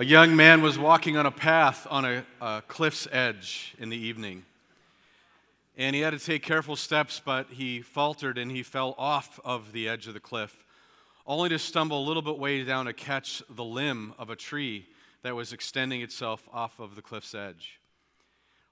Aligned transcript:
A 0.00 0.04
young 0.04 0.34
man 0.34 0.60
was 0.60 0.76
walking 0.76 1.16
on 1.16 1.24
a 1.24 1.30
path 1.30 1.86
on 1.88 2.04
a, 2.04 2.24
a, 2.40 2.62
cliff's 2.66 3.06
edge 3.12 3.76
in 3.78 3.90
the 3.90 3.96
evening. 3.96 4.44
And 5.78 5.94
he 5.94 6.02
had 6.02 6.10
to 6.10 6.18
take 6.18 6.42
careful 6.42 6.74
steps, 6.74 7.22
but 7.24 7.46
he 7.50 7.80
faltered 7.80 8.36
and 8.36 8.50
he 8.50 8.64
fell 8.64 8.96
off 8.98 9.38
of 9.44 9.70
the 9.70 9.88
edge 9.88 10.08
of 10.08 10.14
the 10.14 10.18
cliff, 10.18 10.64
only 11.28 11.48
to 11.50 11.60
stumble 11.60 12.02
a 12.02 12.04
little 12.04 12.22
bit 12.22 12.40
way 12.40 12.64
down 12.64 12.86
to 12.86 12.92
catch 12.92 13.40
the 13.48 13.62
limb 13.62 14.14
of 14.18 14.30
a 14.30 14.36
tree 14.36 14.88
that 15.22 15.36
was 15.36 15.52
extending 15.52 16.00
itself 16.00 16.48
off 16.52 16.80
of 16.80 16.96
the 16.96 17.02
cliff's 17.02 17.32
edge. 17.32 17.78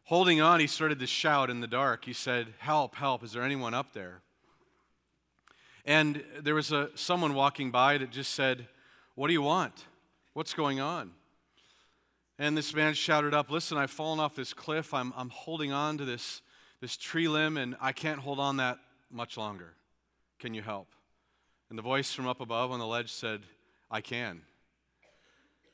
Holding 0.07 0.41
on, 0.41 0.59
he 0.59 0.66
started 0.66 0.98
to 0.98 1.07
shout 1.07 1.50
in 1.50 1.61
the 1.61 1.68
dark. 1.68 2.04
He 2.04 2.14
said, 2.14 2.48
Help, 2.59 2.96
help, 2.96 3.23
is 3.23 3.30
there 3.30 3.45
anyone 3.45 3.75
up 3.75 3.93
there? 3.93 4.23
And 5.86 6.25
there 6.41 6.57
was 6.57 6.73
a, 6.73 6.91
someone 6.96 7.34
walking 7.34 7.70
by 7.70 7.96
that 7.98 8.11
just 8.11 8.34
said, 8.34 8.66
What 9.14 9.29
do 9.29 9.32
you 9.32 9.43
want? 9.43 9.84
What's 10.34 10.54
going 10.54 10.80
on? 10.80 11.12
And 12.38 12.56
this 12.56 12.75
man 12.75 12.94
shouted 12.94 13.34
up, 13.34 13.50
Listen, 13.50 13.76
I've 13.76 13.90
fallen 13.90 14.18
off 14.18 14.34
this 14.34 14.54
cliff. 14.54 14.94
I'm, 14.94 15.12
I'm 15.14 15.29
holding 15.29 15.72
on 15.72 15.98
to 15.98 16.07
this, 16.07 16.40
this 16.80 16.96
tree 16.96 17.29
limb, 17.29 17.58
and 17.58 17.76
I 17.82 17.93
can't 17.93 18.18
hold 18.18 18.38
on 18.38 18.57
that 18.57 18.79
much 19.10 19.36
longer. 19.36 19.74
Can 20.38 20.54
you 20.54 20.62
help? 20.62 20.88
And 21.68 21.79
the 21.79 21.82
voice 21.82 22.14
from 22.14 22.26
up 22.26 22.40
above 22.40 22.71
on 22.71 22.79
the 22.79 22.86
ledge 22.86 23.12
said, 23.12 23.43
I 23.90 24.00
can. 24.00 24.40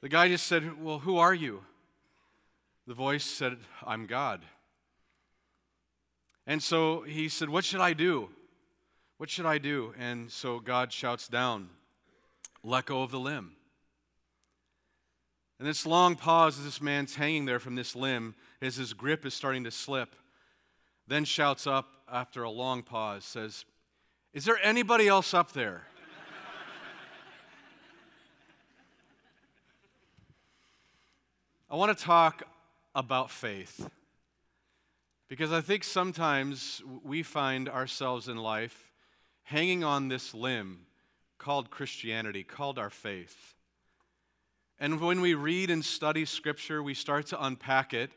The 0.00 0.08
guy 0.08 0.28
just 0.28 0.46
said, 0.46 0.82
Well, 0.82 0.98
who 0.98 1.18
are 1.18 1.34
you? 1.34 1.62
The 2.88 2.94
voice 2.94 3.24
said, 3.24 3.58
I'm 3.86 4.06
God. 4.06 4.42
And 6.48 6.60
so 6.60 7.02
he 7.02 7.28
said, 7.28 7.48
What 7.48 7.64
should 7.64 7.80
I 7.80 7.92
do? 7.92 8.30
What 9.18 9.30
should 9.30 9.46
I 9.46 9.58
do? 9.58 9.94
And 9.96 10.32
so 10.32 10.58
God 10.58 10.92
shouts 10.92 11.28
down, 11.28 11.68
Let 12.64 12.86
go 12.86 13.02
of 13.04 13.12
the 13.12 13.20
limb. 13.20 13.52
And 15.58 15.66
this 15.66 15.84
long 15.84 16.14
pause 16.14 16.58
as 16.58 16.64
this 16.64 16.80
man's 16.80 17.16
hanging 17.16 17.44
there 17.44 17.58
from 17.58 17.74
this 17.74 17.96
limb, 17.96 18.34
as 18.62 18.76
his 18.76 18.92
grip 18.92 19.26
is 19.26 19.34
starting 19.34 19.64
to 19.64 19.70
slip, 19.70 20.14
then 21.06 21.24
shouts 21.24 21.66
up 21.66 21.88
after 22.10 22.42
a 22.42 22.50
long 22.50 22.82
pause, 22.82 23.24
says, 23.24 23.64
Is 24.32 24.44
there 24.44 24.58
anybody 24.62 25.08
else 25.08 25.34
up 25.34 25.52
there? 25.52 25.82
I 31.70 31.76
want 31.76 31.96
to 31.96 32.02
talk 32.02 32.44
about 32.94 33.30
faith 33.30 33.90
because 35.28 35.52
I 35.52 35.60
think 35.60 35.84
sometimes 35.84 36.82
we 37.04 37.22
find 37.22 37.68
ourselves 37.68 38.28
in 38.28 38.38
life 38.38 38.90
hanging 39.42 39.84
on 39.84 40.08
this 40.08 40.32
limb 40.32 40.86
called 41.36 41.70
Christianity, 41.70 42.42
called 42.42 42.78
our 42.78 42.88
faith. 42.88 43.54
And 44.80 45.00
when 45.00 45.20
we 45.20 45.34
read 45.34 45.70
and 45.70 45.84
study 45.84 46.24
Scripture, 46.24 46.82
we 46.82 46.94
start 46.94 47.26
to 47.26 47.44
unpack 47.44 47.92
it 47.92 48.10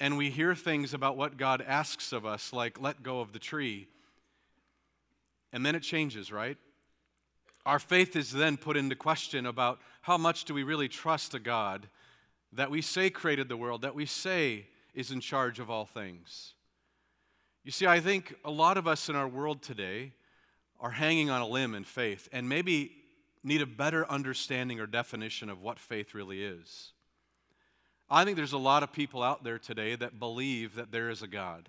and 0.00 0.16
we 0.16 0.30
hear 0.30 0.54
things 0.54 0.94
about 0.94 1.16
what 1.16 1.36
God 1.36 1.62
asks 1.66 2.12
of 2.12 2.24
us, 2.24 2.52
like 2.52 2.80
let 2.80 3.02
go 3.02 3.20
of 3.20 3.32
the 3.32 3.38
tree. 3.38 3.88
And 5.52 5.64
then 5.64 5.74
it 5.74 5.82
changes, 5.82 6.30
right? 6.30 6.56
Our 7.66 7.78
faith 7.78 8.16
is 8.16 8.32
then 8.32 8.56
put 8.56 8.76
into 8.76 8.96
question 8.96 9.46
about 9.46 9.80
how 10.02 10.16
much 10.16 10.44
do 10.44 10.54
we 10.54 10.62
really 10.62 10.88
trust 10.88 11.34
a 11.34 11.38
God 11.38 11.88
that 12.52 12.70
we 12.70 12.80
say 12.80 13.10
created 13.10 13.48
the 13.48 13.56
world, 13.56 13.82
that 13.82 13.94
we 13.94 14.06
say 14.06 14.66
is 14.94 15.10
in 15.10 15.20
charge 15.20 15.58
of 15.60 15.70
all 15.70 15.84
things. 15.84 16.54
You 17.64 17.70
see, 17.70 17.86
I 17.86 18.00
think 18.00 18.34
a 18.44 18.50
lot 18.50 18.78
of 18.78 18.88
us 18.88 19.08
in 19.08 19.16
our 19.16 19.28
world 19.28 19.62
today 19.62 20.12
are 20.80 20.92
hanging 20.92 21.28
on 21.28 21.42
a 21.42 21.46
limb 21.46 21.74
in 21.74 21.84
faith 21.84 22.28
and 22.32 22.48
maybe 22.48 22.92
need 23.48 23.62
a 23.62 23.66
better 23.66 24.08
understanding 24.10 24.78
or 24.78 24.86
definition 24.86 25.50
of 25.50 25.60
what 25.60 25.78
faith 25.78 26.14
really 26.14 26.44
is. 26.44 26.92
I 28.10 28.24
think 28.24 28.36
there's 28.36 28.52
a 28.52 28.58
lot 28.58 28.82
of 28.82 28.92
people 28.92 29.22
out 29.22 29.44
there 29.44 29.58
today 29.58 29.96
that 29.96 30.18
believe 30.18 30.74
that 30.76 30.92
there 30.92 31.10
is 31.10 31.22
a 31.22 31.26
God. 31.26 31.68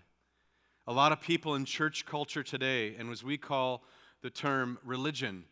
A 0.88 0.94
lot 0.94 1.12
of 1.12 1.22
people 1.22 1.56
in 1.56 1.66
church 1.66 2.06
culture 2.06 2.44
today, 2.44 2.96
and 2.98 3.10
as 3.12 3.24
we 3.24 3.38
call 3.38 3.84
the 4.22 4.30
term 4.30 4.78
religion, 4.84 5.46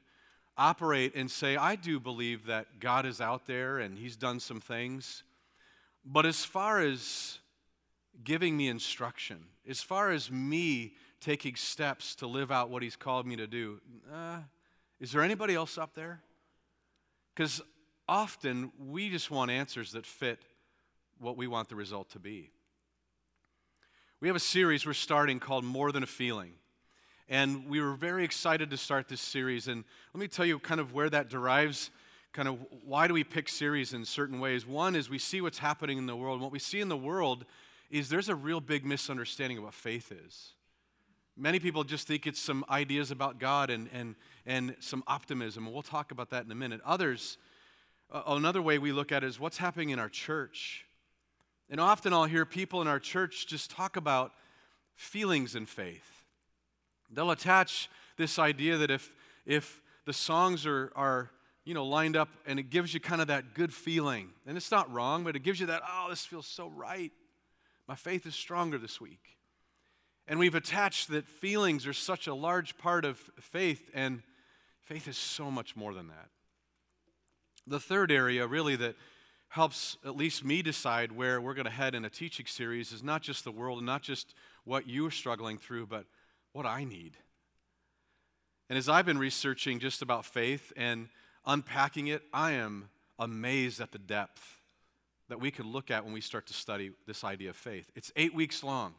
operate 0.57 1.13
and 1.15 1.29
say, 1.29 1.55
I 1.55 1.75
do 1.75 1.99
believe 1.99 2.45
that 2.45 2.79
God 2.79 3.05
is 3.05 3.21
out 3.21 3.47
there 3.47 3.79
and 3.79 3.97
He's 3.97 4.15
done 4.15 4.39
some 4.39 4.59
things. 4.59 5.23
But 6.05 6.25
as 6.25 6.45
far 6.45 6.79
as 6.79 7.39
giving 8.23 8.57
me 8.57 8.67
instruction, 8.67 9.45
as 9.67 9.81
far 9.81 10.11
as 10.11 10.31
me 10.31 10.93
taking 11.19 11.55
steps 11.55 12.15
to 12.15 12.27
live 12.27 12.51
out 12.51 12.69
what 12.69 12.83
He's 12.83 12.95
called 12.95 13.25
me 13.25 13.35
to 13.35 13.47
do. 13.47 13.79
Uh, 14.11 14.39
is 14.99 15.11
there 15.11 15.21
anybody 15.21 15.53
else 15.53 15.77
up 15.77 15.93
there? 15.93 16.21
Because 17.37 17.61
often 18.09 18.71
we 18.79 19.11
just 19.11 19.29
want 19.29 19.51
answers 19.51 19.91
that 19.91 20.07
fit 20.07 20.41
what 21.19 21.37
we 21.37 21.45
want 21.45 21.69
the 21.69 21.75
result 21.75 22.09
to 22.09 22.19
be. 22.19 22.49
We 24.19 24.27
have 24.27 24.35
a 24.35 24.39
series 24.39 24.87
we're 24.87 24.93
starting 24.93 25.39
called 25.39 25.63
More 25.63 25.91
Than 25.91 26.01
a 26.01 26.07
Feeling. 26.07 26.53
And 27.29 27.69
we 27.69 27.79
were 27.79 27.93
very 27.93 28.23
excited 28.23 28.71
to 28.71 28.77
start 28.77 29.07
this 29.07 29.21
series. 29.21 29.67
And 29.67 29.83
let 30.15 30.19
me 30.19 30.27
tell 30.27 30.47
you 30.47 30.57
kind 30.57 30.81
of 30.81 30.93
where 30.93 31.11
that 31.11 31.29
derives, 31.29 31.91
kind 32.33 32.47
of 32.47 32.57
why 32.83 33.07
do 33.07 33.13
we 33.13 33.23
pick 33.23 33.49
series 33.49 33.93
in 33.93 34.03
certain 34.03 34.39
ways. 34.39 34.65
One 34.65 34.95
is 34.95 35.07
we 35.07 35.19
see 35.19 35.39
what's 35.39 35.59
happening 35.59 35.99
in 35.99 36.07
the 36.07 36.15
world. 36.15 36.37
And 36.37 36.41
what 36.41 36.51
we 36.51 36.57
see 36.57 36.79
in 36.79 36.89
the 36.89 36.97
world 36.97 37.45
is 37.91 38.09
there's 38.09 38.29
a 38.29 38.35
real 38.35 38.61
big 38.61 38.83
misunderstanding 38.83 39.59
of 39.59 39.63
what 39.65 39.75
faith 39.75 40.11
is. 40.11 40.53
Many 41.39 41.59
people 41.59 41.83
just 41.83 42.07
think 42.07 42.25
it's 42.25 42.39
some 42.39 42.65
ideas 42.67 43.11
about 43.11 43.37
God 43.37 43.69
and, 43.69 43.87
and, 43.93 44.15
and 44.45 44.75
some 44.79 45.03
optimism, 45.05 45.65
and 45.65 45.73
we'll 45.73 45.83
talk 45.83 46.11
about 46.11 46.31
that 46.31 46.45
in 46.45 46.51
a 46.51 46.55
minute. 46.55 46.81
Others, 46.83 47.37
uh, 48.11 48.23
another 48.25 48.61
way 48.61 48.79
we 48.79 48.91
look 48.91 49.11
at 49.11 49.23
it 49.23 49.27
is 49.27 49.39
what's 49.39 49.57
happening 49.57 49.91
in 49.91 49.99
our 49.99 50.09
church. 50.09 50.85
And 51.69 51.79
often 51.79 52.11
I'll 52.11 52.25
hear 52.25 52.43
people 52.43 52.81
in 52.81 52.87
our 52.87 52.99
church 52.99 53.45
just 53.45 53.69
talk 53.69 53.97
about 53.97 54.31
feelings 54.95 55.53
and 55.53 55.69
faith. 55.69 56.23
They'll 57.11 57.29
attach 57.29 57.87
this 58.17 58.39
idea 58.39 58.77
that 58.77 58.89
if, 58.89 59.13
if 59.45 59.81
the 60.05 60.13
songs 60.13 60.65
are, 60.65 60.91
are 60.95 61.29
you 61.65 61.75
know, 61.75 61.85
lined 61.85 62.17
up 62.17 62.29
and 62.47 62.57
it 62.57 62.71
gives 62.71 62.95
you 62.95 62.99
kind 62.99 63.21
of 63.21 63.27
that 63.27 63.53
good 63.53 63.71
feeling, 63.71 64.29
and 64.47 64.57
it's 64.57 64.71
not 64.71 64.91
wrong, 64.91 65.23
but 65.23 65.35
it 65.35 65.43
gives 65.43 65.59
you 65.59 65.67
that, 65.67 65.83
oh, 65.87 66.07
this 66.09 66.25
feels 66.25 66.47
so 66.47 66.69
right. 66.69 67.11
My 67.87 67.95
faith 67.95 68.25
is 68.25 68.33
stronger 68.33 68.79
this 68.79 68.99
week. 68.99 69.36
And 70.27 70.39
we've 70.39 70.55
attached 70.55 71.09
that 71.09 71.27
feelings 71.27 71.87
are 71.87 71.93
such 71.93 72.27
a 72.27 72.33
large 72.33 72.77
part 72.77 73.05
of 73.05 73.17
faith, 73.39 73.89
and 73.93 74.23
faith 74.83 75.07
is 75.07 75.17
so 75.17 75.49
much 75.49 75.75
more 75.75 75.93
than 75.93 76.07
that. 76.07 76.29
The 77.65 77.79
third 77.79 78.11
area, 78.11 78.45
really, 78.45 78.75
that 78.75 78.95
helps 79.49 79.97
at 80.05 80.17
least 80.17 80.43
me 80.43 80.61
decide 80.61 81.11
where 81.11 81.39
we're 81.39 81.53
going 81.53 81.65
to 81.65 81.71
head 81.71 81.95
in 81.95 82.03
a 82.03 82.09
teaching 82.09 82.45
series 82.45 82.91
is 82.91 83.03
not 83.03 83.21
just 83.21 83.43
the 83.43 83.51
world 83.51 83.77
and 83.77 83.85
not 83.85 84.01
just 84.01 84.33
what 84.65 84.89
you're 84.89 85.11
struggling 85.11 85.57
through, 85.57 85.87
but 85.87 86.05
what 86.51 86.65
I 86.65 86.83
need. 86.83 87.17
And 88.69 88.77
as 88.77 88.89
I've 88.89 89.05
been 89.05 89.17
researching 89.17 89.79
just 89.79 90.01
about 90.01 90.25
faith 90.25 90.73
and 90.75 91.07
unpacking 91.45 92.07
it, 92.07 92.23
I 92.33 92.51
am 92.53 92.89
amazed 93.17 93.79
at 93.79 93.93
the 93.93 93.97
depth 93.97 94.59
that 95.29 95.39
we 95.39 95.51
can 95.51 95.71
look 95.71 95.89
at 95.89 96.03
when 96.03 96.13
we 96.13 96.21
start 96.21 96.47
to 96.47 96.53
study 96.53 96.91
this 97.05 97.23
idea 97.23 97.49
of 97.49 97.55
faith. 97.55 97.89
It's 97.95 98.11
eight 98.17 98.33
weeks 98.33 98.63
long. 98.63 98.93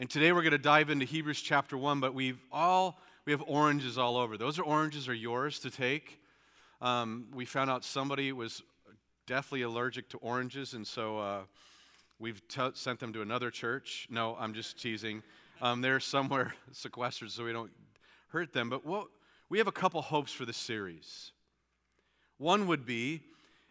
And 0.00 0.08
today 0.08 0.30
we're 0.30 0.42
going 0.42 0.52
to 0.52 0.58
dive 0.58 0.90
into 0.90 1.04
Hebrews 1.04 1.40
chapter 1.40 1.76
1, 1.76 1.98
but 1.98 2.14
we've 2.14 2.38
all, 2.52 3.00
we 3.24 3.32
have 3.32 3.42
oranges 3.48 3.98
all 3.98 4.16
over. 4.16 4.36
Those 4.36 4.56
are 4.56 4.62
oranges 4.62 5.08
are 5.08 5.14
yours 5.14 5.58
to 5.58 5.70
take. 5.72 6.20
Um, 6.80 7.26
we 7.34 7.44
found 7.44 7.68
out 7.68 7.82
somebody 7.82 8.30
was 8.30 8.62
deathly 9.26 9.62
allergic 9.62 10.08
to 10.10 10.18
oranges, 10.18 10.72
and 10.72 10.86
so 10.86 11.18
uh, 11.18 11.40
we've 12.20 12.46
t- 12.46 12.70
sent 12.74 13.00
them 13.00 13.12
to 13.12 13.22
another 13.22 13.50
church. 13.50 14.06
No, 14.08 14.36
I'm 14.38 14.54
just 14.54 14.80
teasing. 14.80 15.24
Um, 15.60 15.80
they're 15.80 15.98
somewhere 15.98 16.54
sequestered 16.70 17.32
so 17.32 17.44
we 17.44 17.52
don't 17.52 17.72
hurt 18.28 18.52
them. 18.52 18.70
But 18.70 18.86
what, 18.86 19.08
we 19.48 19.58
have 19.58 19.66
a 19.66 19.72
couple 19.72 20.00
hopes 20.00 20.30
for 20.30 20.44
this 20.44 20.56
series. 20.56 21.32
One 22.36 22.68
would 22.68 22.86
be, 22.86 23.22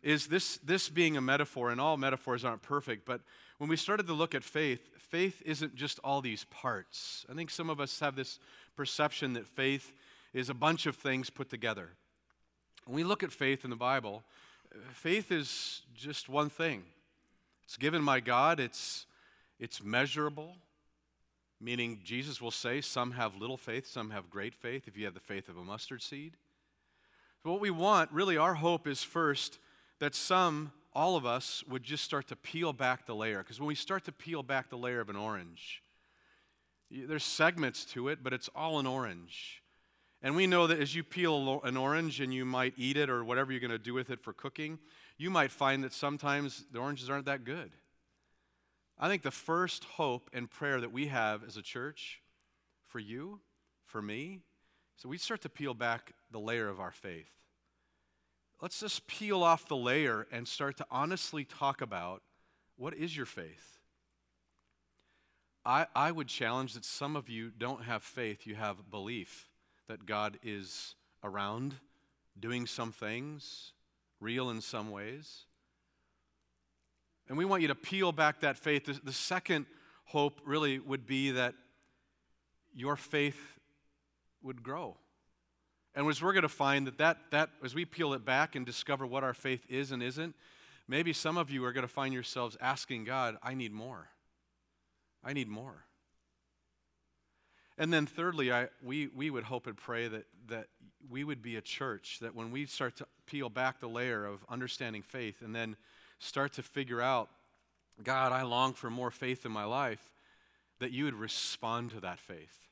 is 0.03 0.27
this, 0.27 0.57
this 0.57 0.89
being 0.89 1.15
a 1.15 1.21
metaphor, 1.21 1.69
and 1.69 1.79
all 1.79 1.95
metaphors 1.95 2.43
aren't 2.43 2.63
perfect, 2.63 3.05
but 3.05 3.21
when 3.57 3.69
we 3.69 3.75
started 3.75 4.07
to 4.07 4.13
look 4.13 4.35
at 4.35 4.43
faith, 4.43 4.89
faith 4.97 5.41
isn't 5.45 5.75
just 5.75 5.99
all 6.03 6.21
these 6.21 6.45
parts. 6.45 7.25
I 7.29 7.33
think 7.33 7.49
some 7.49 7.69
of 7.69 7.79
us 7.79 7.99
have 7.99 8.15
this 8.15 8.39
perception 8.75 9.33
that 9.33 9.47
faith 9.47 9.93
is 10.33 10.49
a 10.49 10.53
bunch 10.53 10.85
of 10.85 10.95
things 10.95 11.29
put 11.29 11.49
together. 11.49 11.89
When 12.85 12.95
we 12.95 13.03
look 13.03 13.23
at 13.23 13.31
faith 13.31 13.63
in 13.63 13.69
the 13.69 13.75
Bible, 13.75 14.23
uh, 14.73 14.77
faith 14.93 15.31
is 15.31 15.81
just 15.95 16.29
one 16.29 16.49
thing. 16.49 16.83
It's 17.65 17.77
given 17.77 18.05
by 18.05 18.19
God, 18.19 18.59
it's, 18.59 19.07
it's 19.59 19.83
measurable, 19.83 20.55
meaning 21.59 21.99
Jesus 22.03 22.39
will 22.39 22.51
say 22.51 22.79
some 22.79 23.11
have 23.11 23.35
little 23.35 23.57
faith, 23.57 23.87
some 23.87 24.11
have 24.11 24.29
great 24.29 24.53
faith, 24.53 24.87
if 24.87 24.95
you 24.95 25.05
have 25.05 25.15
the 25.15 25.19
faith 25.19 25.49
of 25.49 25.57
a 25.57 25.63
mustard 25.63 26.01
seed. 26.01 26.33
What 27.43 27.59
we 27.61 27.69
want, 27.69 28.11
really, 28.11 28.37
our 28.37 28.55
hope 28.55 28.87
is 28.87 29.03
first 29.03 29.59
that 29.99 30.13
some 30.13 30.71
all 30.97 31.15
of 31.15 31.27
us 31.27 31.63
would 31.69 31.83
just 31.83 32.03
start 32.03 32.27
to 32.27 32.35
peel 32.35 32.73
back 32.73 33.05
the 33.05 33.13
layer. 33.13 33.37
Because 33.37 33.59
when 33.59 33.67
we 33.67 33.75
start 33.75 34.03
to 34.05 34.11
peel 34.11 34.41
back 34.41 34.71
the 34.71 34.77
layer 34.77 34.99
of 34.99 35.09
an 35.09 35.15
orange, 35.15 35.83
there's 36.89 37.23
segments 37.23 37.85
to 37.85 38.07
it, 38.07 38.23
but 38.23 38.33
it's 38.33 38.49
all 38.55 38.79
an 38.79 38.87
orange. 38.87 39.61
And 40.23 40.35
we 40.35 40.47
know 40.47 40.65
that 40.65 40.79
as 40.79 40.95
you 40.95 41.03
peel 41.03 41.61
an 41.63 41.77
orange 41.77 42.19
and 42.19 42.33
you 42.33 42.45
might 42.45 42.73
eat 42.77 42.97
it 42.97 43.11
or 43.11 43.23
whatever 43.23 43.51
you're 43.51 43.61
going 43.61 43.69
to 43.69 43.77
do 43.77 43.93
with 43.93 44.09
it 44.09 44.23
for 44.23 44.33
cooking, 44.33 44.79
you 45.19 45.29
might 45.29 45.51
find 45.51 45.83
that 45.83 45.93
sometimes 45.93 46.65
the 46.71 46.79
oranges 46.79 47.11
aren't 47.11 47.25
that 47.25 47.43
good. 47.43 47.73
I 48.97 49.07
think 49.07 49.21
the 49.21 49.29
first 49.29 49.83
hope 49.83 50.31
and 50.33 50.49
prayer 50.49 50.81
that 50.81 50.91
we 50.91 51.07
have 51.09 51.43
as 51.43 51.57
a 51.57 51.61
church 51.61 52.23
for 52.87 52.97
you, 52.97 53.41
for 53.85 54.01
me, 54.01 54.39
so 54.95 55.07
we 55.07 55.19
start 55.19 55.41
to 55.41 55.49
peel 55.49 55.75
back 55.75 56.13
the 56.31 56.39
layer 56.39 56.67
of 56.67 56.79
our 56.79 56.91
faith. 56.91 57.29
Let's 58.61 58.79
just 58.79 59.05
peel 59.07 59.43
off 59.43 59.67
the 59.67 59.75
layer 59.75 60.27
and 60.31 60.47
start 60.47 60.77
to 60.77 60.85
honestly 60.89 61.45
talk 61.45 61.81
about 61.81 62.23
what 62.75 62.93
is 62.93 63.15
your 63.15 63.25
faith? 63.25 63.77
I, 65.65 65.85
I 65.95 66.11
would 66.11 66.27
challenge 66.27 66.73
that 66.73 66.85
some 66.85 67.15
of 67.15 67.29
you 67.29 67.51
don't 67.55 67.83
have 67.83 68.01
faith, 68.01 68.47
you 68.47 68.55
have 68.55 68.89
belief 68.89 69.49
that 69.87 70.05
God 70.05 70.37
is 70.43 70.95
around, 71.23 71.75
doing 72.39 72.65
some 72.65 72.91
things, 72.91 73.73
real 74.19 74.49
in 74.49 74.61
some 74.61 74.91
ways. 74.91 75.45
And 77.29 77.37
we 77.37 77.45
want 77.45 77.61
you 77.61 77.67
to 77.67 77.75
peel 77.75 78.11
back 78.11 78.39
that 78.39 78.57
faith. 78.57 78.85
The, 78.85 78.99
the 79.03 79.13
second 79.13 79.65
hope 80.05 80.39
really 80.45 80.79
would 80.79 81.05
be 81.05 81.31
that 81.31 81.53
your 82.73 82.95
faith 82.95 83.59
would 84.41 84.63
grow. 84.63 84.97
And 85.97 86.07
as 86.07 86.21
we're 86.21 86.31
going 86.33 86.43
to 86.43 86.47
find 86.47 86.85
that, 86.85 86.99
that, 86.99 87.17
that 87.31 87.49
as 87.65 87.73
we 87.73 87.83
peel 87.83 88.13
it 88.13 88.23
back 88.23 88.55
and 88.55 88.63
discover 88.63 89.07
what 89.07 89.23
our 89.23 89.33
faith 89.33 89.65
is 89.67 89.91
and 89.91 90.03
isn't, 90.03 90.35
maybe 90.87 91.11
some 91.11 91.37
of 91.37 91.49
you 91.49 91.65
are 91.65 91.73
going 91.73 91.87
to 91.87 91.91
find 91.91 92.13
yourselves 92.13 92.55
asking 92.61 93.05
God, 93.05 93.35
I 93.41 93.55
need 93.55 93.73
more. 93.73 94.09
I 95.23 95.33
need 95.33 95.47
more. 95.47 95.85
And 97.79 97.91
then 97.91 98.05
thirdly, 98.05 98.51
I, 98.51 98.67
we, 98.83 99.07
we 99.07 99.31
would 99.31 99.45
hope 99.45 99.65
and 99.65 99.75
pray 99.75 100.07
that, 100.07 100.25
that 100.49 100.67
we 101.09 101.23
would 101.23 101.41
be 101.41 101.55
a 101.55 101.61
church 101.61 102.19
that 102.21 102.35
when 102.35 102.51
we 102.51 102.67
start 102.67 102.95
to 102.97 103.07
peel 103.25 103.49
back 103.49 103.79
the 103.79 103.89
layer 103.89 104.23
of 104.23 104.45
understanding 104.47 105.01
faith 105.01 105.41
and 105.41 105.55
then 105.55 105.75
start 106.19 106.53
to 106.53 106.61
figure 106.61 107.01
out, 107.01 107.27
God, 108.03 108.31
I 108.31 108.43
long 108.43 108.73
for 108.73 108.91
more 108.91 109.09
faith 109.09 109.47
in 109.47 109.51
my 109.51 109.65
life, 109.65 110.11
that 110.77 110.91
you 110.91 111.05
would 111.05 111.15
respond 111.15 111.89
to 111.89 111.99
that 112.01 112.19
faith. 112.19 112.66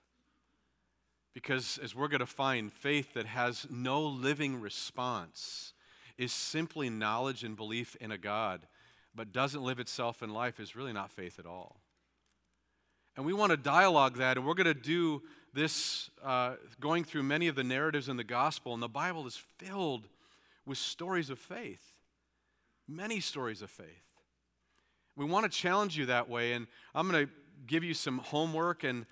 Because 1.36 1.78
as 1.84 1.94
we're 1.94 2.08
going 2.08 2.22
to 2.22 2.26
find, 2.26 2.72
faith 2.72 3.14
that 3.14 3.26
has 3.26 3.68
no 3.70 4.02
living 4.02 4.60
response 4.60 5.74
is 6.18 6.32
simply 6.32 6.90
knowledge 6.90 7.44
and 7.44 7.58
belief 7.58 7.98
in 7.98 8.10
a 8.10 8.18
God, 8.18 8.62
but 9.14 9.34
doesn't 9.34 9.62
live 9.62 9.78
itself 9.78 10.24
in 10.24 10.32
life 10.32 10.62
is 10.62 10.78
really 10.78 10.94
not 10.94 11.12
faith 11.12 11.38
at 11.38 11.46
all. 11.46 11.82
And 13.18 13.26
we 13.26 13.34
want 13.34 13.52
to 13.52 13.58
dialogue 13.58 14.18
that, 14.18 14.38
and 14.38 14.48
we're 14.48 14.54
going 14.54 14.66
to 14.66 14.74
do 14.74 15.24
this 15.54 16.10
uh, 16.24 16.56
going 16.80 17.04
through 17.04 17.24
many 17.24 17.50
of 17.50 17.56
the 17.56 17.64
narratives 17.66 18.08
in 18.08 18.16
the 18.16 18.24
gospel, 18.24 18.74
and 18.74 18.82
the 18.82 18.88
Bible 18.88 19.28
is 19.28 19.42
filled 19.58 20.08
with 20.66 20.78
stories 20.78 21.30
of 21.30 21.38
faith, 21.38 21.96
many 22.88 23.20
stories 23.20 23.62
of 23.62 23.70
faith. 23.70 23.88
We 25.18 25.26
want 25.26 25.50
to 25.50 25.58
challenge 25.58 25.98
you 25.98 26.06
that 26.06 26.30
way, 26.30 26.54
and 26.54 26.68
I'm 26.94 27.10
going 27.10 27.26
to 27.26 27.32
give 27.68 27.84
you 27.84 27.94
some 27.94 28.20
homework, 28.20 28.86
and 28.86 29.06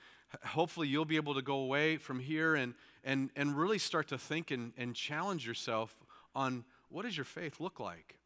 hopefully 0.43 0.87
you'll 0.87 1.05
be 1.05 1.15
able 1.15 1.35
to 1.35 1.41
go 1.41 1.55
away 1.55 1.97
from 1.97 2.19
here 2.19 2.55
and, 2.55 2.73
and, 3.03 3.29
and 3.35 3.57
really 3.57 3.77
start 3.77 4.07
to 4.09 4.17
think 4.17 4.51
and, 4.51 4.73
and 4.77 4.95
challenge 4.95 5.45
yourself 5.45 5.95
on 6.35 6.63
what 6.89 7.03
does 7.05 7.17
your 7.17 7.25
faith 7.25 7.59
look 7.59 7.79
like? 7.79 8.17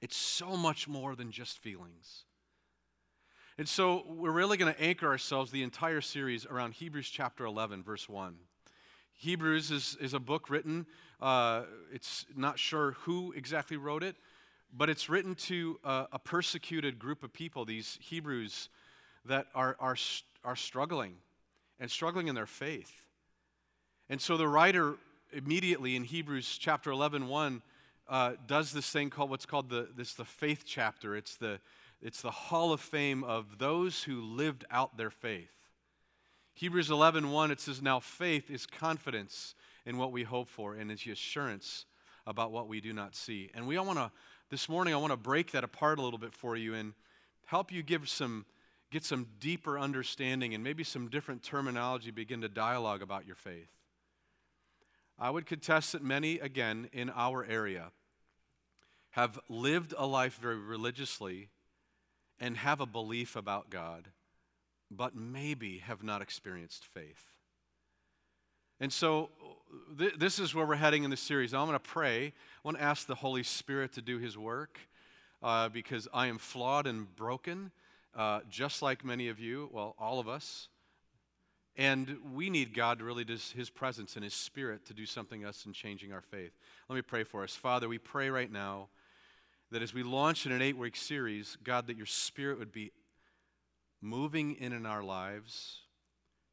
It's 0.00 0.16
so 0.16 0.56
much 0.56 0.88
more 0.88 1.14
than 1.14 1.30
just 1.30 1.58
feelings. 1.58 2.24
And 3.56 3.68
so 3.68 4.04
we're 4.08 4.32
really 4.32 4.56
going 4.56 4.74
to 4.74 4.80
anchor 4.80 5.06
ourselves 5.06 5.50
the 5.50 5.62
entire 5.62 6.00
series 6.00 6.44
around 6.44 6.74
Hebrews 6.74 7.08
chapter 7.08 7.44
11, 7.44 7.82
verse 7.82 8.08
1. 8.08 8.36
Hebrews 9.12 9.70
is, 9.70 9.96
is 10.00 10.12
a 10.12 10.18
book 10.18 10.50
written, 10.50 10.86
uh, 11.20 11.62
it's 11.92 12.26
not 12.34 12.58
sure 12.58 12.92
who 13.02 13.32
exactly 13.32 13.76
wrote 13.76 14.02
it, 14.02 14.16
but 14.76 14.90
it's 14.90 15.08
written 15.08 15.36
to 15.36 15.78
a, 15.84 16.08
a 16.14 16.18
persecuted 16.18 16.98
group 16.98 17.22
of 17.22 17.32
people, 17.32 17.64
these 17.64 17.96
Hebrews 18.00 18.68
that 19.24 19.46
are, 19.54 19.76
are, 19.78 19.96
are 20.44 20.56
struggling 20.56 21.16
and 21.80 21.90
struggling 21.90 22.28
in 22.28 22.34
their 22.34 22.46
faith. 22.46 23.04
And 24.08 24.20
so 24.20 24.36
the 24.36 24.48
writer 24.48 24.96
immediately 25.32 25.96
in 25.96 26.04
Hebrews 26.04 26.58
chapter 26.58 26.90
11, 26.90 27.28
1, 27.28 27.62
uh, 28.08 28.32
does 28.46 28.72
this 28.72 28.90
thing 28.90 29.10
called 29.10 29.30
what's 29.30 29.46
called 29.46 29.70
the, 29.70 29.88
this 29.96 30.14
the 30.14 30.24
faith 30.24 30.64
chapter. 30.66 31.16
It's 31.16 31.36
the, 31.36 31.58
it's 32.02 32.20
the 32.20 32.30
hall 32.30 32.72
of 32.72 32.80
fame 32.80 33.24
of 33.24 33.58
those 33.58 34.04
who 34.04 34.20
lived 34.20 34.64
out 34.70 34.96
their 34.96 35.10
faith. 35.10 35.50
Hebrews 36.54 36.88
11:1 36.88 37.32
1, 37.32 37.50
it 37.50 37.60
says 37.60 37.82
now 37.82 37.98
faith 37.98 38.50
is 38.50 38.66
confidence 38.66 39.54
in 39.84 39.98
what 39.98 40.12
we 40.12 40.22
hope 40.22 40.48
for 40.48 40.74
and 40.74 40.90
is 40.92 41.02
the 41.02 41.10
assurance 41.10 41.86
about 42.26 42.52
what 42.52 42.68
we 42.68 42.80
do 42.80 42.92
not 42.92 43.16
see. 43.16 43.50
And 43.54 43.66
we 43.66 43.76
all 43.76 43.86
want 43.86 43.98
to 43.98 44.12
this 44.50 44.68
morning 44.68 44.94
I 44.94 44.98
want 44.98 45.12
to 45.12 45.16
break 45.16 45.50
that 45.50 45.64
apart 45.64 45.98
a 45.98 46.02
little 46.02 46.18
bit 46.18 46.32
for 46.32 46.56
you 46.56 46.74
and 46.74 46.92
help 47.46 47.72
you 47.72 47.82
give 47.82 48.08
some 48.08 48.44
get 48.94 49.04
some 49.04 49.26
deeper 49.40 49.76
understanding 49.76 50.54
and 50.54 50.62
maybe 50.62 50.84
some 50.84 51.08
different 51.08 51.42
terminology 51.42 52.12
begin 52.12 52.40
to 52.42 52.48
dialogue 52.48 53.02
about 53.02 53.26
your 53.26 53.34
faith. 53.34 53.68
I 55.18 55.30
would 55.30 55.46
contest 55.46 55.92
that 55.92 56.02
many 56.02 56.38
again 56.38 56.88
in 56.92 57.10
our 57.10 57.44
area 57.44 57.90
have 59.10 59.40
lived 59.48 59.94
a 59.98 60.06
life 60.06 60.38
very 60.40 60.58
religiously 60.58 61.48
and 62.38 62.56
have 62.56 62.80
a 62.80 62.86
belief 62.86 63.34
about 63.34 63.68
God, 63.68 64.10
but 64.92 65.16
maybe 65.16 65.78
have 65.78 66.04
not 66.04 66.22
experienced 66.22 66.84
faith. 66.84 67.32
And 68.78 68.92
so, 68.92 69.30
th- 69.98 70.14
this 70.18 70.38
is 70.38 70.54
where 70.54 70.66
we're 70.66 70.76
heading 70.76 71.02
in 71.02 71.10
the 71.10 71.16
series. 71.16 71.52
I'm 71.52 71.66
going 71.66 71.72
to 71.72 71.80
pray. 71.80 72.26
I 72.26 72.32
want 72.62 72.76
to 72.76 72.82
ask 72.82 73.08
the 73.08 73.16
Holy 73.16 73.42
Spirit 73.42 73.92
to 73.94 74.02
do 74.02 74.18
His 74.18 74.38
work 74.38 74.78
uh, 75.42 75.68
because 75.68 76.06
I 76.14 76.28
am 76.28 76.38
flawed 76.38 76.86
and 76.86 77.12
broken, 77.16 77.72
uh, 78.16 78.40
just 78.48 78.82
like 78.82 79.04
many 79.04 79.28
of 79.28 79.38
you, 79.40 79.68
well, 79.72 79.94
all 79.98 80.20
of 80.20 80.28
us. 80.28 80.68
And 81.76 82.18
we 82.32 82.50
need 82.50 82.72
God 82.72 82.98
to 82.98 83.04
really 83.04 83.24
His 83.24 83.70
presence 83.70 84.14
and 84.14 84.22
His 84.22 84.34
Spirit 84.34 84.86
to 84.86 84.94
do 84.94 85.06
something 85.06 85.44
us 85.44 85.66
in 85.66 85.72
changing 85.72 86.12
our 86.12 86.20
faith. 86.20 86.52
Let 86.88 86.96
me 86.96 87.02
pray 87.02 87.24
for 87.24 87.42
us. 87.42 87.56
Father, 87.56 87.88
we 87.88 87.98
pray 87.98 88.30
right 88.30 88.50
now 88.50 88.88
that 89.72 89.82
as 89.82 89.92
we 89.92 90.04
launch 90.04 90.46
in 90.46 90.52
an 90.52 90.62
eight 90.62 90.76
week 90.76 90.94
series, 90.94 91.56
God, 91.64 91.88
that 91.88 91.96
your 91.96 92.06
spirit 92.06 92.58
would 92.58 92.72
be 92.72 92.92
moving 94.00 94.54
in 94.54 94.72
in 94.72 94.86
our 94.86 95.02
lives, 95.02 95.80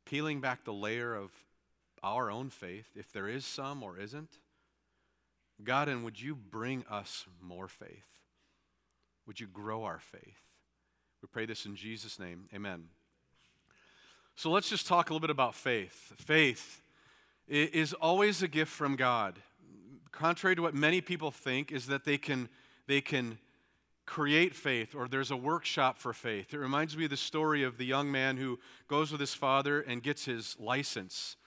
peeling 0.06 0.42
back 0.42 0.64
the 0.64 0.74
layer 0.74 1.14
of 1.14 1.32
our 2.02 2.32
own 2.32 2.50
faith, 2.50 2.88
if 2.96 3.12
there 3.12 3.28
is 3.28 3.46
some 3.46 3.84
or 3.84 4.00
isn't. 4.00 4.40
God, 5.64 5.88
and 5.88 6.04
would 6.04 6.20
you 6.20 6.34
bring 6.34 6.84
us 6.90 7.26
more 7.40 7.68
faith? 7.68 8.08
Would 9.28 9.40
you 9.40 9.46
grow 9.46 9.84
our 9.84 10.00
faith? 10.00 10.51
We 11.22 11.28
pray 11.32 11.46
this 11.46 11.66
in 11.66 11.76
Jesus' 11.76 12.18
name. 12.18 12.46
Amen. 12.54 12.86
So 14.36 14.50
let's 14.50 14.70
just 14.70 14.88
talk 14.88 15.10
a 15.10 15.14
little 15.14 15.22
bit 15.22 15.30
about 15.30 15.54
faith. 15.54 16.14
Faith 16.18 16.82
is 17.48 17.94
always 17.94 18.42
a 18.42 18.48
gift 18.48 18.72
from 18.72 18.96
God. 18.96 19.40
Contrary 20.12 20.56
to 20.56 20.62
what 20.62 20.74
many 20.74 21.00
people 21.00 21.30
think, 21.30 21.72
is 21.72 21.88
that 21.88 22.06
they 22.06 22.18
can 22.18 22.50
they 22.88 23.02
can 23.02 23.38
create 24.06 24.56
faith 24.56 24.96
or 24.96 25.08
there's 25.08 25.32
a 25.32 25.38
workshop 25.38 25.98
for 25.98 26.12
faith. 26.12 26.54
It 26.54 26.58
reminds 26.58 26.98
me 26.98 27.06
of 27.06 27.12
the 27.12 27.18
story 27.18 27.64
of 27.64 27.78
the 27.78 27.86
young 27.86 28.12
man 28.12 28.38
who 28.38 28.60
goes 28.88 29.12
with 29.12 29.22
his 29.22 29.34
father 29.34 29.80
and 29.80 30.02
gets 30.02 30.26
his 30.26 30.58
license. 30.60 31.38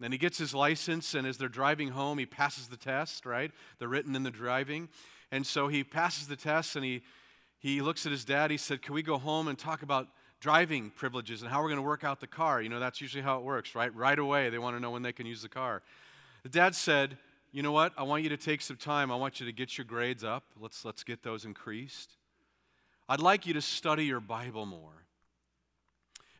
Then 0.00 0.12
he 0.12 0.18
gets 0.18 0.38
his 0.38 0.54
license, 0.54 1.14
and 1.14 1.26
as 1.26 1.36
they're 1.36 1.48
driving 1.48 1.88
home, 1.88 2.18
he 2.18 2.26
passes 2.26 2.68
the 2.68 2.76
test, 2.76 3.26
right? 3.26 3.52
They're 3.78 3.88
written 3.88 4.16
and 4.16 4.24
the 4.24 4.30
driving. 4.30 4.88
And 5.30 5.46
so 5.46 5.68
he 5.68 5.84
passes 5.84 6.26
the 6.26 6.36
test 6.36 6.74
and 6.74 6.84
he, 6.84 7.02
he 7.60 7.80
looks 7.82 8.06
at 8.06 8.12
his 8.12 8.24
dad. 8.24 8.50
He 8.50 8.56
said, 8.56 8.82
Can 8.82 8.94
we 8.94 9.02
go 9.02 9.18
home 9.18 9.46
and 9.46 9.56
talk 9.56 9.82
about 9.82 10.08
driving 10.40 10.90
privileges 10.90 11.42
and 11.42 11.50
how 11.50 11.60
we're 11.60 11.68
going 11.68 11.76
to 11.76 11.82
work 11.82 12.02
out 12.02 12.18
the 12.18 12.26
car? 12.26 12.60
You 12.60 12.70
know, 12.70 12.80
that's 12.80 13.00
usually 13.00 13.22
how 13.22 13.38
it 13.38 13.44
works, 13.44 13.74
right? 13.74 13.94
Right 13.94 14.18
away, 14.18 14.50
they 14.50 14.58
want 14.58 14.76
to 14.76 14.80
know 14.80 14.90
when 14.90 15.02
they 15.02 15.12
can 15.12 15.26
use 15.26 15.42
the 15.42 15.48
car. 15.48 15.82
The 16.42 16.48
dad 16.48 16.74
said, 16.74 17.18
you 17.52 17.62
know 17.62 17.72
what? 17.72 17.92
I 17.98 18.02
want 18.02 18.22
you 18.22 18.30
to 18.30 18.36
take 18.36 18.62
some 18.62 18.76
time. 18.76 19.12
I 19.12 19.16
want 19.16 19.40
you 19.40 19.46
to 19.46 19.52
get 19.52 19.76
your 19.76 19.84
grades 19.84 20.24
up. 20.24 20.44
Let's, 20.58 20.84
let's 20.84 21.04
get 21.04 21.22
those 21.22 21.44
increased. 21.44 22.16
I'd 23.08 23.20
like 23.20 23.46
you 23.46 23.52
to 23.54 23.60
study 23.60 24.06
your 24.06 24.20
Bible 24.20 24.64
more. 24.64 25.04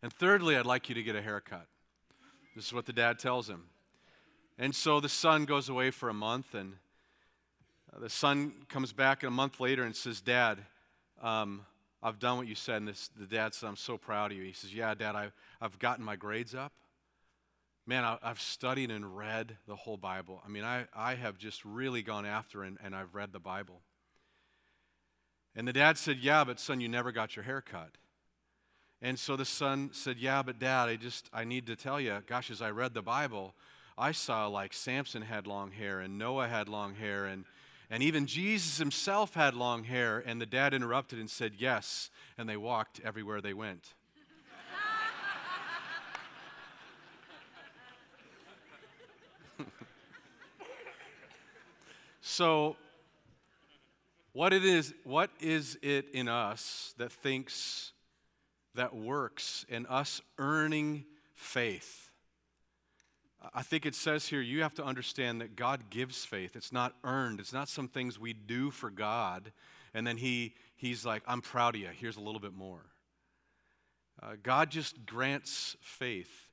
And 0.02 0.12
thirdly, 0.12 0.56
I'd 0.56 0.66
like 0.66 0.88
you 0.88 0.94
to 0.94 1.02
get 1.02 1.16
a 1.16 1.22
haircut. 1.22 1.66
This 2.56 2.66
is 2.66 2.72
what 2.72 2.86
the 2.86 2.92
dad 2.92 3.18
tells 3.18 3.50
him. 3.50 3.64
And 4.58 4.74
so 4.74 5.00
the 5.00 5.08
son 5.08 5.44
goes 5.44 5.68
away 5.68 5.90
for 5.90 6.08
a 6.08 6.14
month, 6.14 6.54
and 6.54 6.74
the 7.98 8.08
son 8.08 8.52
comes 8.68 8.92
back 8.92 9.22
a 9.22 9.30
month 9.30 9.60
later 9.60 9.82
and 9.82 9.94
says, 9.94 10.20
Dad, 10.20 10.58
um, 11.20 11.62
I've 12.02 12.18
done 12.18 12.38
what 12.38 12.46
you 12.46 12.54
said. 12.54 12.76
And 12.76 12.88
this, 12.88 13.08
the 13.08 13.26
dad 13.26 13.54
said, 13.54 13.68
I'm 13.68 13.76
so 13.76 13.98
proud 13.98 14.32
of 14.32 14.38
you. 14.38 14.44
He 14.44 14.52
says, 14.52 14.74
Yeah, 14.74 14.94
Dad, 14.94 15.14
I, 15.14 15.30
I've 15.60 15.78
gotten 15.78 16.04
my 16.04 16.16
grades 16.16 16.54
up 16.54 16.72
man, 17.90 18.04
I, 18.04 18.18
have 18.22 18.40
studied 18.40 18.92
and 18.92 19.16
read 19.16 19.56
the 19.66 19.74
whole 19.74 19.96
Bible. 19.96 20.40
I 20.46 20.48
mean, 20.48 20.62
I, 20.62 20.86
I 20.94 21.16
have 21.16 21.38
just 21.38 21.64
really 21.64 22.02
gone 22.02 22.24
after 22.24 22.62
and, 22.62 22.78
and 22.82 22.94
I've 22.94 23.16
read 23.16 23.32
the 23.32 23.40
Bible. 23.40 23.80
And 25.56 25.66
the 25.66 25.72
dad 25.72 25.98
said, 25.98 26.18
Yeah, 26.18 26.44
but 26.44 26.60
son, 26.60 26.80
you 26.80 26.88
never 26.88 27.10
got 27.10 27.34
your 27.34 27.42
hair 27.42 27.60
cut. 27.60 27.98
And 29.02 29.18
so 29.18 29.34
the 29.34 29.44
son 29.44 29.90
said, 29.92 30.18
Yeah, 30.18 30.42
but 30.42 30.60
dad, 30.60 30.88
I 30.88 30.94
just, 30.94 31.28
I 31.32 31.42
need 31.42 31.66
to 31.66 31.74
tell 31.74 32.00
you, 32.00 32.22
gosh, 32.26 32.48
as 32.48 32.62
I 32.62 32.70
read 32.70 32.94
the 32.94 33.02
Bible, 33.02 33.54
I 33.98 34.12
saw 34.12 34.46
like 34.46 34.72
Samson 34.72 35.22
had 35.22 35.48
long 35.48 35.72
hair 35.72 35.98
and 35.98 36.16
Noah 36.16 36.46
had 36.46 36.68
long 36.68 36.94
hair 36.94 37.26
and, 37.26 37.44
And 37.92 38.04
even 38.04 38.26
Jesus 38.26 38.78
himself 38.78 39.34
had 39.34 39.54
long 39.54 39.82
hair, 39.82 40.22
and 40.24 40.40
the 40.40 40.46
dad 40.46 40.72
interrupted 40.72 41.18
and 41.18 41.28
said, 41.28 41.54
Yes, 41.58 42.08
and 42.38 42.48
they 42.48 42.56
walked 42.56 43.00
everywhere 43.04 43.40
they 43.40 43.52
went. 43.52 43.94
so, 52.20 52.76
what 54.32 54.52
it 54.52 54.64
is, 54.64 54.94
what 55.02 55.30
is 55.40 55.76
it 55.82 56.10
in 56.12 56.28
us 56.28 56.94
that 56.96 57.10
thinks 57.10 57.90
that 58.76 58.94
works 58.94 59.66
in 59.68 59.84
us 59.86 60.22
earning 60.38 61.06
faith? 61.34 62.09
I 63.54 63.62
think 63.62 63.86
it 63.86 63.94
says 63.94 64.28
here 64.28 64.40
you 64.40 64.62
have 64.62 64.74
to 64.74 64.84
understand 64.84 65.40
that 65.40 65.56
God 65.56 65.90
gives 65.90 66.24
faith. 66.24 66.56
It's 66.56 66.72
not 66.72 66.94
earned. 67.04 67.40
It's 67.40 67.52
not 67.52 67.68
some 67.68 67.88
things 67.88 68.18
we 68.18 68.32
do 68.32 68.70
for 68.70 68.90
God 68.90 69.52
and 69.94 70.06
then 70.06 70.16
he, 70.16 70.54
he's 70.76 71.04
like, 71.04 71.22
I'm 71.26 71.40
proud 71.40 71.74
of 71.74 71.80
you. 71.80 71.88
Here's 71.92 72.16
a 72.16 72.20
little 72.20 72.40
bit 72.40 72.54
more. 72.54 72.86
Uh, 74.22 74.32
God 74.42 74.70
just 74.70 75.06
grants 75.06 75.76
faith. 75.80 76.48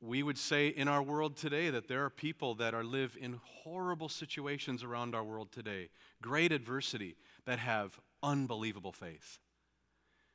We 0.00 0.22
would 0.22 0.36
say 0.36 0.68
in 0.68 0.88
our 0.88 1.02
world 1.02 1.36
today 1.36 1.70
that 1.70 1.88
there 1.88 2.04
are 2.04 2.10
people 2.10 2.54
that 2.56 2.74
are 2.74 2.84
live 2.84 3.16
in 3.18 3.40
horrible 3.42 4.08
situations 4.08 4.84
around 4.84 5.14
our 5.14 5.24
world 5.24 5.50
today, 5.50 5.88
great 6.20 6.52
adversity, 6.52 7.16
that 7.46 7.58
have 7.58 7.98
unbelievable 8.22 8.92
faith. 8.92 9.38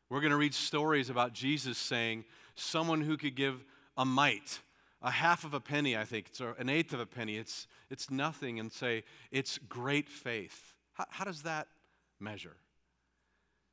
We're 0.10 0.22
going 0.22 0.32
to 0.32 0.38
read 0.38 0.56
stories 0.56 1.10
about 1.10 1.34
Jesus 1.34 1.78
saying, 1.78 2.26
someone 2.56 3.02
who 3.02 3.16
could 3.16 3.36
give 3.36 3.64
a 3.96 4.06
mite, 4.06 4.60
a 5.02 5.12
half 5.12 5.44
of 5.44 5.54
a 5.54 5.60
penny, 5.60 5.96
I 5.96 6.04
think, 6.04 6.28
it's 6.28 6.42
an 6.42 6.70
eighth 6.70 6.94
of 6.94 7.00
a 7.00 7.06
penny, 7.06 7.38
it's, 7.38 7.68
it's 7.90 8.12
nothing, 8.12 8.60
and 8.60 8.72
say, 8.72 9.04
it's 9.32 9.58
great 9.58 10.10
faith. 10.10 10.74
How, 10.94 11.06
how 11.10 11.26
does 11.26 11.44
that 11.44 11.68
measure? 12.20 12.58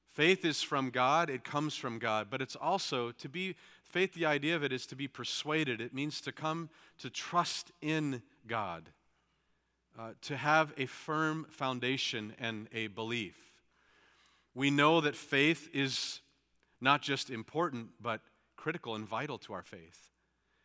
Faith 0.06 0.44
is 0.44 0.62
from 0.62 0.90
God, 0.90 1.28
it 1.28 1.44
comes 1.44 1.74
from 1.74 1.98
God, 1.98 2.28
but 2.30 2.40
it's 2.40 2.56
also 2.56 3.10
to 3.12 3.28
be, 3.28 3.56
faith, 3.82 4.14
the 4.14 4.24
idea 4.24 4.54
of 4.56 4.62
it 4.62 4.72
is 4.72 4.86
to 4.86 4.96
be 4.96 5.08
persuaded. 5.08 5.80
It 5.80 5.92
means 5.92 6.20
to 6.22 6.32
come 6.32 6.70
to 6.98 7.10
trust 7.10 7.72
in 7.82 8.22
God, 8.46 8.90
uh, 9.98 10.10
to 10.22 10.36
have 10.36 10.72
a 10.78 10.86
firm 10.86 11.46
foundation 11.50 12.34
and 12.38 12.68
a 12.72 12.86
belief. 12.86 13.36
We 14.54 14.70
know 14.70 15.00
that 15.00 15.16
faith 15.16 15.68
is 15.74 16.20
not 16.80 17.02
just 17.02 17.28
important, 17.28 17.88
but 18.00 18.20
critical 18.56 18.94
and 18.94 19.06
vital 19.06 19.38
to 19.38 19.52
our 19.52 19.62
faith 19.62 20.12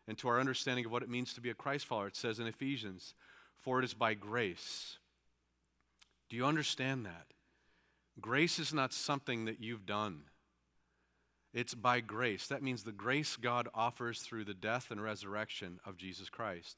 and 0.08 0.18
to 0.18 0.28
our 0.28 0.40
understanding 0.40 0.86
of 0.86 0.92
what 0.92 1.04
it 1.04 1.10
means 1.10 1.34
to 1.34 1.42
be 1.42 1.50
a 1.50 1.56
Christ 1.56 1.86
follower. 1.86 2.08
It 2.08 2.16
says 2.16 2.40
in 2.40 2.48
Ephesians, 2.48 3.14
For 3.58 3.80
it 3.80 3.86
is 3.86 3.94
by 3.94 4.14
grace. 4.14 4.98
Do 6.30 6.36
you 6.36 6.46
understand 6.46 7.06
that? 7.06 7.28
Grace 8.20 8.60
is 8.60 8.74
not 8.74 8.94
something 8.94 9.46
that 9.46 9.62
you've 9.62 9.86
done. 9.86 10.24
It's 11.54 11.74
by 11.74 12.00
grace. 12.00 12.48
That 12.48 12.64
means 12.64 12.84
the 12.84 12.92
grace 12.92 13.36
God 13.36 13.68
offers 13.74 14.22
through 14.22 14.46
the 14.46 14.54
death 14.54 14.90
and 14.90 15.02
resurrection 15.02 15.80
of 15.86 15.98
Jesus 15.98 16.30
Christ. 16.30 16.78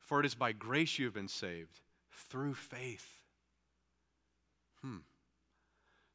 For 0.00 0.20
it 0.20 0.26
is 0.26 0.34
by 0.34 0.52
grace 0.52 0.98
you 0.98 1.04
have 1.06 1.14
been 1.14 1.28
saved, 1.28 1.80
through 2.12 2.54
faith. 2.54 3.08
Hmm. 4.82 4.98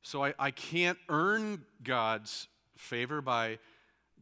So 0.02 0.24
I, 0.24 0.34
I 0.38 0.52
can't 0.52 0.98
earn 1.08 1.64
God's 1.84 2.48
favor 2.76 3.22
by 3.22 3.60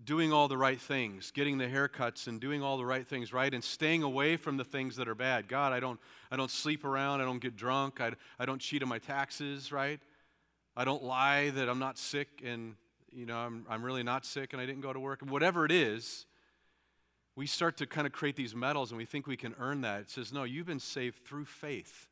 doing 0.04 0.32
all 0.32 0.48
the 0.48 0.58
right 0.58 0.80
things, 0.80 1.32
getting 1.32 1.58
the 1.58 1.66
haircuts 1.66 2.27
and 2.27 2.39
doing 2.39 2.62
all 2.62 2.77
the 2.77 2.86
right 2.86 3.06
things 3.06 3.34
right, 3.34 3.54
and 3.54 3.63
staying 3.63 4.04
away 4.04 4.38
from 4.38 4.58
the 4.58 4.63
things 4.63 4.96
that 4.96 5.08
are 5.08 5.16
bad. 5.16 5.48
God, 5.48 5.74
I 5.74 5.80
don't, 5.80 6.00
I 6.32 6.38
don't 6.38 6.51
sleep 6.51 6.86
around, 6.86 7.22
I 7.22 7.25
don't 7.25 7.39
get 7.39 7.56
drunk, 7.56 8.00
I, 8.00 8.12
I 8.39 8.46
don't 8.46 8.60
cheat 8.60 8.84
on 8.84 8.89
my 8.89 9.00
taxes, 9.00 9.72
right? 9.72 10.00
I 10.75 10.86
don't 10.86 11.04
lie 11.04 11.50
that 11.50 11.68
I'm 11.68 11.80
not 11.80 11.98
sick 11.98 12.27
and, 12.46 12.75
you 13.12 13.25
know, 13.25 13.38
I'm, 13.38 13.66
I'm 13.70 13.84
really 13.84 14.04
not 14.04 14.25
sick 14.25 14.54
and 14.54 14.62
I 14.62 14.66
didn't 14.66 14.82
go 14.82 14.94
to 14.94 15.00
work. 15.00 15.22
Whatever 15.22 15.66
it 15.66 15.72
is, 15.72 16.25
we 17.36 17.48
start 17.48 17.77
to 17.77 17.88
kind 17.88 18.06
of 18.06 18.13
create 18.13 18.36
these 18.36 18.56
medals 18.56 18.92
and 18.92 18.98
we 18.98 19.06
think 19.06 19.27
we 19.27 19.38
can 19.38 19.56
earn 19.60 19.82
that. 19.82 20.01
It 20.01 20.10
says, 20.10 20.32
no, 20.32 20.44
you've 20.44 20.68
been 20.68 20.80
saved 20.80 21.25
through 21.25 21.46
faith. 21.46 22.08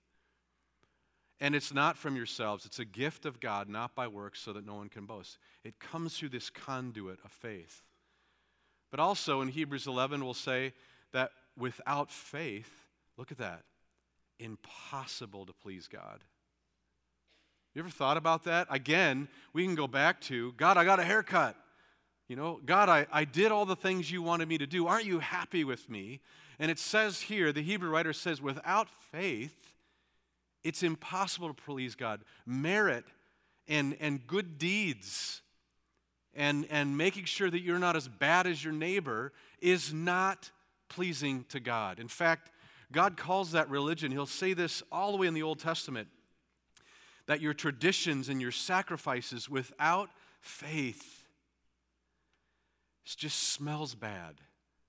And 1.41 1.53
it's 1.53 1.73
not 1.73 1.97
from 1.97 2.15
yourselves, 2.15 2.65
it's 2.65 2.79
a 2.79 2.85
gift 2.85 3.25
of 3.25 3.39
God, 3.39 3.67
not 3.67 3.93
by 3.93 4.07
works, 4.07 4.39
so 4.39 4.53
that 4.53 4.65
no 4.65 4.75
one 4.75 4.89
can 4.89 5.05
boast. 5.05 5.37
It 5.63 5.79
comes 5.79 6.17
through 6.17 6.29
this 6.29 6.49
conduit 6.49 7.19
of 7.25 7.31
faith. 7.31 7.81
But 8.89 8.99
also 8.99 9.41
in 9.41 9.49
Hebrews 9.49 9.87
11, 9.87 10.23
we'll 10.23 10.33
say 10.33 10.73
that 11.11 11.31
without 11.57 12.09
faith, 12.09 12.71
look 13.17 13.31
at 13.31 13.37
that, 13.39 13.63
impossible 14.39 15.45
to 15.45 15.53
please 15.53 15.87
God. 15.87 16.23
You 17.73 17.79
ever 17.81 17.89
thought 17.89 18.15
about 18.15 18.45
that? 18.45 18.67
Again, 18.69 19.27
we 19.51 19.65
can 19.65 19.75
go 19.75 19.87
back 19.87 20.21
to 20.21 20.53
God, 20.53 20.77
I 20.77 20.85
got 20.85 20.99
a 20.99 21.03
haircut. 21.03 21.57
You 22.29 22.35
know, 22.35 22.59
God, 22.65 22.89
I, 22.89 23.05
I 23.11 23.25
did 23.25 23.51
all 23.51 23.65
the 23.65 23.75
things 23.75 24.09
you 24.09 24.21
wanted 24.21 24.47
me 24.47 24.57
to 24.57 24.65
do. 24.65 24.87
Aren't 24.87 25.05
you 25.05 25.19
happy 25.19 25.63
with 25.63 25.89
me? 25.89 26.21
And 26.57 26.71
it 26.71 26.79
says 26.79 27.21
here, 27.21 27.51
the 27.51 27.61
Hebrew 27.61 27.89
writer 27.89 28.13
says, 28.13 28.41
without 28.41 28.87
faith, 28.89 29.74
it's 30.65 30.83
impossible 30.83 31.47
to 31.47 31.53
please 31.53 31.95
God. 31.95 32.19
Merit 32.45 33.05
and, 33.67 33.95
and 34.01 34.27
good 34.27 34.57
deeds 34.57 35.41
and, 36.33 36.67
and 36.69 36.97
making 36.97 37.25
sure 37.25 37.49
that 37.49 37.61
you're 37.61 37.79
not 37.79 37.95
as 37.95 38.09
bad 38.09 38.47
as 38.47 38.63
your 38.63 38.73
neighbor 38.73 39.31
is 39.61 39.93
not 39.93 40.51
pleasing 40.89 41.45
to 41.49 41.61
God. 41.61 41.99
In 41.99 42.09
fact, 42.09 42.51
God 42.91 43.15
calls 43.15 43.53
that 43.53 43.69
religion. 43.69 44.11
He'll 44.11 44.25
say 44.25 44.53
this 44.53 44.83
all 44.91 45.11
the 45.11 45.17
way 45.17 45.27
in 45.27 45.33
the 45.33 45.43
Old 45.43 45.59
Testament 45.59 46.09
that 47.27 47.41
your 47.41 47.53
traditions 47.53 48.27
and 48.27 48.41
your 48.41 48.51
sacrifices 48.51 49.49
without 49.49 50.09
faith 50.41 51.25
it 53.05 53.15
just 53.15 53.53
smells 53.53 53.93
bad. 53.93 54.41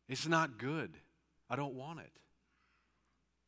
It's 0.08 0.26
not 0.26 0.58
good. 0.58 0.96
I 1.50 1.56
don't 1.56 1.74
want 1.74 2.00
it. 2.00 2.10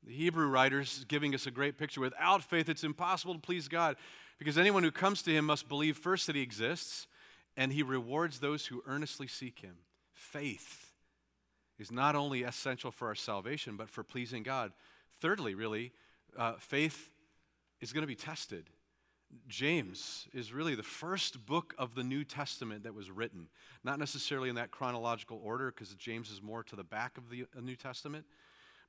The 0.08 0.14
Hebrew 0.14 0.46
writers 0.46 1.04
giving 1.06 1.34
us 1.34 1.46
a 1.46 1.50
great 1.50 1.76
picture. 1.76 2.00
Without 2.00 2.42
faith, 2.42 2.70
it's 2.70 2.82
impossible 2.82 3.34
to 3.34 3.40
please 3.40 3.68
God 3.68 3.96
because 4.38 4.56
anyone 4.56 4.82
who 4.82 4.90
comes 4.90 5.20
to 5.20 5.30
him 5.30 5.44
must 5.44 5.68
believe 5.68 5.98
first 5.98 6.26
that 6.26 6.34
he 6.34 6.40
exists 6.40 7.06
and 7.58 7.74
he 7.74 7.82
rewards 7.82 8.40
those 8.40 8.64
who 8.64 8.82
earnestly 8.86 9.26
seek 9.26 9.58
him. 9.58 9.76
Faith 10.14 10.92
is 11.78 11.92
not 11.92 12.16
only 12.16 12.42
essential 12.42 12.90
for 12.90 13.08
our 13.08 13.14
salvation, 13.14 13.76
but 13.76 13.90
for 13.90 14.02
pleasing 14.02 14.42
God. 14.42 14.72
Thirdly, 15.20 15.54
really, 15.54 15.92
uh, 16.38 16.54
faith 16.58 17.10
is 17.82 17.92
going 17.92 18.02
to 18.02 18.06
be 18.08 18.14
tested. 18.14 18.70
James 19.46 20.26
is 20.32 20.54
really 20.54 20.74
the 20.74 20.82
first 20.82 21.44
book 21.44 21.74
of 21.76 21.94
the 21.94 22.02
New 22.02 22.24
Testament 22.24 22.82
that 22.84 22.94
was 22.94 23.10
written. 23.10 23.48
Not 23.84 23.98
necessarily 23.98 24.48
in 24.48 24.54
that 24.54 24.70
chronological 24.70 25.38
order, 25.44 25.70
because 25.70 25.94
James 25.96 26.30
is 26.30 26.40
more 26.40 26.62
to 26.62 26.76
the 26.76 26.82
back 26.82 27.18
of 27.18 27.28
the 27.28 27.46
New 27.60 27.76
Testament. 27.76 28.24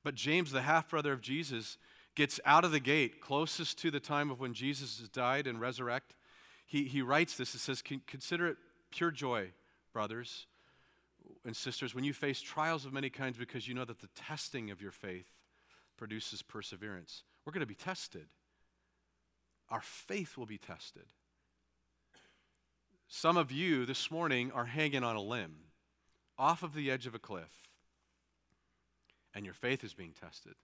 But 0.02 0.14
James, 0.14 0.52
the 0.52 0.62
half 0.62 0.88
brother 0.88 1.12
of 1.12 1.20
Jesus, 1.20 1.78
gets 2.14 2.40
out 2.44 2.64
of 2.64 2.72
the 2.72 2.80
gate 2.80 3.20
closest 3.20 3.78
to 3.78 3.90
the 3.90 4.00
time 4.00 4.30
of 4.30 4.40
when 4.40 4.54
Jesus 4.54 4.98
has 4.98 5.08
died 5.08 5.46
and 5.46 5.60
resurrect. 5.60 6.14
He, 6.66 6.84
he 6.84 7.02
writes 7.02 7.36
this. 7.36 7.54
It 7.54 7.60
says, 7.60 7.82
Consider 7.82 8.48
it 8.48 8.56
pure 8.90 9.10
joy, 9.10 9.50
brothers 9.92 10.46
and 11.44 11.56
sisters, 11.56 11.94
when 11.94 12.04
you 12.04 12.12
face 12.12 12.40
trials 12.40 12.84
of 12.84 12.92
many 12.92 13.10
kinds, 13.10 13.36
because 13.38 13.68
you 13.68 13.74
know 13.74 13.84
that 13.84 14.00
the 14.00 14.08
testing 14.14 14.70
of 14.70 14.82
your 14.82 14.90
faith 14.90 15.30
produces 15.96 16.42
perseverance. 16.42 17.22
We're 17.44 17.52
going 17.52 17.60
to 17.60 17.66
be 17.66 17.74
tested. 17.74 18.26
Our 19.70 19.80
faith 19.80 20.36
will 20.36 20.46
be 20.46 20.58
tested. 20.58 21.06
Some 23.08 23.36
of 23.36 23.50
you 23.50 23.86
this 23.86 24.10
morning 24.10 24.52
are 24.52 24.66
hanging 24.66 25.04
on 25.04 25.16
a 25.16 25.22
limb 25.22 25.56
off 26.38 26.62
of 26.62 26.74
the 26.74 26.90
edge 26.90 27.06
of 27.06 27.14
a 27.14 27.18
cliff 27.18 27.69
and 29.34 29.44
your 29.44 29.54
faith 29.54 29.84
is 29.84 29.94
being 29.94 30.12
tested. 30.12 30.54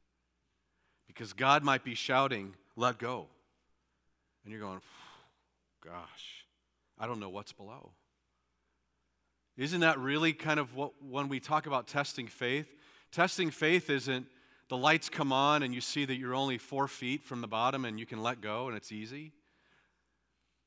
Because 1.07 1.33
God 1.33 1.63
might 1.63 1.85
be 1.85 1.95
shouting, 1.95 2.55
let 2.77 2.99
go. 2.99 3.27
And 4.45 4.53
you're 4.53 4.61
going, 4.61 4.81
gosh, 5.85 6.45
I 6.99 7.07
don't 7.07 7.21
know 7.21 7.29
what's 7.29 7.53
below. 7.53 7.93
Isn't 9.57 9.81
that 9.81 9.99
really 9.99 10.33
kind 10.33 10.61
of 10.61 10.75
what, 10.75 10.93
when 11.01 11.29
we 11.29 11.41
talk 11.41 11.67
about 11.67 11.87
testing 11.87 12.27
faith? 12.27 12.69
Testing 13.11 13.51
faith 13.51 13.89
isn't 13.89 14.27
the 14.69 14.77
lights 14.77 15.09
come 15.09 15.33
on 15.33 15.63
and 15.63 15.75
you 15.75 15.81
see 15.81 16.05
that 16.05 16.17
you're 16.17 16.35
only 16.35 16.59
four 16.59 16.89
feet 16.89 17.25
from 17.25 17.41
the 17.41 17.47
bottom 17.47 17.85
and 17.85 17.99
you 17.99 18.07
can 18.07 18.23
let 18.23 18.41
go 18.41 18.69
and 18.69 18.77
it's 18.77 18.91
easy. 18.91 19.33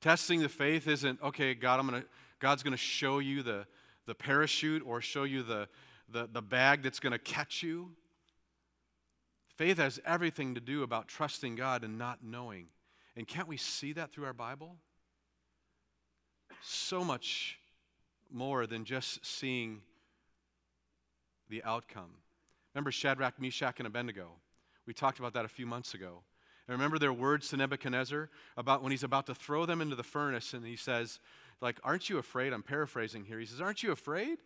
Testing 0.02 0.40
the 0.40 0.50
faith 0.50 0.88
isn't, 0.88 1.22
okay, 1.22 1.54
God, 1.54 1.80
I'm 1.80 1.86
gonna, 1.86 2.06
God's 2.40 2.64
going 2.64 2.72
to 2.72 2.78
show 2.78 3.20
you 3.20 3.44
the, 3.44 3.66
the 4.06 4.16
parachute 4.16 4.82
or 4.86 5.02
show 5.02 5.26
you 5.26 5.44
the, 5.44 5.68
the, 6.12 6.30
the 6.32 6.42
bag 6.42 6.82
that's 6.82 7.00
going 7.00 7.12
to 7.12 7.20
catch 7.20 7.64
you. 7.64 7.92
Faith 9.56 9.78
has 9.78 10.00
everything 10.06 10.56
to 10.56 10.62
do 10.62 10.84
about 10.84 11.08
trusting 11.08 11.56
God 11.56 11.84
and 11.84 11.98
not 11.98 12.20
knowing. 12.24 12.68
And 13.16 13.28
can't 13.28 13.48
we 13.48 13.58
see 13.58 13.94
that 13.94 14.12
through 14.12 14.26
our 14.26 14.34
Bible? 14.34 14.78
So 16.62 17.04
much 17.04 17.58
more 18.32 18.66
than 18.68 18.86
just 18.86 19.26
seeing 19.26 19.82
the 21.50 21.64
outcome. 21.64 22.12
Remember 22.74 22.92
Shadrach, 22.92 23.42
Meshach, 23.42 23.80
and 23.80 23.88
Abednego? 23.88 24.30
We 24.86 24.94
talked 24.94 25.20
about 25.20 25.34
that 25.34 25.46
a 25.46 25.50
few 25.50 25.66
months 25.66 25.94
ago. 25.94 26.24
And 26.68 26.78
remember 26.78 27.00
their 27.00 27.12
words 27.12 27.50
to 27.50 27.58
Nebuchadnezzar 27.58 28.30
about 28.56 28.84
when 28.84 28.92
he's 28.92 29.04
about 29.04 29.26
to 29.26 29.36
throw 29.36 29.66
them 29.66 29.82
into 29.82 29.96
the 29.96 30.04
furnace, 30.04 30.54
and 30.54 30.64
he 30.66 30.76
says, 30.76 31.20
like, 31.62 31.80
aren't 31.84 32.10
you 32.10 32.20
afraid? 32.20 32.54
I'm 32.54 32.64
paraphrasing 32.64 33.26
here. 33.26 33.40
He 33.40 33.46
says, 33.46 33.60
aren't 33.60 33.84
you 33.84 33.92
afraid? 33.92 34.38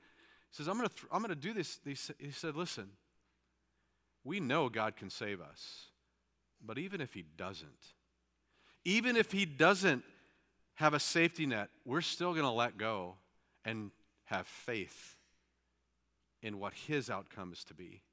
Says, 0.54 0.68
I'm 0.68 0.78
going 0.78 0.88
to 0.88 0.96
th- 0.96 1.08
I'm 1.12 1.24
going 1.24 1.30
to 1.30 1.36
do 1.36 1.52
this. 1.52 1.80
He 1.84 1.96
said, 2.32 2.56
listen, 2.56 2.92
we 4.24 4.40
know 4.40 4.70
God 4.70 4.96
can 4.96 5.10
save 5.10 5.42
us, 5.42 5.88
but 6.64 6.78
even 6.78 7.02
if 7.02 7.16
he 7.16 7.24
doesn't, 7.24 7.94
even 8.86 9.16
if 9.18 9.32
he 9.32 9.46
doesn't 9.46 10.04
have 10.76 10.94
a 10.94 11.00
safety 11.00 11.48
net, 11.48 11.70
we're 11.86 12.02
still 12.02 12.34
going 12.34 12.46
to 12.46 12.52
let 12.52 12.78
go 12.78 13.16
and 13.66 13.90
have 14.26 14.46
faith 14.46 15.16
in 16.44 16.60
what 16.60 16.74
his 16.74 17.10
outcome 17.10 17.52
is 17.52 17.64
to 17.64 17.74
be. 17.74 18.04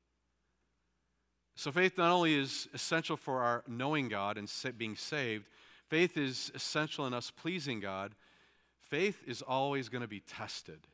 So, 1.56 1.70
faith 1.70 1.98
not 1.98 2.10
only 2.10 2.36
is 2.36 2.68
essential 2.72 3.18
for 3.18 3.42
our 3.42 3.64
knowing 3.68 4.08
God 4.08 4.38
and 4.38 4.50
being 4.78 4.96
saved, 4.96 5.44
faith 5.88 6.16
is 6.16 6.50
essential 6.54 7.06
in 7.06 7.12
us 7.12 7.30
pleasing 7.30 7.80
God. 7.80 8.14
Faith 8.78 9.22
is 9.26 9.42
always 9.42 9.90
going 9.90 10.00
to 10.00 10.08
be 10.08 10.20
tested. 10.20 10.86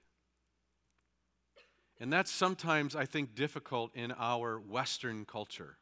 And 1.99 2.13
that's 2.13 2.31
sometimes, 2.31 2.95
I 2.95 3.07
think, 3.07 3.35
difficult 3.35 3.95
in 3.95 4.13
our 4.13 4.59
Western 4.59 5.25
culture 5.25 5.79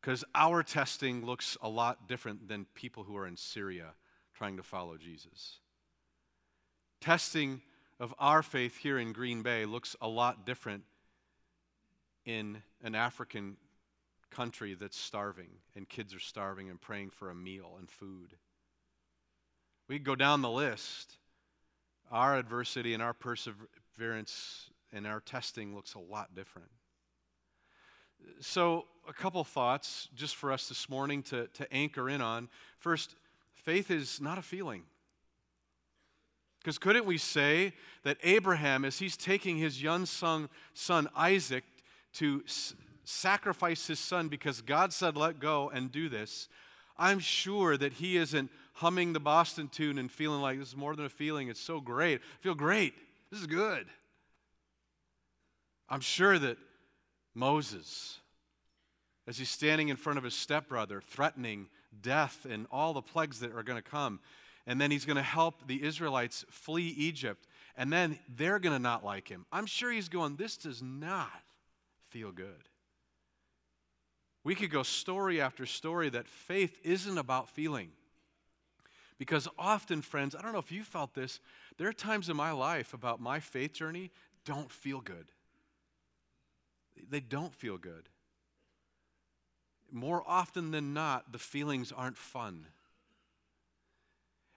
because 0.00 0.24
our 0.34 0.62
testing 0.62 1.26
looks 1.26 1.56
a 1.60 1.68
lot 1.68 2.08
different 2.08 2.48
than 2.48 2.66
people 2.74 3.04
who 3.04 3.16
are 3.16 3.26
in 3.26 3.36
Syria 3.36 3.94
trying 4.34 4.56
to 4.56 4.62
follow 4.62 4.96
Jesus. 4.96 5.58
Testing 7.00 7.60
of 7.98 8.14
our 8.18 8.42
faith 8.42 8.78
here 8.78 8.98
in 8.98 9.12
Green 9.12 9.42
Bay 9.42 9.64
looks 9.64 9.96
a 10.00 10.08
lot 10.08 10.46
different 10.46 10.84
in 12.24 12.62
an 12.82 12.94
African 12.94 13.56
country 14.30 14.74
that's 14.74 14.98
starving 14.98 15.50
and 15.74 15.88
kids 15.88 16.14
are 16.14 16.20
starving 16.20 16.68
and 16.68 16.80
praying 16.80 17.10
for 17.10 17.30
a 17.30 17.34
meal 17.34 17.76
and 17.78 17.90
food. 17.90 18.34
We 19.88 19.98
go 19.98 20.14
down 20.14 20.42
the 20.42 20.50
list. 20.50 21.16
Our 22.10 22.36
adversity 22.36 22.94
and 22.94 23.02
our 23.02 23.12
perseverance 23.12 24.70
and 24.92 25.06
our 25.06 25.20
testing 25.20 25.74
looks 25.74 25.94
a 25.94 25.98
lot 25.98 26.34
different. 26.34 26.68
So, 28.40 28.86
a 29.08 29.12
couple 29.12 29.42
thoughts 29.44 30.08
just 30.14 30.34
for 30.34 30.52
us 30.52 30.68
this 30.68 30.88
morning 30.88 31.22
to, 31.24 31.46
to 31.48 31.72
anchor 31.72 32.08
in 32.10 32.20
on. 32.20 32.48
First, 32.78 33.14
faith 33.54 33.90
is 33.90 34.20
not 34.20 34.36
a 34.36 34.42
feeling. 34.42 34.82
Because 36.58 36.78
couldn't 36.78 37.06
we 37.06 37.16
say 37.18 37.74
that 38.02 38.18
Abraham, 38.24 38.84
as 38.84 38.98
he's 38.98 39.16
taking 39.16 39.58
his 39.58 39.80
young 39.80 40.04
son, 40.06 40.48
son 40.74 41.08
Isaac 41.14 41.62
to 42.14 42.42
sacrifice 43.04 43.86
his 43.86 44.00
son 44.00 44.26
because 44.26 44.62
God 44.62 44.92
said, 44.92 45.16
let 45.16 45.38
go 45.38 45.70
and 45.70 45.92
do 45.92 46.08
this, 46.08 46.48
I'm 46.98 47.20
sure 47.20 47.76
that 47.76 47.94
he 47.94 48.16
isn't 48.16 48.50
humming 48.74 49.12
the 49.12 49.20
Boston 49.20 49.68
tune 49.68 49.98
and 49.98 50.10
feeling 50.10 50.40
like 50.40 50.58
this 50.58 50.68
is 50.68 50.76
more 50.76 50.96
than 50.96 51.06
a 51.06 51.10
feeling. 51.10 51.48
It's 51.48 51.60
so 51.60 51.80
great. 51.80 52.20
I 52.20 52.42
feel 52.42 52.54
great. 52.54 52.94
This 53.30 53.40
is 53.40 53.46
good. 53.46 53.86
I'm 55.88 56.00
sure 56.00 56.38
that 56.38 56.58
Moses, 57.34 58.18
as 59.26 59.38
he's 59.38 59.50
standing 59.50 59.88
in 59.88 59.96
front 59.96 60.18
of 60.18 60.24
his 60.24 60.34
stepbrother, 60.34 61.00
threatening 61.00 61.68
death 62.00 62.46
and 62.48 62.66
all 62.70 62.92
the 62.92 63.02
plagues 63.02 63.40
that 63.40 63.54
are 63.54 63.62
going 63.62 63.80
to 63.80 63.88
come, 63.88 64.20
and 64.66 64.80
then 64.80 64.90
he's 64.90 65.04
going 65.04 65.16
to 65.16 65.22
help 65.22 65.66
the 65.66 65.82
Israelites 65.82 66.44
flee 66.50 66.88
Egypt, 66.88 67.46
and 67.76 67.92
then 67.92 68.18
they're 68.36 68.58
going 68.58 68.74
to 68.74 68.82
not 68.82 69.04
like 69.04 69.28
him. 69.28 69.46
I'm 69.52 69.66
sure 69.66 69.92
he's 69.92 70.08
going, 70.08 70.36
This 70.36 70.56
does 70.56 70.82
not 70.82 71.42
feel 72.08 72.32
good. 72.32 72.68
We 74.42 74.54
could 74.54 74.70
go 74.70 74.82
story 74.82 75.40
after 75.40 75.66
story 75.66 76.08
that 76.10 76.28
faith 76.28 76.78
isn't 76.84 77.18
about 77.18 77.50
feeling. 77.50 77.90
Because 79.18 79.48
often, 79.58 80.02
friends, 80.02 80.34
I 80.34 80.42
don't 80.42 80.52
know 80.52 80.58
if 80.58 80.70
you 80.70 80.84
felt 80.84 81.14
this, 81.14 81.40
there 81.78 81.88
are 81.88 81.92
times 81.92 82.28
in 82.28 82.36
my 82.36 82.52
life 82.52 82.92
about 82.92 83.20
my 83.20 83.40
faith 83.40 83.72
journey 83.72 84.10
don't 84.44 84.70
feel 84.70 85.00
good 85.00 85.26
they 87.08 87.20
don't 87.20 87.54
feel 87.54 87.78
good. 87.78 88.08
More 89.90 90.22
often 90.26 90.70
than 90.70 90.92
not, 90.92 91.32
the 91.32 91.38
feelings 91.38 91.92
aren't 91.92 92.18
fun. 92.18 92.66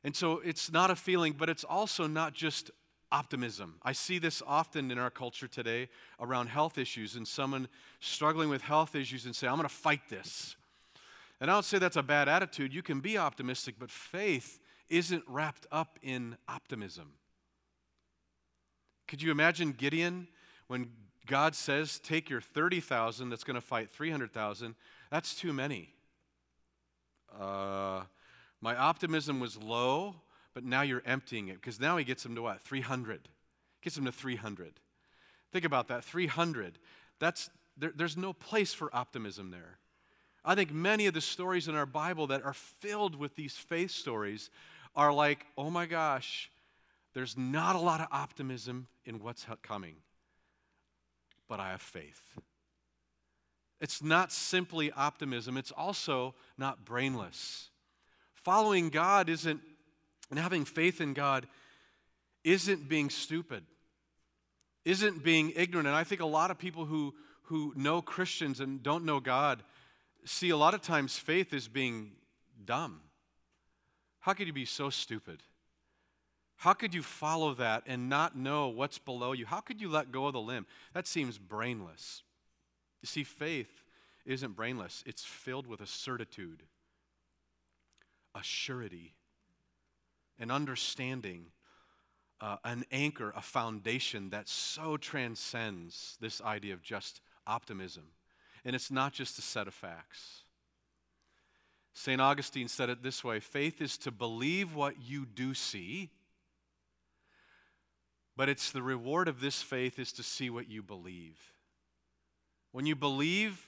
And 0.04 0.16
so 0.16 0.42
it's 0.44 0.72
not 0.72 0.90
a 0.90 0.96
feeling, 0.96 1.34
but 1.34 1.50
it's 1.50 1.64
also 1.64 2.08
not 2.08 2.34
just 2.34 2.72
optimism. 3.12 3.76
I 3.84 3.92
see 3.92 4.20
this 4.20 4.42
often 4.46 4.92
in 4.92 4.98
our 4.98 5.10
culture 5.10 5.48
today 5.48 5.90
around 6.20 6.48
health 6.48 6.78
issues 6.78 7.16
and 7.16 7.28
someone 7.28 7.68
struggling 8.00 8.50
with 8.50 8.62
health 8.62 8.96
issues 8.96 9.26
and 9.26 9.36
say, 9.36 9.48
I'm 9.48 9.56
going 9.56 9.68
to 9.68 9.74
fight 9.74 10.02
this. 10.10 10.56
And 11.42 11.50
I 11.50 11.54
don't 11.54 11.66
say 11.66 11.80
that's 11.80 11.96
a 11.96 12.04
bad 12.04 12.28
attitude. 12.28 12.74
You 12.74 12.84
can 12.84 13.00
be 13.00 13.18
optimistic, 13.18 13.76
but 13.80 13.92
faith 13.92 14.60
isn't 14.90 15.24
wrapped 15.28 15.66
up 15.72 15.98
in 16.02 16.38
optimism. 16.48 17.14
Could 19.08 19.22
you 19.22 19.32
imagine 19.32 19.72
Gideon 19.72 20.28
when 20.68 20.92
God 21.26 21.56
says, 21.56 22.00
take 22.00 22.30
your 22.30 22.42
30,000 22.42 23.30
that's 23.30 23.44
going 23.44 23.56
to 23.56 23.62
fight 23.62 23.90
300,000, 23.90 24.76
that's 25.12 25.36
too 25.36 25.54
many. 25.54 25.94
Uh, 27.40 28.02
my 28.62 28.76
optimism 28.76 29.40
was 29.40 29.58
low, 29.58 30.16
but 30.54 30.64
now 30.64 30.82
you're 30.82 31.04
emptying 31.06 31.48
it 31.48 31.56
because 31.56 31.80
now 31.80 31.98
he 31.98 32.04
gets 32.04 32.24
them 32.24 32.36
to 32.36 32.42
what? 32.42 32.62
300. 32.62 33.30
Gets 33.82 33.96
them 33.96 34.06
to 34.06 34.12
300. 34.12 34.74
Think 35.52 35.66
about 35.66 35.88
that 35.88 36.04
300. 36.04 36.80
That's, 37.20 37.50
there, 37.78 37.94
there's 37.96 38.18
no 38.18 38.34
place 38.34 38.74
for 38.74 38.94
optimism 38.96 39.52
there. 39.52 39.78
I 40.44 40.56
think 40.56 40.72
many 40.72 41.06
of 41.06 41.14
the 41.14 41.22
stories 41.22 41.68
in 41.68 41.76
our 41.76 41.86
Bible 41.86 42.28
that 42.28 42.44
are 42.44 42.54
filled 42.54 43.16
with 43.16 43.36
these 43.36 43.56
faith 43.56 43.92
stories 43.92 44.50
are 44.96 45.14
like, 45.14 45.46
oh 45.58 45.70
my 45.70 45.86
gosh, 45.86 46.50
there's 47.14 47.38
not 47.38 47.76
a 47.76 47.80
lot 47.80 48.02
of 48.02 48.08
optimism 48.12 48.88
in 49.06 49.20
what's 49.20 49.46
coming 49.62 49.96
but 51.50 51.60
I 51.60 51.72
have 51.72 51.82
faith. 51.82 52.22
It's 53.82 54.04
not 54.04 54.32
simply 54.32 54.92
optimism, 54.92 55.58
it's 55.58 55.72
also 55.72 56.36
not 56.58 56.86
brainless. 56.86 57.70
Following 58.34 58.90
God 58.90 59.28
isn't, 59.28 59.60
and 60.30 60.40
having 60.40 60.64
faith 60.64 61.02
in 61.02 61.14
God 61.14 61.48
isn't 62.44 62.88
being 62.88 63.10
stupid, 63.10 63.64
isn't 64.86 65.24
being 65.24 65.52
ignorant. 65.56 65.88
And 65.88 65.96
I 65.96 66.04
think 66.04 66.22
a 66.22 66.26
lot 66.26 66.52
of 66.52 66.58
people 66.58 66.86
who, 66.86 67.14
who 67.44 67.74
know 67.76 68.02
Christians 68.02 68.60
and 68.60 68.82
don't 68.82 69.04
know 69.04 69.20
God 69.20 69.64
see 70.26 70.50
a 70.50 70.58
lot 70.58 70.74
of 70.74 70.82
times 70.82 71.18
faith 71.18 71.54
as 71.54 71.68
being 71.68 72.12
dumb. 72.64 73.02
How 74.20 74.34
could 74.34 74.48
you 74.48 74.54
be 74.54 74.66
so 74.66 74.90
stupid? 74.90 75.42
How 76.60 76.74
could 76.74 76.94
you 76.94 77.02
follow 77.02 77.54
that 77.54 77.84
and 77.86 78.10
not 78.10 78.36
know 78.36 78.68
what's 78.68 78.98
below 78.98 79.32
you? 79.32 79.46
How 79.46 79.62
could 79.62 79.80
you 79.80 79.88
let 79.88 80.12
go 80.12 80.28
of 80.28 80.34
the 80.34 80.42
limb? 80.42 80.66
That 80.94 81.08
seems 81.08 81.38
brainless. 81.38 82.22
You 83.02 83.08
see, 83.08 83.24
faith 83.24 83.86
isn't 84.26 84.58
brainless, 84.58 85.02
it's 85.08 85.24
filled 85.24 85.68
with 85.68 85.80
a 85.80 85.88
certitude, 85.88 86.64
a 88.36 88.44
surety, 88.44 89.14
an 90.38 90.52
understanding, 90.52 91.46
uh, 92.42 92.58
an 92.66 92.84
anchor, 92.92 93.32
a 93.38 93.42
foundation 93.42 94.30
that 94.32 94.50
so 94.50 94.98
transcends 94.98 96.18
this 96.20 96.42
idea 96.42 96.74
of 96.74 96.84
just 96.84 97.22
optimism. 97.48 98.04
And 98.66 98.76
it's 98.76 98.92
not 98.92 99.14
just 99.14 99.40
a 99.40 99.42
set 99.42 99.70
of 99.70 99.74
facts. 99.74 100.42
St. 101.94 102.20
Augustine 102.20 102.68
said 102.68 102.90
it 102.90 103.02
this 103.02 103.24
way 103.24 103.40
faith 103.40 103.82
is 103.82 103.98
to 104.00 104.12
believe 104.12 104.76
what 104.76 104.96
you 105.02 105.26
do 105.26 105.54
see 105.54 106.10
but 108.40 108.48
it's 108.48 108.72
the 108.72 108.82
reward 108.82 109.28
of 109.28 109.42
this 109.42 109.62
faith 109.62 110.00
is 110.00 110.14
to 110.14 110.24
see 110.24 110.50
what 110.50 110.70
you 110.70 110.82
believe. 110.82 111.38
When 112.72 112.86
you 112.86 112.96
believe 112.96 113.68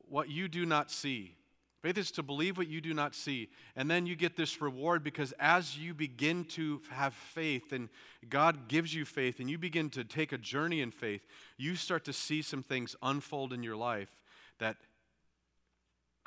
what 0.00 0.28
you 0.28 0.48
do 0.48 0.66
not 0.66 0.90
see, 0.90 1.36
faith 1.82 1.96
is 1.96 2.10
to 2.10 2.24
believe 2.24 2.58
what 2.58 2.66
you 2.66 2.80
do 2.80 2.94
not 2.94 3.14
see. 3.14 3.48
And 3.76 3.88
then 3.88 4.06
you 4.06 4.16
get 4.16 4.34
this 4.34 4.60
reward 4.60 5.04
because 5.04 5.32
as 5.38 5.78
you 5.78 5.94
begin 5.94 6.46
to 6.46 6.80
have 6.90 7.14
faith 7.14 7.72
and 7.72 7.88
God 8.28 8.66
gives 8.66 8.92
you 8.92 9.04
faith 9.04 9.38
and 9.38 9.48
you 9.48 9.56
begin 9.56 9.88
to 9.90 10.02
take 10.02 10.32
a 10.32 10.38
journey 10.38 10.80
in 10.80 10.90
faith, 10.90 11.24
you 11.56 11.76
start 11.76 12.04
to 12.06 12.12
see 12.12 12.42
some 12.42 12.64
things 12.64 12.96
unfold 13.02 13.52
in 13.52 13.62
your 13.62 13.76
life 13.76 14.10
that 14.58 14.78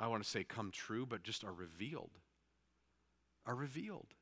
I 0.00 0.06
want 0.06 0.24
to 0.24 0.30
say 0.30 0.44
come 0.44 0.70
true, 0.70 1.04
but 1.04 1.24
just 1.24 1.44
are 1.44 1.52
revealed. 1.52 2.12
Are 3.44 3.54
revealed. 3.54 4.14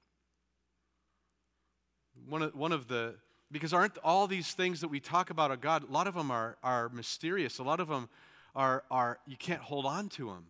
One 2.29 2.43
of, 2.43 2.57
one 2.57 2.73
of 2.73 2.88
the 2.88 3.14
because 3.50 3.72
aren't 3.72 3.98
all 3.98 4.26
these 4.26 4.52
things 4.52 4.80
that 4.80 4.88
we 4.88 5.00
talk 5.00 5.30
about 5.30 5.50
of 5.50 5.61
God, 5.61 5.88
a 5.88 5.92
lot 5.92 6.07
of 6.07 6.14
them 6.14 6.30
are, 6.30 6.57
are 6.62 6.88
mysterious. 6.88 7.59
A 7.59 7.62
lot 7.62 7.80
of 7.80 7.88
them 7.88 8.09
are, 8.54 8.85
are, 8.90 9.18
you 9.26 9.37
can't 9.37 9.61
hold 9.61 9.87
on 9.87 10.09
to 10.11 10.26
them. 10.26 10.46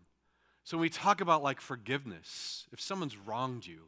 So 0.65 0.77
when 0.77 0.83
we 0.83 0.91
talk 0.91 1.21
about 1.21 1.43
like 1.43 1.61
forgiveness, 1.61 2.67
if 2.73 2.81
someone's 2.81 3.17
wronged 3.17 3.67
you, 3.67 3.83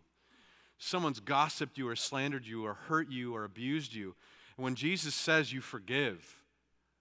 someone's 0.78 1.20
gossiped 1.20 1.78
you 1.78 1.88
or 1.88 1.96
slandered 1.96 2.46
you 2.46 2.66
or 2.66 2.74
hurt 2.74 3.10
you 3.10 3.34
or 3.34 3.44
abused 3.44 3.94
you, 3.94 4.14
and 4.56 4.64
when 4.64 4.74
Jesus 4.74 5.14
says 5.14 5.52
you 5.52 5.60
forgive, 5.60 6.36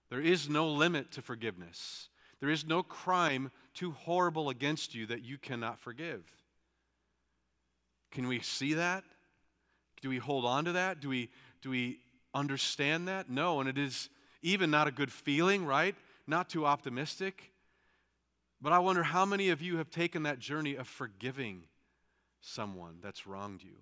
there 0.08 0.20
is 0.20 0.48
no 0.48 0.68
limit 0.68 1.10
to 1.12 1.22
forgiveness. 1.22 2.08
There 2.40 2.50
is 2.50 2.66
no 2.66 2.82
crime 2.82 3.50
too 3.74 3.92
horrible 3.92 4.48
against 4.48 4.94
you 4.94 5.06
that 5.06 5.22
you 5.22 5.38
cannot 5.38 5.78
forgive. 5.78 6.22
Can 8.10 8.28
we 8.28 8.40
see 8.40 8.74
that? 8.74 9.04
Do 10.00 10.08
we 10.08 10.18
hold 10.18 10.44
on 10.44 10.64
to 10.66 10.72
that? 10.72 11.00
Do 11.00 11.08
we, 11.08 11.30
do 11.62 11.70
we 11.70 11.98
understand 12.34 13.08
that? 13.08 13.28
No, 13.28 13.60
and 13.60 13.68
it 13.68 13.78
is 13.78 14.08
even 14.42 14.70
not 14.70 14.86
a 14.86 14.92
good 14.92 15.12
feeling, 15.12 15.64
right? 15.64 15.94
Not 16.26 16.48
too 16.48 16.66
optimistic. 16.66 17.52
But 18.60 18.72
I 18.72 18.78
wonder 18.78 19.02
how 19.02 19.24
many 19.24 19.50
of 19.50 19.60
you 19.60 19.76
have 19.78 19.90
taken 19.90 20.22
that 20.22 20.38
journey 20.38 20.76
of 20.76 20.88
forgiving 20.88 21.64
someone 22.40 22.98
that's 23.02 23.26
wronged 23.26 23.62
you 23.62 23.76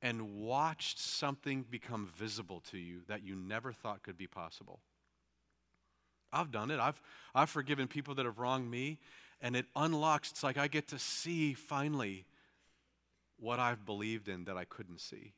and 0.00 0.36
watched 0.36 0.98
something 0.98 1.64
become 1.68 2.08
visible 2.16 2.62
to 2.70 2.78
you 2.78 3.00
that 3.08 3.22
you 3.22 3.34
never 3.34 3.72
thought 3.72 4.02
could 4.02 4.16
be 4.16 4.26
possible. 4.26 4.80
I've 6.32 6.52
done 6.52 6.70
it. 6.70 6.78
I've, 6.78 7.00
I've 7.34 7.50
forgiven 7.50 7.88
people 7.88 8.14
that 8.16 8.26
have 8.26 8.38
wronged 8.38 8.70
me, 8.70 8.98
and 9.40 9.56
it 9.56 9.66
unlocks. 9.74 10.30
It's 10.30 10.42
like 10.42 10.58
I 10.58 10.68
get 10.68 10.88
to 10.88 10.98
see 10.98 11.54
finally 11.54 12.26
what 13.38 13.58
I've 13.58 13.84
believed 13.84 14.28
in 14.28 14.44
that 14.44 14.56
I 14.56 14.64
couldn't 14.64 15.00
see. 15.00 15.32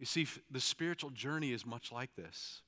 You 0.00 0.06
see, 0.06 0.26
the 0.50 0.60
spiritual 0.60 1.10
journey 1.10 1.52
is 1.52 1.66
much 1.66 1.92
like 1.92 2.16
this. 2.16 2.62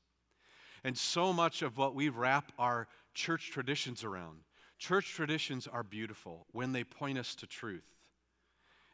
And 0.84 0.96
so 0.98 1.32
much 1.32 1.62
of 1.62 1.78
what 1.78 1.94
we 1.94 2.10
wrap 2.10 2.52
our 2.58 2.88
church 3.14 3.50
traditions 3.50 4.04
around. 4.04 4.40
Church 4.78 5.14
traditions 5.14 5.66
are 5.66 5.82
beautiful 5.82 6.46
when 6.52 6.72
they 6.72 6.84
point 6.84 7.18
us 7.18 7.34
to 7.36 7.46
truth 7.46 7.88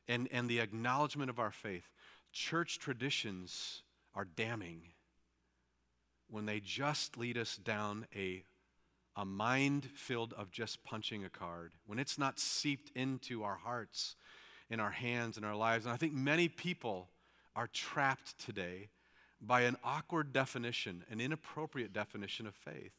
and, 0.06 0.28
and 0.30 0.48
the 0.48 0.60
acknowledgement 0.60 1.30
of 1.30 1.40
our 1.40 1.50
faith. 1.50 1.90
Church 2.32 2.78
traditions 2.78 3.82
are 4.14 4.24
damning 4.24 4.82
when 6.30 6.46
they 6.46 6.60
just 6.60 7.16
lead 7.16 7.36
us 7.36 7.56
down 7.56 8.06
a, 8.14 8.44
a 9.16 9.24
mind 9.24 9.88
filled 9.96 10.32
of 10.34 10.52
just 10.52 10.84
punching 10.84 11.24
a 11.24 11.30
card, 11.30 11.72
when 11.86 11.98
it's 11.98 12.18
not 12.18 12.38
seeped 12.38 12.92
into 12.94 13.42
our 13.42 13.56
hearts, 13.56 14.14
in 14.70 14.78
our 14.78 14.90
hands, 14.90 15.38
in 15.38 15.44
our 15.44 15.56
lives. 15.56 15.86
And 15.86 15.92
I 15.94 15.96
think 15.96 16.12
many 16.12 16.48
people 16.48 17.08
are 17.58 17.66
trapped 17.72 18.38
today 18.38 18.88
by 19.40 19.62
an 19.62 19.76
awkward 19.82 20.32
definition, 20.32 21.02
an 21.10 21.20
inappropriate 21.20 21.92
definition 21.92 22.46
of 22.46 22.54
faith. 22.54 22.92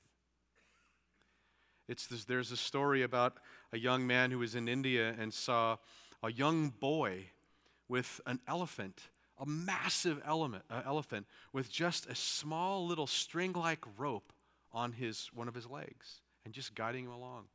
It's 1.88 2.08
this, 2.08 2.26
there's 2.26 2.52
a 2.52 2.58
story 2.58 3.02
about 3.02 3.38
a 3.72 3.80
young 3.80 4.06
man 4.06 4.32
who 4.32 4.40
was 4.40 4.56
in 4.56 4.68
India 4.68 5.16
and 5.18 5.34
saw 5.34 5.78
a 6.22 6.30
young 6.30 6.72
boy 6.72 7.28
with 7.88 8.20
an 8.26 8.42
elephant, 8.50 9.04
a 9.40 9.46
massive 9.46 10.22
element, 10.26 10.66
uh, 10.70 10.82
elephant, 10.86 11.26
with 11.54 11.72
just 11.72 12.08
a 12.08 12.16
small 12.16 12.86
little 12.86 13.08
string 13.08 13.54
like 13.54 13.86
rope 13.98 14.34
on 14.74 14.92
his, 14.92 15.30
one 15.34 15.48
of 15.48 15.56
his 15.56 15.70
legs 15.70 16.20
and 16.44 16.54
just 16.54 16.76
guiding 16.76 17.06
him 17.06 17.12
along. 17.12 17.46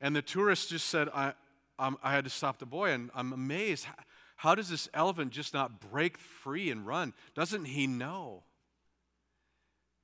And 0.00 0.16
the 0.16 0.22
tourist 0.22 0.70
just 0.70 0.86
said, 0.86 1.10
I, 1.14 1.34
I 1.78 2.14
had 2.14 2.24
to 2.24 2.30
stop 2.30 2.60
the 2.60 2.66
boy, 2.66 2.92
and 2.92 3.10
I'm 3.14 3.34
amazed. 3.34 3.86
How, 4.36 4.54
does 4.54 4.68
this 4.68 4.88
elephant 4.92 5.32
just 5.32 5.54
not 5.54 5.80
break 5.80 6.18
free 6.18 6.70
and 6.70 6.86
run? 6.86 7.12
Doesn't 7.34 7.66
he 7.66 7.86
know? 7.86 8.42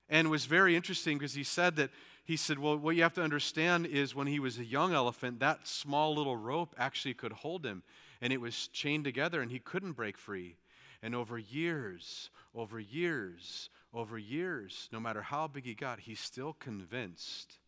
And 0.08 0.26
it 0.26 0.30
was 0.30 0.46
very 0.46 0.74
interesting 0.74 1.18
because 1.18 1.34
he 1.34 1.44
said 1.44 1.76
that 1.76 1.90
he 2.24 2.36
said, 2.36 2.58
Well, 2.58 2.76
what 2.76 2.96
you 2.96 3.02
have 3.02 3.14
to 3.14 3.22
understand 3.22 3.86
is 3.86 4.14
when 4.14 4.26
he 4.26 4.38
was 4.38 4.58
a 4.58 4.64
young 4.64 4.92
elephant, 4.92 5.40
that 5.40 5.66
small 5.66 6.14
little 6.14 6.36
rope 6.36 6.74
actually 6.78 7.14
could 7.14 7.32
hold 7.32 7.64
him. 7.64 7.82
And 8.20 8.32
it 8.32 8.40
was 8.40 8.68
chained 8.68 9.04
together 9.04 9.40
and 9.40 9.50
he 9.50 9.58
couldn't 9.58 9.92
break 9.92 10.18
free. 10.18 10.56
And 11.02 11.14
over 11.14 11.38
years, 11.38 12.30
over 12.54 12.78
years, 12.78 13.70
over 13.94 14.18
years, 14.18 14.88
no 14.92 15.00
matter 15.00 15.22
how 15.22 15.48
big 15.48 15.64
he 15.64 15.74
got, 15.74 16.00
he's 16.00 16.20
still 16.20 16.52
convinced 16.52 17.58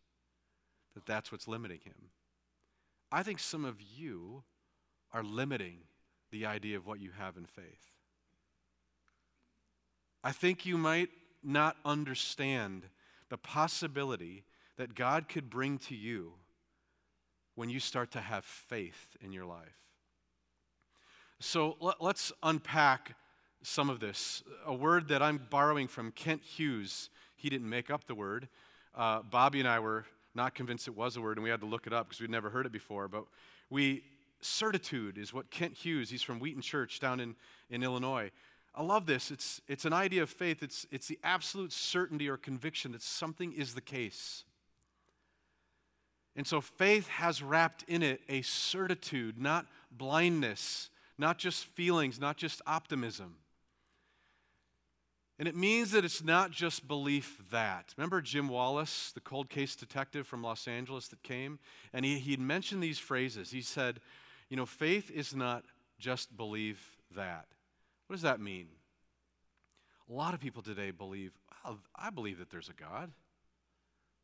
that 0.93 1.05
that's 1.05 1.31
what's 1.31 1.47
limiting 1.47 1.79
him. 1.83 2.09
I 3.11 3.23
think 3.23 3.39
some 3.39 3.65
of 3.65 3.81
you 3.81 4.43
are 5.11 5.23
limiting 5.23 5.79
the 6.33 6.47
idea 6.47 6.75
of 6.75 6.87
what 6.87 6.99
you 6.99 7.11
have 7.17 7.37
in 7.37 7.45
faith. 7.45 7.91
I 10.23 10.31
think 10.31 10.65
you 10.65 10.79
might 10.79 11.09
not 11.43 11.77
understand 11.85 12.87
the 13.29 13.37
possibility 13.37 14.43
that 14.77 14.95
God 14.95 15.29
could 15.29 15.47
bring 15.47 15.77
to 15.79 15.95
you 15.95 16.33
when 17.53 17.69
you 17.69 17.79
start 17.79 18.09
to 18.11 18.19
have 18.19 18.43
faith 18.43 19.15
in 19.21 19.31
your 19.31 19.45
life. 19.45 19.77
So 21.39 21.77
let, 21.79 22.01
us 22.01 22.31
unpack 22.41 23.15
some 23.61 23.91
of 23.91 23.99
this. 23.99 24.41
A 24.65 24.73
word 24.73 25.09
that 25.09 25.21
I'm 25.21 25.39
borrowing 25.51 25.87
from 25.87 26.11
Kent 26.11 26.41
Hughes. 26.41 27.11
He 27.35 27.47
didn't 27.47 27.69
make 27.69 27.91
up 27.91 28.05
the 28.05 28.15
word. 28.15 28.47
Uh, 28.95 29.21
Bobby 29.21 29.59
and 29.59 29.67
I 29.67 29.79
were 29.79 30.05
not 30.33 30.55
convinced 30.55 30.87
it 30.87 30.97
was 30.97 31.15
a 31.15 31.21
word, 31.21 31.37
and 31.37 31.43
we 31.43 31.51
had 31.51 31.59
to 31.59 31.67
look 31.67 31.85
it 31.85 31.93
up 31.93 32.09
because 32.09 32.21
we'd 32.21 32.31
never 32.31 32.49
heard 32.49 32.65
it 32.65 32.71
before. 32.71 33.07
But 33.07 33.25
we, 33.69 34.03
certitude 34.45 35.17
is 35.17 35.33
what 35.33 35.49
Kent 35.49 35.73
Hughes, 35.73 36.09
he's 36.09 36.23
from 36.23 36.39
Wheaton 36.39 36.61
Church 36.61 36.99
down 36.99 37.19
in, 37.19 37.35
in 37.69 37.83
Illinois. 37.83 38.31
I 38.75 38.81
love 38.81 39.05
this. 39.05 39.29
It's, 39.29 39.61
it's 39.67 39.85
an 39.85 39.93
idea 39.93 40.23
of 40.23 40.29
faith, 40.29 40.63
it's, 40.63 40.87
it's 40.91 41.07
the 41.07 41.19
absolute 41.23 41.71
certainty 41.71 42.27
or 42.27 42.37
conviction 42.37 42.91
that 42.93 43.01
something 43.01 43.53
is 43.53 43.75
the 43.75 43.81
case. 43.81 44.43
And 46.35 46.47
so 46.47 46.61
faith 46.61 47.07
has 47.09 47.43
wrapped 47.43 47.83
in 47.87 48.01
it 48.01 48.21
a 48.27 48.41
certitude, 48.41 49.39
not 49.39 49.67
blindness, 49.91 50.89
not 51.17 51.37
just 51.37 51.65
feelings, 51.65 52.19
not 52.19 52.37
just 52.37 52.61
optimism. 52.65 53.35
And 55.39 55.47
it 55.47 55.55
means 55.55 55.91
that 55.91 56.05
it's 56.05 56.23
not 56.23 56.51
just 56.51 56.87
belief 56.87 57.41
that. 57.51 57.93
Remember 57.97 58.21
Jim 58.21 58.47
Wallace, 58.47 59.11
the 59.13 59.19
cold 59.19 59.49
case 59.49 59.75
detective 59.75 60.25
from 60.25 60.43
Los 60.43 60.67
Angeles 60.67 61.07
that 61.09 61.21
came? 61.23 61.59
And 61.91 62.05
he, 62.05 62.19
he'd 62.19 62.39
mentioned 62.39 62.81
these 62.81 62.99
phrases. 62.99 63.51
He 63.51 63.61
said, 63.61 63.99
You 64.53 64.57
know, 64.57 64.67
faith 64.67 65.09
is 65.09 65.35
not 65.35 65.63
just 65.97 66.37
believe 66.37 66.79
that. 67.15 67.47
What 68.05 68.13
does 68.13 68.21
that 68.21 68.39
mean? 68.39 68.67
A 70.07 70.13
lot 70.13 70.35
of 70.35 70.39
people 70.39 70.61
today 70.61 70.91
believe, 70.91 71.31
well, 71.65 71.79
I 71.95 72.11
believe 72.11 72.37
that 72.37 72.51
there's 72.51 72.69
a 72.69 72.73
God. 72.73 73.11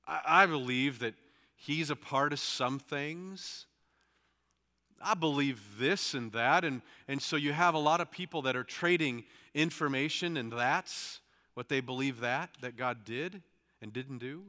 I, 0.08 0.22
I 0.24 0.46
believe 0.46 1.00
that 1.00 1.16
He's 1.56 1.90
a 1.90 1.96
part 1.96 2.32
of 2.32 2.40
some 2.40 2.78
things. 2.78 3.66
I 5.02 5.16
believe 5.16 5.64
this 5.80 6.14
and 6.14 6.32
that. 6.34 6.64
And, 6.64 6.84
and 7.08 7.20
so 7.20 7.36
you 7.36 7.52
have 7.52 7.74
a 7.74 7.80
lot 7.80 8.00
of 8.00 8.12
people 8.12 8.44
that 8.44 8.56
are 8.56 8.64
trading 8.64 9.24
information, 9.56 10.38
and 10.38 10.52
that's 10.52 11.22
what 11.56 11.70
they 11.70 11.80
believe 11.80 12.20
that, 12.20 12.52
that 12.62 12.78
God 12.78 13.04
did 13.04 13.42
and 13.82 13.92
didn't 13.92 14.20
do. 14.20 14.44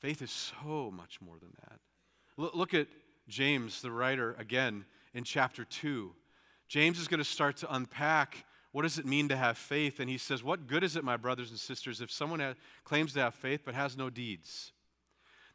Faith 0.00 0.20
is 0.20 0.30
so 0.30 0.90
much 0.90 1.18
more 1.22 1.36
than 1.40 1.54
that. 1.62 1.80
L- 2.38 2.50
look 2.52 2.74
at 2.74 2.88
James, 3.28 3.80
the 3.80 3.90
writer, 3.90 4.34
again 4.38 4.84
in 5.14 5.24
chapter 5.24 5.64
2. 5.64 6.12
James 6.68 6.98
is 6.98 7.08
going 7.08 7.18
to 7.18 7.24
start 7.24 7.56
to 7.58 7.74
unpack 7.74 8.44
what 8.72 8.82
does 8.82 8.98
it 8.98 9.06
mean 9.06 9.28
to 9.28 9.36
have 9.36 9.56
faith. 9.56 10.00
And 10.00 10.10
he 10.10 10.18
says, 10.18 10.42
What 10.42 10.66
good 10.66 10.82
is 10.82 10.96
it, 10.96 11.04
my 11.04 11.16
brothers 11.16 11.50
and 11.50 11.58
sisters, 11.58 12.00
if 12.00 12.10
someone 12.10 12.56
claims 12.82 13.12
to 13.12 13.20
have 13.20 13.34
faith 13.34 13.60
but 13.64 13.74
has 13.74 13.96
no 13.96 14.10
deeds? 14.10 14.72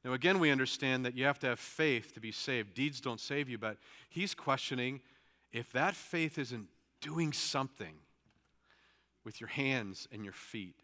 Now, 0.06 0.14
again, 0.14 0.40
we 0.40 0.50
understand 0.50 1.06
that 1.06 1.18
you 1.18 1.26
have 1.26 1.40
to 1.40 1.48
have 1.48 1.60
faith 1.60 2.14
to 2.14 2.22
be 2.22 2.32
saved. 2.32 2.74
Deeds 2.74 3.02
don't 3.02 3.20
save 3.20 3.50
you, 3.50 3.58
but 3.58 3.76
he's 4.10 4.34
questioning 4.34 5.02
if 5.52 5.70
that 5.74 5.96
faith 5.96 6.38
isn't 6.38 6.68
doing 7.02 7.34
something 7.34 7.96
with 9.26 9.42
your 9.42 9.50
hands 9.50 10.08
and 10.14 10.24
your 10.24 10.34
feet, 10.34 10.84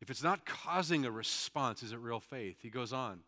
if 0.00 0.10
it's 0.10 0.24
not 0.24 0.44
causing 0.44 1.04
a 1.04 1.10
response, 1.10 1.82
is 1.84 1.92
it 1.92 1.98
real 2.00 2.20
faith? 2.20 2.56
He 2.60 2.70
goes 2.70 2.92
on, 2.92 3.20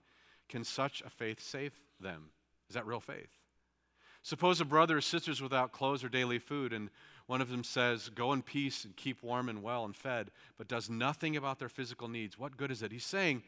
can 0.49 0.65
such 0.65 1.03
a 1.07 1.11
faith 1.11 1.41
save 1.41 1.73
them? 2.01 2.31
Is 2.69 2.75
that 2.75 2.87
real 2.87 3.01
faith? 3.01 3.31
Suppose 4.23 4.61
a 4.61 4.65
brother 4.65 4.99
or 4.99 5.01
sisters 5.01 5.41
without 5.41 5.73
clothes 5.73 6.05
or 6.05 6.09
daily 6.09 6.39
food, 6.39 6.73
and 6.73 6.91
one 7.27 7.41
of 7.41 7.51
them 7.51 7.65
says, 7.65 8.09
Go 8.09 8.33
in 8.33 8.43
peace 8.43 8.85
and 8.85 8.97
keep 8.97 9.23
warm 9.23 9.49
and 9.49 9.63
well 9.63 9.85
and 9.85 9.97
fed, 9.97 10.31
but 10.57 10.69
does 10.69 10.91
nothing 10.91 11.37
about 11.37 11.59
their 11.59 11.69
physical 11.69 12.09
needs. 12.09 12.39
What 12.39 12.57
good 12.57 12.71
is 12.71 12.83
it? 12.83 12.93
He's 12.93 13.07
saying, 13.07 13.43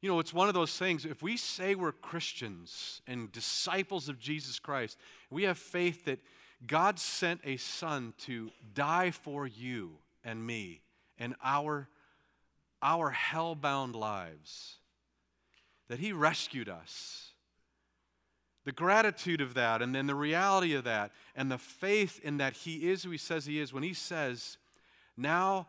you 0.00 0.10
know, 0.10 0.18
it's 0.18 0.34
one 0.34 0.48
of 0.48 0.54
those 0.54 0.76
things. 0.76 1.06
If 1.06 1.22
we 1.22 1.38
say 1.38 1.74
we're 1.74 1.92
Christians 1.92 3.00
and 3.06 3.32
disciples 3.32 4.08
of 4.08 4.18
Jesus 4.18 4.58
Christ, 4.58 4.98
we 5.30 5.44
have 5.44 5.56
faith 5.56 6.04
that 6.04 6.18
God 6.66 6.98
sent 6.98 7.40
a 7.42 7.56
son 7.56 8.12
to 8.26 8.50
die 8.74 9.10
for 9.10 9.46
you 9.46 9.92
and 10.22 10.46
me 10.46 10.82
and 11.18 11.34
our, 11.42 11.88
our 12.82 13.10
hell-bound 13.10 13.96
lives, 13.96 14.76
that 15.88 16.00
he 16.00 16.12
rescued 16.12 16.68
us. 16.68 17.33
The 18.64 18.72
gratitude 18.72 19.40
of 19.40 19.54
that, 19.54 19.82
and 19.82 19.94
then 19.94 20.06
the 20.06 20.14
reality 20.14 20.74
of 20.74 20.84
that, 20.84 21.12
and 21.36 21.50
the 21.50 21.58
faith 21.58 22.18
in 22.22 22.38
that 22.38 22.54
he 22.54 22.90
is 22.90 23.02
who 23.02 23.10
he 23.10 23.18
says 23.18 23.44
he 23.44 23.58
is, 23.58 23.72
when 23.72 23.82
he 23.82 23.92
says, 23.92 24.56
Now 25.16 25.68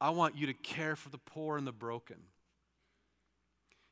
I 0.00 0.10
want 0.10 0.36
you 0.36 0.46
to 0.46 0.54
care 0.54 0.96
for 0.96 1.10
the 1.10 1.18
poor 1.18 1.58
and 1.58 1.66
the 1.66 1.72
broken 1.72 2.16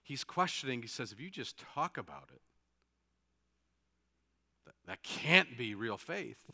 he's 0.02 0.24
questioning. 0.24 0.82
He 0.82 0.88
says, 0.88 1.10
if 1.12 1.20
you 1.20 1.30
just 1.30 1.58
talk 1.74 1.96
about 1.96 2.28
it, 2.34 2.42
that, 4.86 5.02
can't 5.02 5.56
be 5.56 5.74
real 5.74 5.96
faith. 5.96 6.50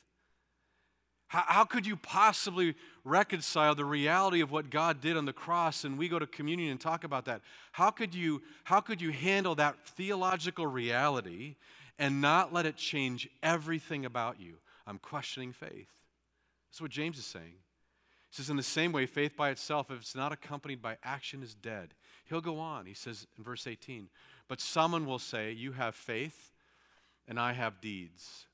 How, 1.29 1.45
how 1.47 1.65
could 1.65 1.87
you 1.87 1.97
possibly 1.97 2.75
reconcile 3.05 3.75
the 3.75 3.85
reality 3.85 4.41
of 4.41 4.51
what 4.51 4.71
God 4.71 5.01
did 5.01 5.17
on 5.17 5.27
the 5.27 5.33
cross 5.33 5.85
and 5.85 5.99
we 5.99 6.09
go 6.09 6.19
to 6.19 6.27
communion 6.27 6.71
and 6.71 6.81
talk 6.81 7.05
about 7.05 7.27
that? 7.27 7.43
How 7.73 7.91
could 7.91 8.15
you, 8.15 8.43
how 8.65 8.81
could 8.81 9.01
you 9.01 9.13
handle 9.13 9.55
that 9.57 9.77
theological 9.87 10.67
reality 10.67 11.57
and 11.99 12.21
not 12.21 12.53
let 12.53 12.67
it 12.67 12.77
change 12.77 13.29
everything 13.43 14.05
about 14.05 14.41
you? 14.41 14.55
I'm 14.87 14.99
questioning 14.99 15.53
faith. 15.53 15.89
That's 16.71 16.81
what 16.81 16.91
James 16.91 17.19
is 17.19 17.27
saying. 17.27 17.55
He 18.31 18.37
says, 18.37 18.51
in 18.51 18.57
the 18.57 18.63
same 18.63 18.93
way, 18.93 19.07
faith 19.07 19.37
by 19.37 19.51
itself, 19.51 19.91
if 19.91 20.01
it's 20.01 20.15
not 20.15 20.33
accompanied 20.33 20.83
by 20.83 20.97
action, 21.03 21.43
is 21.43 21.55
dead. 21.55 21.95
He'll 22.27 22.43
go 22.43 22.59
on. 22.59 22.85
He 22.85 22.95
says 22.95 23.27
in 23.37 23.45
verse 23.45 23.67
18, 23.67 24.09
but 24.49 24.61
someone 24.61 25.07
will 25.07 25.19
say, 25.19 25.53
You 25.53 25.73
have 25.73 25.95
faith, 25.95 26.53
and 27.27 27.41
I 27.41 27.53
have 27.55 27.81
deeds. 27.81 28.48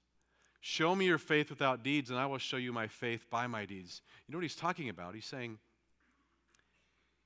Show 0.67 0.97
me 0.97 1.05
your 1.05 1.19
faith 1.19 1.51
without 1.51 1.83
deeds, 1.83 2.09
and 2.09 2.19
I 2.19 2.25
will 2.25 2.39
show 2.39 2.57
you 2.57 2.73
my 2.73 2.87
faith 2.87 3.29
by 3.29 3.47
my 3.47 3.67
deeds. 3.67 4.01
You 4.27 4.33
know 4.33 4.39
what 4.39 4.45
he's 4.45 4.57
talking 4.57 4.89
about? 4.89 5.15
He's 5.15 5.27
saying, 5.27 5.59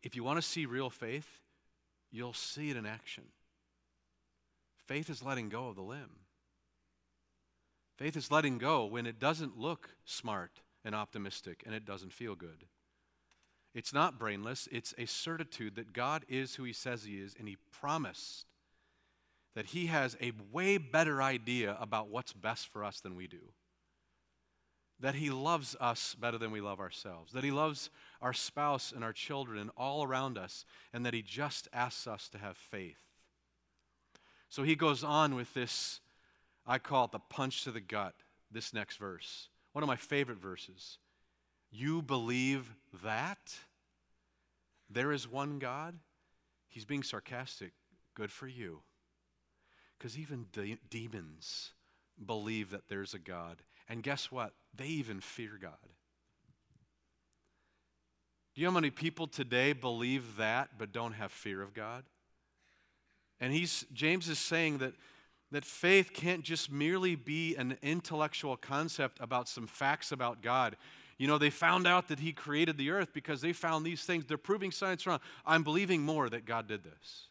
if 0.02 0.16
you 0.16 0.24
want 0.24 0.38
to 0.38 0.42
see 0.42 0.66
real 0.66 0.90
faith, 0.90 1.38
you'll 2.10 2.32
see 2.32 2.70
it 2.70 2.76
in 2.76 2.84
action. 2.84 3.22
Faith 4.88 5.08
is 5.08 5.22
letting 5.22 5.50
go 5.50 5.68
of 5.68 5.76
the 5.76 5.82
limb. 5.82 6.10
Faith 7.96 8.16
is 8.16 8.32
letting 8.32 8.58
go 8.58 8.84
when 8.86 9.06
it 9.06 9.20
doesn't 9.20 9.56
look 9.56 9.90
smart 10.04 10.58
and 10.84 10.92
optimistic 10.92 11.62
and 11.64 11.72
it 11.76 11.84
doesn't 11.84 12.12
feel 12.12 12.34
good. 12.34 12.64
It's 13.72 13.94
not 13.94 14.18
brainless, 14.18 14.68
it's 14.72 14.94
a 14.98 15.06
certitude 15.06 15.76
that 15.76 15.92
God 15.92 16.24
is 16.28 16.56
who 16.56 16.64
He 16.64 16.72
says 16.72 17.04
He 17.04 17.18
is, 17.18 17.36
and 17.38 17.46
He 17.46 17.56
promised 17.70 18.46
that 19.58 19.66
He 19.66 19.86
has 19.86 20.16
a 20.22 20.30
way 20.52 20.78
better 20.78 21.20
idea 21.20 21.76
about 21.80 22.10
what's 22.10 22.32
best 22.32 22.68
for 22.68 22.84
us 22.84 23.00
than 23.00 23.16
we 23.16 23.26
do. 23.26 23.40
That 25.00 25.16
He 25.16 25.30
loves 25.30 25.74
us 25.80 26.14
better 26.14 26.38
than 26.38 26.52
we 26.52 26.60
love 26.60 26.78
ourselves. 26.78 27.32
That 27.32 27.42
He 27.42 27.50
loves 27.50 27.90
our 28.22 28.32
spouse 28.32 28.92
and 28.94 29.02
our 29.02 29.12
children 29.12 29.58
and 29.58 29.70
all 29.76 30.04
around 30.04 30.38
us. 30.38 30.64
And 30.92 31.04
that 31.04 31.12
He 31.12 31.22
just 31.22 31.66
asks 31.72 32.06
us 32.06 32.28
to 32.28 32.38
have 32.38 32.56
faith. 32.56 33.00
So 34.48 34.62
He 34.62 34.76
goes 34.76 35.02
on 35.02 35.34
with 35.34 35.52
this, 35.54 35.98
I 36.64 36.78
call 36.78 37.06
it 37.06 37.10
the 37.10 37.18
punch 37.18 37.64
to 37.64 37.72
the 37.72 37.80
gut, 37.80 38.14
this 38.52 38.72
next 38.72 38.98
verse. 38.98 39.48
One 39.72 39.82
of 39.82 39.88
my 39.88 39.96
favorite 39.96 40.38
verses. 40.38 40.98
You 41.72 42.00
believe 42.00 42.76
that? 43.02 43.56
There 44.88 45.10
is 45.10 45.28
one 45.28 45.58
God? 45.58 45.98
He's 46.68 46.84
being 46.84 47.02
sarcastic. 47.02 47.72
Good 48.14 48.30
for 48.30 48.46
you. 48.46 48.82
Because 49.98 50.18
even 50.18 50.46
de- 50.52 50.78
demons 50.90 51.72
believe 52.24 52.70
that 52.70 52.88
there's 52.88 53.14
a 53.14 53.18
God. 53.18 53.62
And 53.88 54.02
guess 54.02 54.30
what? 54.30 54.52
They 54.76 54.86
even 54.86 55.20
fear 55.20 55.58
God. 55.60 55.72
Do 58.54 58.60
you 58.60 58.66
know 58.66 58.72
how 58.72 58.80
many 58.80 58.90
people 58.90 59.26
today 59.26 59.72
believe 59.72 60.36
that 60.36 60.70
but 60.78 60.92
don't 60.92 61.12
have 61.12 61.32
fear 61.32 61.62
of 61.62 61.74
God? 61.74 62.04
And 63.40 63.52
he's, 63.52 63.86
James 63.92 64.28
is 64.28 64.38
saying 64.38 64.78
that, 64.78 64.94
that 65.52 65.64
faith 65.64 66.12
can't 66.12 66.42
just 66.42 66.70
merely 66.70 67.14
be 67.14 67.54
an 67.56 67.78
intellectual 67.82 68.56
concept 68.56 69.18
about 69.20 69.48
some 69.48 69.66
facts 69.66 70.12
about 70.12 70.42
God. 70.42 70.76
You 71.18 71.26
know, 71.26 71.38
they 71.38 71.50
found 71.50 71.86
out 71.86 72.08
that 72.08 72.20
he 72.20 72.32
created 72.32 72.76
the 72.76 72.90
earth 72.90 73.12
because 73.12 73.40
they 73.40 73.52
found 73.52 73.84
these 73.84 74.02
things. 74.02 74.26
They're 74.26 74.38
proving 74.38 74.70
science 74.70 75.06
wrong. 75.06 75.20
I'm 75.46 75.62
believing 75.62 76.02
more 76.02 76.28
that 76.28 76.44
God 76.44 76.68
did 76.68 76.84
this. 76.84 77.28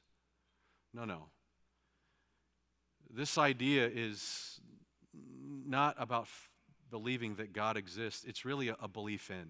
No, 0.93 1.05
no. 1.05 1.25
This 3.09 3.37
idea 3.37 3.89
is 3.93 4.59
not 5.65 5.95
about 5.97 6.23
f- 6.23 6.49
believing 6.89 7.35
that 7.35 7.53
God 7.53 7.77
exists, 7.77 8.23
it's 8.25 8.45
really 8.45 8.69
a, 8.69 8.77
a 8.81 8.87
belief 8.87 9.29
in. 9.29 9.49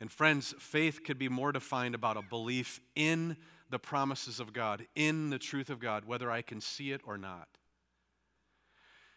And 0.00 0.10
friends, 0.10 0.54
faith 0.58 1.04
could 1.04 1.18
be 1.18 1.28
more 1.28 1.52
defined 1.52 1.94
about 1.94 2.16
a 2.16 2.22
belief 2.22 2.80
in 2.96 3.36
the 3.68 3.78
promises 3.78 4.40
of 4.40 4.52
God, 4.52 4.86
in 4.94 5.30
the 5.30 5.38
truth 5.38 5.70
of 5.70 5.78
God, 5.78 6.04
whether 6.04 6.30
I 6.30 6.42
can 6.42 6.60
see 6.60 6.90
it 6.90 7.00
or 7.04 7.18
not. 7.18 7.48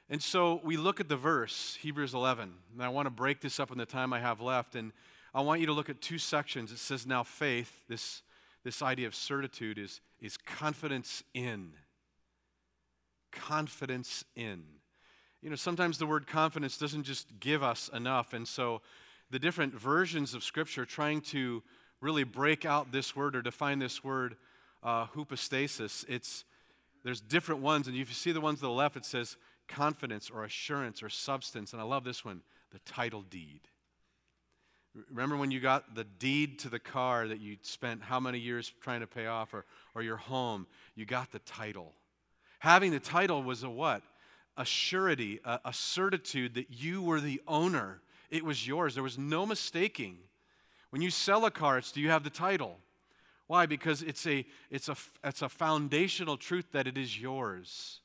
And 0.09 0.21
so 0.21 0.59
we 0.63 0.77
look 0.77 0.99
at 0.99 1.09
the 1.09 1.15
verse, 1.15 1.77
Hebrews 1.81 2.13
11, 2.13 2.53
and 2.73 2.83
I 2.83 2.89
want 2.89 3.05
to 3.05 3.09
break 3.11 3.41
this 3.41 3.59
up 3.59 3.71
in 3.71 3.77
the 3.77 3.85
time 3.85 4.11
I 4.11 4.19
have 4.19 4.41
left. 4.41 4.75
And 4.75 4.91
I 5.33 5.41
want 5.41 5.61
you 5.61 5.65
to 5.67 5.73
look 5.73 5.89
at 5.89 6.01
two 6.01 6.17
sections. 6.17 6.71
It 6.71 6.79
says, 6.79 7.07
Now 7.07 7.23
faith, 7.23 7.85
this, 7.87 8.21
this 8.63 8.81
idea 8.81 9.07
of 9.07 9.15
certitude, 9.15 9.77
is, 9.79 10.01
is 10.19 10.37
confidence 10.37 11.23
in 11.33 11.73
confidence 13.33 14.23
in. 14.35 14.63
You 15.41 15.49
know, 15.49 15.55
sometimes 15.57 15.97
the 15.97 16.05
word 16.05 16.25
confidence 16.25 16.77
doesn't 16.77 17.03
just 17.03 17.39
give 17.39 17.61
us 17.61 17.89
enough. 17.93 18.33
And 18.33 18.47
so 18.47 18.81
the 19.29 19.39
different 19.39 19.73
versions 19.73 20.33
of 20.33 20.43
Scripture 20.43 20.85
trying 20.85 21.21
to 21.21 21.63
really 21.99 22.23
break 22.23 22.65
out 22.65 22.91
this 22.91 23.15
word 23.15 23.35
or 23.35 23.41
define 23.41 23.79
this 23.79 24.03
word, 24.03 24.35
uh, 24.83 25.05
hypostasis, 25.05 26.05
it's, 26.07 26.45
there's 27.03 27.19
different 27.19 27.61
ones. 27.61 27.87
And 27.87 27.97
if 27.97 28.09
you 28.09 28.15
see 28.15 28.31
the 28.31 28.41
ones 28.41 28.59
to 28.59 28.65
the 28.65 28.71
left, 28.71 28.95
it 28.95 29.05
says 29.05 29.35
confidence 29.67 30.29
or 30.29 30.43
assurance 30.43 31.01
or 31.01 31.09
substance. 31.09 31.73
And 31.73 31.81
I 31.81 31.85
love 31.85 32.03
this 32.03 32.23
one 32.23 32.41
the 32.71 32.79
title 32.79 33.21
deed. 33.21 33.61
Remember 35.09 35.37
when 35.37 35.51
you 35.51 35.59
got 35.59 35.95
the 35.95 36.03
deed 36.03 36.59
to 36.59 36.69
the 36.69 36.79
car 36.79 37.27
that 37.27 37.39
you 37.39 37.57
spent 37.63 38.03
how 38.03 38.19
many 38.19 38.39
years 38.39 38.71
trying 38.81 39.01
to 39.01 39.07
pay 39.07 39.25
off, 39.25 39.53
or, 39.53 39.65
or 39.95 40.03
your 40.03 40.17
home? 40.17 40.67
You 40.95 41.05
got 41.05 41.31
the 41.31 41.39
title. 41.39 41.93
Having 42.63 42.91
the 42.91 42.99
title 43.01 43.43
was 43.43 43.61
a 43.63 43.69
what? 43.69 44.03
A 44.55 44.63
surety, 44.63 45.41
a, 45.43 45.59
a 45.65 45.73
certitude 45.73 46.53
that 46.53 46.67
you 46.69 47.01
were 47.01 47.19
the 47.19 47.41
owner. 47.45 47.99
It 48.31 48.45
was 48.45 48.65
yours. 48.65 48.93
There 48.93 49.03
was 49.03 49.17
no 49.17 49.45
mistaking. 49.45 50.19
When 50.89 51.01
you 51.01 51.09
sell 51.09 51.43
a 51.43 51.51
car, 51.51 51.77
it's 51.79 51.91
do 51.91 51.99
you 51.99 52.09
have 52.09 52.23
the 52.23 52.29
title? 52.29 52.77
Why? 53.47 53.65
Because 53.65 54.01
it's 54.01 54.25
a, 54.25 54.45
it's 54.71 54.87
a, 54.87 54.95
it's 55.25 55.41
a 55.41 55.49
foundational 55.49 56.37
truth 56.37 56.67
that 56.71 56.87
it 56.87 56.97
is 56.97 57.19
yours. 57.19 57.99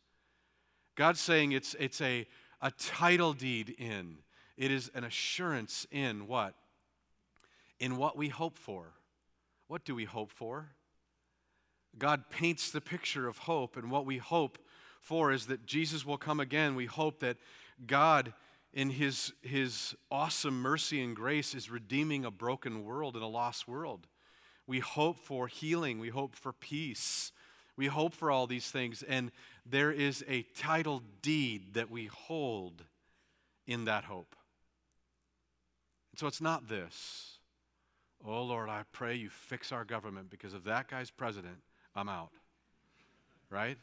God's 0.96 1.20
saying 1.20 1.52
it's, 1.52 1.76
it's 1.78 2.00
a, 2.00 2.26
a 2.60 2.72
title 2.72 3.34
deed 3.34 3.76
in. 3.78 4.16
It 4.56 4.72
is 4.72 4.90
an 4.92 5.04
assurance 5.04 5.86
in 5.92 6.26
what? 6.26 6.54
In 7.78 7.96
what 7.96 8.16
we 8.16 8.26
hope 8.28 8.58
for. 8.58 8.86
What 9.68 9.84
do 9.84 9.94
we 9.94 10.04
hope 10.04 10.32
for? 10.32 10.70
God 11.98 12.30
paints 12.30 12.70
the 12.70 12.80
picture 12.80 13.28
of 13.28 13.38
hope, 13.38 13.76
and 13.76 13.90
what 13.90 14.06
we 14.06 14.18
hope 14.18 14.58
for 15.00 15.32
is 15.32 15.46
that 15.46 15.66
Jesus 15.66 16.04
will 16.04 16.18
come 16.18 16.40
again. 16.40 16.74
We 16.74 16.86
hope 16.86 17.20
that 17.20 17.36
God, 17.86 18.32
in 18.72 18.90
his, 18.90 19.32
his 19.42 19.94
awesome 20.10 20.60
mercy 20.60 21.02
and 21.02 21.14
grace, 21.14 21.54
is 21.54 21.70
redeeming 21.70 22.24
a 22.24 22.30
broken 22.30 22.84
world 22.84 23.14
and 23.14 23.24
a 23.24 23.28
lost 23.28 23.66
world. 23.66 24.06
We 24.66 24.80
hope 24.80 25.18
for 25.18 25.46
healing, 25.46 25.98
we 25.98 26.10
hope 26.10 26.36
for 26.36 26.52
peace, 26.52 27.32
we 27.76 27.86
hope 27.86 28.12
for 28.12 28.30
all 28.30 28.46
these 28.46 28.70
things, 28.70 29.02
and 29.02 29.30
there 29.64 29.90
is 29.90 30.24
a 30.28 30.42
title 30.56 31.02
deed 31.22 31.74
that 31.74 31.90
we 31.90 32.06
hold 32.06 32.84
in 33.66 33.84
that 33.84 34.04
hope. 34.04 34.34
so 36.16 36.26
it's 36.26 36.40
not 36.40 36.68
this. 36.68 37.38
Oh 38.26 38.42
Lord, 38.42 38.68
I 38.68 38.82
pray 38.92 39.14
you 39.14 39.30
fix 39.30 39.70
our 39.70 39.84
government 39.84 40.28
because 40.30 40.54
if 40.54 40.64
that 40.64 40.88
guy's 40.88 41.10
president, 41.10 41.58
I'm 41.98 42.08
out. 42.08 42.30
Right? 43.50 43.76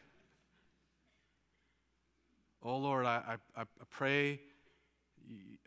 Oh 2.63 2.77
Lord, 2.77 3.05
I, 3.05 3.37
I, 3.55 3.61
I 3.61 3.65
pray, 3.89 4.39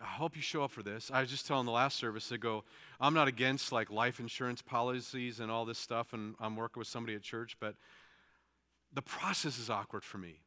I 0.00 0.06
hope 0.06 0.34
you 0.34 0.40
show 0.40 0.64
up 0.64 0.70
for 0.70 0.82
this. 0.82 1.11
I 1.12 1.20
was 1.20 1.30
just 1.30 1.46
telling 1.46 1.66
the 1.66 1.72
last 1.72 1.98
service 1.98 2.28
to 2.30 2.38
go, 2.38 2.64
I'm 3.00 3.12
not 3.12 3.28
against 3.28 3.70
like 3.70 3.90
life 3.90 4.18
insurance 4.18 4.62
policies 4.62 5.40
and 5.40 5.50
all 5.50 5.66
this 5.66 5.78
stuff, 5.78 6.12
and 6.14 6.34
I'm 6.40 6.56
working 6.56 6.80
with 6.80 6.88
somebody 6.88 7.14
at 7.14 7.22
church, 7.22 7.56
but 7.61 7.74
the 8.94 9.02
process 9.02 9.58
is 9.58 9.68
awkward 9.68 10.02
for 10.02 10.16
me. 10.16 10.40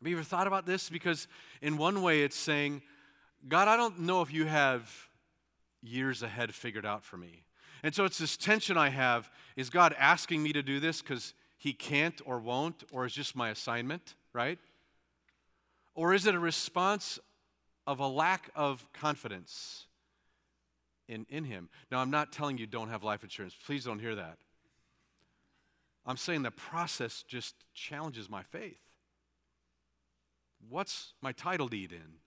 Have 0.00 0.08
you 0.08 0.16
ever 0.16 0.24
thought 0.24 0.46
about 0.46 0.64
this? 0.64 0.88
Because 0.88 1.26
in 1.60 1.76
one 1.76 2.02
way, 2.02 2.22
it's 2.22 2.36
saying, 2.36 2.82
God, 3.48 3.66
I 3.66 3.76
don't 3.76 4.00
know 4.00 4.22
if 4.22 4.32
you 4.32 4.46
have 4.46 5.08
years 5.82 6.22
ahead 6.22 6.54
figured 6.54 6.86
out 6.86 7.04
for 7.04 7.16
me. 7.16 7.42
And 7.82 7.94
so 7.94 8.04
it's 8.04 8.18
this 8.18 8.36
tension 8.36 8.76
I 8.76 8.90
have 8.90 9.30
is 9.56 9.70
God 9.70 9.94
asking 9.98 10.42
me 10.42 10.52
to 10.52 10.62
do 10.62 10.80
this 10.80 11.00
because 11.02 11.34
he 11.56 11.72
can't 11.72 12.20
or 12.24 12.38
won't, 12.38 12.84
or 12.90 13.04
is 13.04 13.12
just 13.12 13.36
my 13.36 13.50
assignment, 13.50 14.14
right? 14.32 14.58
Or 15.94 16.14
is 16.14 16.26
it 16.26 16.34
a 16.34 16.38
response 16.38 17.18
of 17.86 18.00
a 18.00 18.06
lack 18.06 18.50
of 18.54 18.86
confidence 18.92 19.86
in, 21.08 21.26
in 21.28 21.44
him? 21.44 21.68
Now, 21.90 21.98
I'm 21.98 22.10
not 22.10 22.32
telling 22.32 22.56
you 22.56 22.66
don't 22.66 22.88
have 22.88 23.02
life 23.02 23.22
insurance. 23.22 23.54
Please 23.66 23.84
don't 23.84 23.98
hear 23.98 24.14
that. 24.14 24.38
I'm 26.06 26.16
saying 26.16 26.42
the 26.42 26.50
process 26.50 27.22
just 27.28 27.54
challenges 27.74 28.30
my 28.30 28.42
faith. 28.42 28.80
What's 30.68 31.12
my 31.20 31.32
title 31.32 31.68
deed 31.68 31.92
in? 31.92 32.20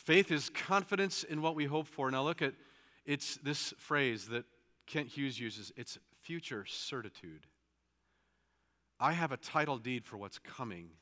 Faith 0.00 0.30
is 0.30 0.48
confidence 0.48 1.24
in 1.24 1.42
what 1.42 1.54
we 1.54 1.66
hope 1.66 1.86
for. 1.86 2.10
Now 2.10 2.22
look 2.22 2.40
at 2.40 2.54
it's 3.04 3.36
this 3.36 3.74
phrase 3.76 4.28
that 4.28 4.46
Kent 4.86 5.08
Hughes 5.08 5.38
uses. 5.38 5.72
It's 5.76 5.98
future 6.22 6.64
certitude. 6.64 7.46
I 8.98 9.12
have 9.12 9.30
a 9.30 9.36
title 9.36 9.76
deed 9.76 10.06
for 10.06 10.16
what's 10.16 10.38
coming. 10.38 10.92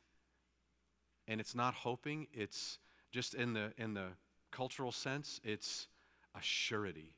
and 1.29 1.41
it's 1.41 1.55
not 1.55 1.75
hoping, 1.75 2.27
it's 2.33 2.79
just 3.13 3.35
in 3.35 3.53
the, 3.53 3.73
in 3.77 3.95
the 3.95 4.09
cultural 4.51 4.91
sense, 4.91 5.41
it's 5.45 5.87
a 6.35 6.41
surety. 6.43 7.15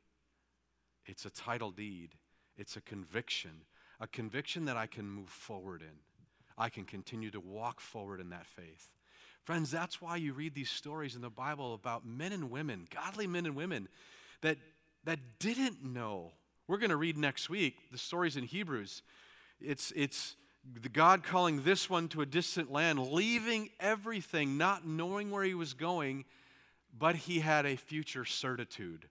It's 1.07 1.25
a 1.25 1.31
title 1.31 1.71
deed. 1.71 2.17
It's 2.57 2.77
a 2.77 2.81
conviction, 2.83 3.63
a 4.01 4.07
conviction 4.07 4.67
that 4.67 4.77
I 4.77 4.87
can 4.87 5.09
move 5.09 5.31
forward 5.31 5.81
in. 5.81 6.01
I 6.59 6.69
can 6.69 6.85
continue 6.85 7.31
to 7.31 7.41
walk 7.41 7.81
forward 7.81 8.21
in 8.21 8.29
that 8.31 8.47
faith. 8.47 8.91
Friends, 9.45 9.71
that's 9.71 10.01
why 10.01 10.17
you 10.17 10.33
read 10.33 10.55
these 10.55 10.71
stories 10.71 11.15
in 11.15 11.23
the 11.23 11.31
Bible 11.31 11.75
about 11.75 12.07
men 12.07 12.33
and 12.33 12.51
women, 12.51 12.87
godly 12.95 13.27
men 13.27 13.47
and 13.47 13.57
women, 13.57 13.89
that, 14.43 14.59
that 15.05 15.19
didn't 15.39 15.83
know. 15.85 16.33
We're 16.69 16.79
going 16.79 16.91
to 16.91 16.97
read 16.97 17.17
next 17.17 17.51
week 17.51 17.91
the 17.91 17.99
stories 17.99 18.37
in 18.37 18.45
Hebrews. 18.45 19.03
It's, 19.61 19.93
it's 19.97 20.37
the 20.81 20.89
God 20.89 21.23
calling 21.23 21.63
this 21.63 21.91
one 21.91 22.09
to 22.09 22.21
a 22.21 22.27
distant 22.27 22.71
land, 22.71 22.99
leaving 22.99 23.71
everything, 23.81 24.57
not 24.57 24.87
knowing 24.87 25.31
where 25.31 25.45
he 25.45 25.55
was 25.55 25.75
going, 25.75 26.25
but 26.97 27.17
he 27.17 27.41
had 27.41 27.67
a 27.67 27.77
future 27.77 28.25
certitude 28.25 29.07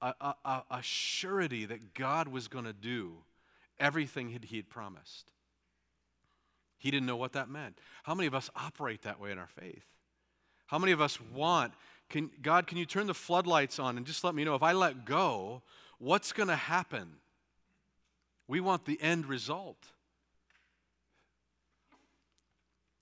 a, 0.00 0.34
a, 0.44 0.62
a 0.70 0.82
surety 0.82 1.64
that 1.66 1.94
God 1.94 2.28
was 2.28 2.48
going 2.48 2.64
to 2.64 2.72
do 2.72 3.12
everything 3.78 4.28
he 4.28 4.56
had 4.56 4.68
promised. 4.68 5.32
He 6.78 6.90
didn't 6.90 7.06
know 7.06 7.16
what 7.16 7.32
that 7.32 7.48
meant. 7.48 7.78
How 8.04 8.14
many 8.14 8.26
of 8.26 8.34
us 8.34 8.50
operate 8.54 9.02
that 9.02 9.18
way 9.18 9.30
in 9.30 9.38
our 9.38 9.48
faith? 9.48 9.84
How 10.66 10.78
many 10.78 10.92
of 10.92 11.00
us 11.00 11.20
want, 11.20 11.72
can, 12.08 12.30
God, 12.42 12.66
can 12.66 12.78
you 12.78 12.86
turn 12.86 13.06
the 13.06 13.14
floodlights 13.14 13.78
on 13.78 13.96
and 13.96 14.06
just 14.06 14.24
let 14.24 14.34
me 14.34 14.44
know 14.44 14.54
if 14.54 14.62
I 14.62 14.72
let 14.72 15.04
go, 15.04 15.62
what's 15.98 16.32
going 16.32 16.48
to 16.48 16.56
happen? 16.56 17.16
We 18.48 18.60
want 18.60 18.84
the 18.84 19.00
end 19.00 19.26
result. 19.26 19.92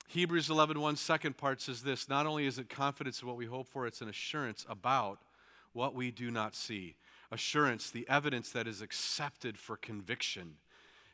Hebrews 0.09 0.49
11, 0.49 0.81
1 0.81 0.97
second 0.97 1.37
part 1.37 1.61
says 1.61 1.83
this 1.83 2.09
Not 2.09 2.27
only 2.27 2.47
is 2.47 2.59
it 2.59 2.69
confidence 2.69 3.21
in 3.21 3.29
what 3.29 3.37
we 3.37 3.47
hope 3.47 3.67
for, 3.67 3.87
it's 3.87 4.01
an 4.01 4.09
assurance 4.09 4.65
about 4.69 5.19
what 5.73 5.95
we 5.95 6.11
do 6.11 6.31
not 6.31 6.55
see. 6.55 6.97
Assurance, 7.31 7.91
the 7.91 8.07
evidence 8.09 8.51
that 8.51 8.69
is 8.69 8.81
accepted 8.81 9.59
for 9.59 9.77
conviction. 9.77 10.59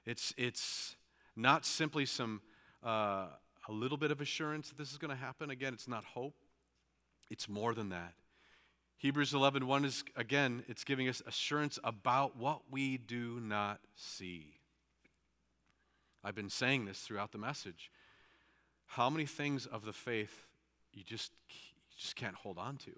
It's, 0.05 0.35
it's 0.37 0.97
not 1.35 1.65
simply 1.65 2.05
some, 2.05 2.43
uh, 2.85 3.27
a 3.69 3.73
little 3.73 3.97
bit 3.97 4.11
of 4.11 4.21
assurance 4.21 4.69
that 4.69 4.79
this 4.79 4.91
is 4.91 4.99
going 4.99 5.11
to 5.11 5.17
happen. 5.17 5.51
Again, 5.51 5.75
it's 5.75 5.89
not 5.89 6.05
hope, 6.05 6.35
it's 7.31 7.49
more 7.49 7.75
than 7.75 7.91
that. 7.91 8.15
Hebrews 8.99 9.33
11, 9.33 9.67
1 9.67 9.85
is, 9.87 10.05
again, 10.15 10.63
it's 10.69 10.85
giving 10.85 11.09
us 11.09 11.23
assurance 11.27 11.79
about 11.83 12.37
what 12.37 12.63
we 12.71 12.99
do 12.99 13.41
not 13.41 13.81
see. 13.95 14.57
I've 16.23 16.35
been 16.35 16.51
saying 16.51 16.85
this 16.85 17.01
throughout 17.01 17.33
the 17.33 17.39
message. 17.39 17.91
How 18.87 19.09
many 19.09 19.25
things 19.25 19.65
of 19.65 19.87
the 19.87 19.95
faith 19.95 20.47
you 20.93 21.03
just, 21.03 21.33
you 21.49 21.97
just 21.97 22.15
can't 22.15 22.35
hold 22.35 22.59
on 22.59 22.77
to? 22.79 22.91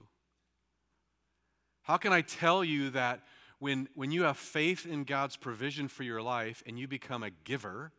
How 1.82 1.98
can 1.98 2.12
I 2.12 2.22
tell 2.22 2.64
you 2.64 2.90
that 2.90 3.20
when, 3.58 3.88
when 3.94 4.10
you 4.10 4.24
have 4.24 4.38
faith 4.38 4.86
in 4.86 5.04
God's 5.04 5.36
provision 5.36 5.86
for 5.86 6.02
your 6.02 6.20
life 6.20 6.64
and 6.66 6.78
you 6.78 6.88
become 6.88 7.22
a 7.22 7.30
giver, 7.30 7.92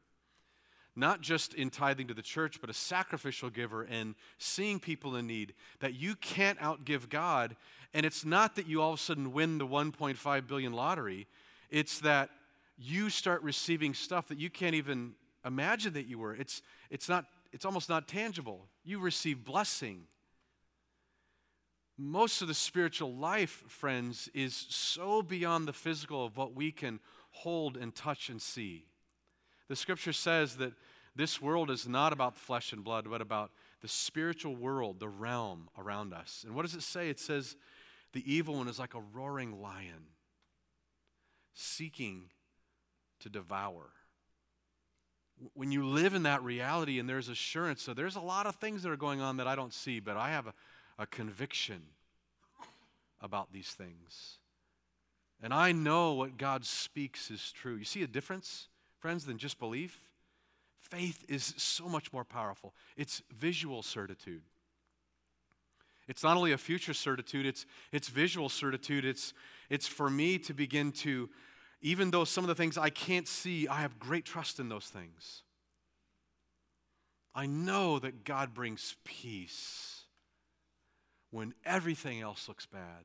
not 0.95 1.21
just 1.21 1.53
in 1.53 1.69
tithing 1.69 2.08
to 2.08 2.13
the 2.13 2.21
church, 2.21 2.62
but 2.62 2.69
a 2.69 2.73
sacrificial 2.73 3.49
giver 3.49 3.84
and 3.84 4.15
seeing 4.38 4.79
people 4.79 5.15
in 5.15 5.27
need, 5.27 5.53
that 5.79 5.93
you 5.93 6.15
can't 6.15 6.60
outgive 6.60 7.10
God. 7.10 7.56
And 7.93 8.06
it's 8.06 8.23
not 8.23 8.56
that 8.56 8.67
you 8.67 8.82
all 8.82 8.93
of 8.93 8.99
a 8.99 9.01
sudden 9.01 9.34
win 9.34 9.58
the 9.58 9.67
1.5 9.67 10.47
billion 10.47 10.73
lottery, 10.73 11.27
it's 11.69 11.99
that 11.99 12.29
you 12.77 13.10
start 13.10 13.41
receiving 13.43 13.93
stuff 13.93 14.27
that 14.27 14.38
you 14.38 14.49
can't 14.49 14.75
even 14.75 15.13
imagine 15.45 15.93
that 15.93 16.08
you 16.08 16.19
were. 16.19 16.36
It's, 16.36 16.62
it's, 16.89 17.10
not, 17.10 17.25
it's 17.51 17.65
almost 17.65 17.89
not 17.89 18.08
tangible. 18.08 18.67
You 18.84 18.99
receive 18.99 19.43
blessing 19.43 20.03
most 21.97 22.41
of 22.41 22.47
the 22.47 22.53
spiritual 22.53 23.13
life, 23.13 23.63
friends, 23.67 24.29
is 24.34 24.56
so 24.69 25.21
beyond 25.21 25.67
the 25.67 25.73
physical 25.73 26.25
of 26.25 26.38
what 26.38 26.56
we 26.56 26.71
can 26.71 26.99
hold 27.32 27.77
and 27.77 27.93
touch 27.93 28.29
and 28.29 28.41
see. 28.41 28.86
The 29.69 29.76
scripture 29.76 30.13
says 30.13 30.58
that 30.58 30.73
this 31.15 31.41
world 31.41 31.69
is 31.69 31.88
not 31.88 32.13
about 32.13 32.36
flesh 32.36 32.73
and 32.73 32.84
blood, 32.84 33.08
but 33.10 33.21
about 33.21 33.52
the 33.82 33.88
spiritual 33.88 34.56
world, 34.56 34.99
the 34.99 35.10
realm 35.10 35.69
around 35.78 36.13
us. 36.13 36.43
And 36.45 36.56
what 36.56 36.63
does 36.63 36.76
it 36.76 36.84
say? 36.84 37.10
It 37.10 37.19
says, 37.19 37.56
the 38.13 38.32
evil 38.32 38.56
one 38.56 38.67
is 38.67 38.80
like 38.80 38.93
a 38.93 39.02
roaring 39.13 39.62
lion, 39.62 40.08
seeking 41.54 42.30
to 43.19 43.30
devour. 43.30 43.89
When 45.54 45.71
you 45.71 45.86
live 45.86 46.13
in 46.13 46.23
that 46.23 46.43
reality 46.43 46.99
and 46.99 47.10
there's 47.10 47.30
assurance, 47.30 47.82
so 47.82 47.93
there's 47.93 48.15
a 48.15 48.21
lot 48.21 48.45
of 48.45 48.56
things 48.56 48.84
that 48.84 48.91
are 48.91 48.97
going 48.97 49.21
on 49.21 49.38
that 49.38 49.47
I 49.47 49.56
don't 49.56 49.73
see, 49.73 49.99
but 49.99 50.15
I 50.15 50.30
have 50.30 50.47
a 50.47 50.54
a 50.97 51.06
conviction 51.06 51.82
about 53.21 53.52
these 53.52 53.69
things. 53.69 54.38
And 55.41 55.54
I 55.54 55.71
know 55.71 56.13
what 56.13 56.38
God 56.38 56.65
speaks 56.65 57.32
is 57.32 57.52
true. 57.52 57.76
You 57.76 57.86
see 57.86 58.04
a 58.04 58.08
difference, 58.08 58.67
friends, 59.03 59.25
than 59.25 59.37
just 59.37 59.59
belief? 59.59 59.99
Faith 60.79 61.25
is 61.27 61.53
so 61.57 61.89
much 61.89 62.13
more 62.13 62.23
powerful. 62.23 62.73
It's 62.95 63.21
visual 63.37 63.83
certitude. 63.83 64.43
It's 66.07 66.23
not 66.23 66.37
only 66.37 66.53
a 66.53 66.57
future 66.57 66.93
certitude, 66.93 67.45
it's, 67.45 67.65
it's 67.91 68.07
visual 68.07 68.47
certitude. 68.47 69.03
It's, 69.03 69.33
it's 69.69 69.87
for 69.87 70.09
me 70.09 70.37
to 70.39 70.53
begin 70.53 70.93
to, 71.03 71.29
even 71.81 72.11
though 72.11 72.23
some 72.23 72.45
of 72.45 72.47
the 72.47 72.55
things 72.55 72.77
I 72.77 72.89
can't 72.89 73.27
see, 73.27 73.67
I 73.67 73.81
have 73.81 73.99
great 73.99 74.23
trust 74.23 74.57
in 74.57 74.69
those 74.69 74.85
things. 74.85 75.41
I 77.35 77.45
know 77.45 77.99
that 77.99 78.23
God 78.23 78.53
brings 78.53 78.95
peace 79.03 80.03
when 81.29 81.53
everything 81.65 82.21
else 82.21 82.47
looks 82.47 82.65
bad. 82.65 83.03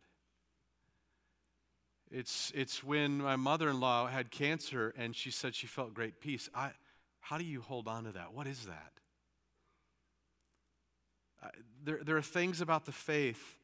It's, 2.11 2.53
it's 2.55 2.83
when 2.83 3.18
my 3.18 3.37
mother 3.37 3.68
in 3.68 3.81
law 3.81 4.07
had 4.07 4.31
cancer 4.31 4.94
and 4.97 5.14
she 5.14 5.31
said 5.31 5.55
she 5.55 5.66
felt 5.66 5.92
great 5.92 6.21
peace. 6.21 6.49
I, 6.55 6.71
how 7.21 7.38
do 7.38 7.44
you 7.44 7.61
hold 7.61 7.87
on 7.87 8.05
to 8.05 8.12
that? 8.12 8.33
What 8.33 8.47
is 8.47 8.66
that? 8.66 8.92
There, 11.85 12.01
there 12.03 12.16
are 12.16 12.23
things 12.23 12.61
about 12.61 12.85
the 12.85 12.92
faith 12.92 13.57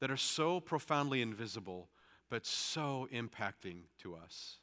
that 0.00 0.10
are 0.10 0.16
so 0.16 0.58
profoundly 0.60 1.22
invisible, 1.22 1.88
but 2.28 2.44
so 2.44 3.08
impacting 3.12 3.82
to 4.00 4.16
us. 4.16 4.58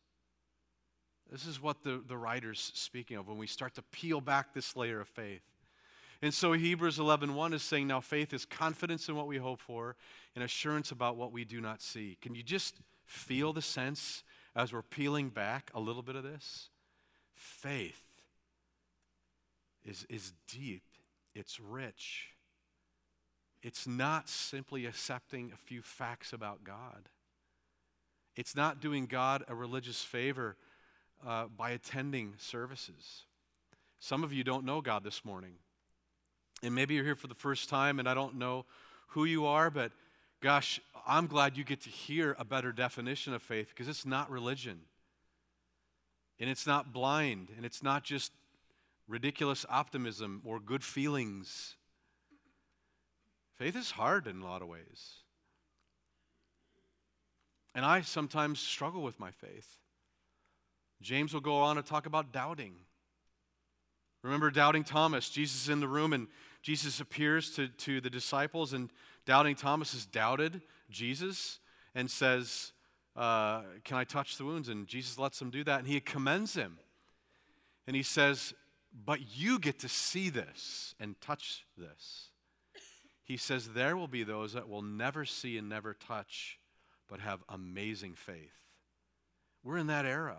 This 1.32 1.46
is 1.46 1.62
what 1.62 1.84
the, 1.84 2.04
the 2.06 2.18
writer's 2.18 2.72
speaking 2.74 3.16
of 3.18 3.28
when 3.28 3.38
we 3.38 3.48
start 3.48 3.76
to 3.76 3.82
peel 3.84 4.20
back 4.20 4.54
this 4.54 4.76
layer 4.76 5.00
of 5.00 5.08
faith. 5.08 5.44
And 6.22 6.34
so 6.34 6.52
Hebrews 6.54 6.98
11:1 6.98 7.54
is 7.54 7.62
saying 7.62 7.88
now 7.88 8.02
faith 8.02 8.34
is 8.34 8.46
confidence 8.46 9.08
in 9.08 9.16
what 9.16 9.28
we 9.28 9.38
hope 9.38 9.62
for 9.62 9.96
and 10.36 10.44
assurance 10.44 10.92
about 10.92 11.16
what 11.16 11.32
we 11.32 11.46
do 11.46 11.62
not 11.62 11.82
see. 11.82 12.18
Can 12.22 12.36
you 12.36 12.44
just 12.44 12.76
feel 13.10 13.54
the 13.54 13.62
sense 13.62 14.24
as 14.56 14.72
we're 14.72 14.84
peeling 14.84 15.30
back 15.30 15.72
a 15.74 15.80
little 15.80 16.04
bit 16.04 16.16
of 16.16 16.24
this? 16.24 16.70
Faith 17.34 18.04
is, 19.84 20.06
is 20.10 20.34
deep, 20.48 20.84
it's 21.34 21.60
rich. 21.60 22.28
It's 23.62 23.88
not 23.88 24.30
simply 24.30 24.86
accepting 24.86 25.52
a 25.54 25.58
few 25.58 25.82
facts 25.82 26.32
about 26.32 26.64
God. 26.64 27.10
It's 28.36 28.56
not 28.56 28.80
doing 28.80 29.06
God 29.06 29.44
a 29.50 29.56
religious 29.56 30.02
favor 30.02 30.56
uh, 31.28 31.46
by 31.48 31.72
attending 31.72 32.36
services. 32.38 33.24
Some 34.00 34.24
of 34.24 34.32
you 34.32 34.46
don't 34.46 34.64
know 34.64 34.80
God 34.80 35.04
this 35.04 35.26
morning. 35.26 35.56
And 36.64 36.74
maybe 36.74 36.94
you're 36.94 37.04
here 37.04 37.16
for 37.16 37.28
the 37.28 37.36
first 37.36 37.70
time 37.70 38.00
and 38.00 38.08
I 38.08 38.14
don't 38.14 38.36
know 38.36 38.66
who 39.08 39.26
you 39.26 39.46
are, 39.46 39.70
but 39.70 39.92
gosh, 40.42 40.80
I'm 41.10 41.26
glad 41.26 41.58
you 41.58 41.64
get 41.64 41.82
to 41.82 41.90
hear 41.90 42.36
a 42.38 42.46
better 42.46 42.72
definition 42.72 43.34
of 43.34 43.42
faith 43.42 43.70
because 43.70 43.88
it's 43.88 44.06
not 44.06 44.30
religion. 44.30 44.82
And 46.40 46.52
it's 46.52 46.68
not 46.68 46.94
blind, 46.94 47.50
and 47.58 47.66
it's 47.66 47.82
not 47.82 48.04
just 48.04 48.32
ridiculous 49.08 49.66
optimism 49.68 50.44
or 50.46 50.60
good 50.60 50.84
feelings. 50.84 51.76
Faith 53.58 53.76
is 53.76 53.92
hard 53.92 54.28
in 54.28 54.40
a 54.40 54.46
lot 54.46 54.62
of 54.62 54.68
ways. 54.68 55.16
And 57.74 57.84
I 57.84 58.02
sometimes 58.02 58.60
struggle 58.60 59.02
with 59.02 59.20
my 59.20 59.32
faith. 59.32 59.78
James 61.02 61.34
will 61.34 61.42
go 61.42 61.56
on 61.56 61.76
to 61.76 61.82
talk 61.82 62.06
about 62.06 62.32
doubting. 62.32 62.76
Remember 64.22 64.52
doubting 64.52 64.84
Thomas? 64.84 65.30
Jesus 65.30 65.64
is 65.64 65.70
in 65.70 65.80
the 65.80 65.88
room 65.88 66.14
and 66.14 66.28
Jesus 66.62 67.00
appears 67.00 67.52
to, 67.56 67.70
to 67.70 68.02
the 68.02 68.10
disciples, 68.10 68.74
and 68.74 68.90
doubting 69.26 69.56
Thomas 69.56 69.94
is 69.94 70.06
doubted 70.06 70.62
Jesus 70.90 71.60
and 71.96 72.10
says, 72.10 72.74
uh, 73.16 73.62
Can 73.84 73.98
I 73.98 74.04
touch 74.04 74.38
the 74.38 74.46
wounds? 74.46 74.70
And 74.70 74.88
Jesus 74.88 75.18
lets 75.18 75.42
him 75.42 75.50
do 75.50 75.64
that, 75.64 75.80
and 75.80 75.88
he 75.88 76.00
commends 76.00 76.56
him. 76.56 76.80
And 77.88 77.96
he 77.96 78.04
says, 78.04 78.54
But 78.94 79.20
you 79.36 79.60
get 79.60 79.80
to 79.80 79.90
see 79.90 80.30
this 80.30 80.96
and 81.00 81.20
touch 81.22 81.66
this. 81.78 82.30
He 83.24 83.38
says, 83.38 83.70
There 83.70 83.98
will 83.98 84.08
be 84.08 84.24
those 84.24 84.54
that 84.54 84.70
will 84.70 84.82
never 84.82 85.26
see 85.26 85.58
and 85.58 85.70
never 85.70 85.94
touch, 85.94 86.60
but 87.08 87.20
have 87.20 87.44
amazing 87.50 88.14
faith. 88.16 88.56
We're 89.64 89.78
in 89.78 89.88
that 89.88 90.06
era. 90.06 90.38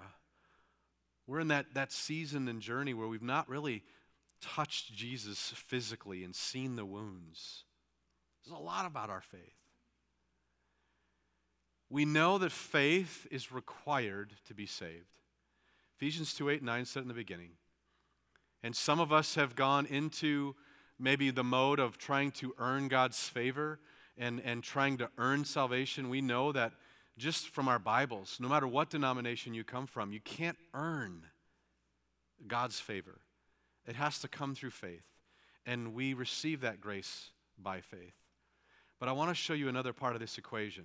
We're 1.27 1.41
in 1.41 1.49
that, 1.49 1.75
that 1.75 1.93
season 1.93 2.49
and 2.49 2.61
journey 2.61 2.95
where 2.95 3.07
we've 3.07 3.23
not 3.23 3.49
really 3.49 3.85
touched 4.41 4.93
Jesus 4.95 5.53
physically 5.55 6.25
and 6.25 6.35
seen 6.35 6.77
the 6.77 6.85
wounds. 6.85 7.65
There's 8.45 8.59
a 8.59 8.63
lot 8.63 8.87
about 8.87 9.11
our 9.11 9.21
faith. 9.21 9.60
We 11.91 12.05
know 12.05 12.39
that 12.39 12.53
faith 12.53 13.27
is 13.31 13.51
required 13.51 14.35
to 14.47 14.55
be 14.55 14.67
saved. 14.67 15.19
Ephesians 15.97 16.33
2 16.35 16.49
8 16.49 16.63
9 16.63 16.85
said 16.85 17.03
in 17.03 17.09
the 17.09 17.15
beginning. 17.15 17.51
And 18.63 18.77
some 18.77 19.01
of 19.01 19.13
us 19.13 19.35
have 19.35 19.57
gone 19.57 19.87
into 19.87 20.55
maybe 20.99 21.31
the 21.31 21.45
mode 21.45 21.81
of 21.81 21.99
trying 21.99 22.31
to 22.31 22.55
earn 22.59 22.89
God's 22.89 23.29
favor 23.29 23.81
and, 24.17 24.41
and 24.45 24.63
trying 24.63 24.99
to 24.99 25.11
earn 25.19 25.45
salvation. 25.45 26.11
We 26.11 26.21
know 26.21 26.53
that 26.53 26.73
just 27.19 27.49
from 27.49 27.69
our 27.69 27.79
Bibles, 27.79 28.37
no 28.39 28.49
matter 28.49 28.67
what 28.67 28.91
denomination 28.91 29.55
you 29.55 29.65
come 29.65 29.87
from, 29.87 30.13
you 30.13 30.21
can't 30.21 30.59
earn 30.75 31.27
God's 32.47 32.79
favor. 32.79 33.21
It 33.87 33.97
has 33.97 34.19
to 34.21 34.29
come 34.29 34.55
through 34.55 34.71
faith. 34.71 35.05
And 35.67 35.95
we 35.95 36.15
receive 36.15 36.61
that 36.61 36.81
grace 36.81 37.31
by 37.59 37.81
faith. 37.81 38.15
But 38.99 39.09
I 39.09 39.13
want 39.13 39.31
to 39.31 39.35
show 39.35 39.55
you 39.55 39.69
another 39.69 39.93
part 39.93 40.15
of 40.15 40.21
this 40.21 40.39
equation 40.39 40.85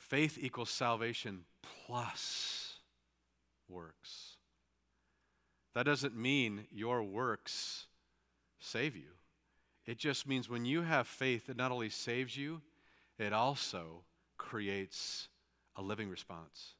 faith 0.00 0.38
equals 0.40 0.70
salvation 0.70 1.44
plus 1.86 2.78
works. 3.68 4.36
That 5.74 5.84
doesn't 5.84 6.16
mean 6.16 6.66
your 6.72 7.02
works 7.04 7.86
save 8.58 8.96
you. 8.96 9.12
It 9.86 9.98
just 9.98 10.26
means 10.26 10.48
when 10.48 10.64
you 10.64 10.82
have 10.82 11.06
faith, 11.06 11.48
it 11.48 11.56
not 11.56 11.70
only 11.70 11.90
saves 11.90 12.36
you, 12.36 12.60
it 13.18 13.32
also 13.32 14.02
creates 14.36 15.28
a 15.76 15.82
living 15.82 16.08
response. 16.08 16.74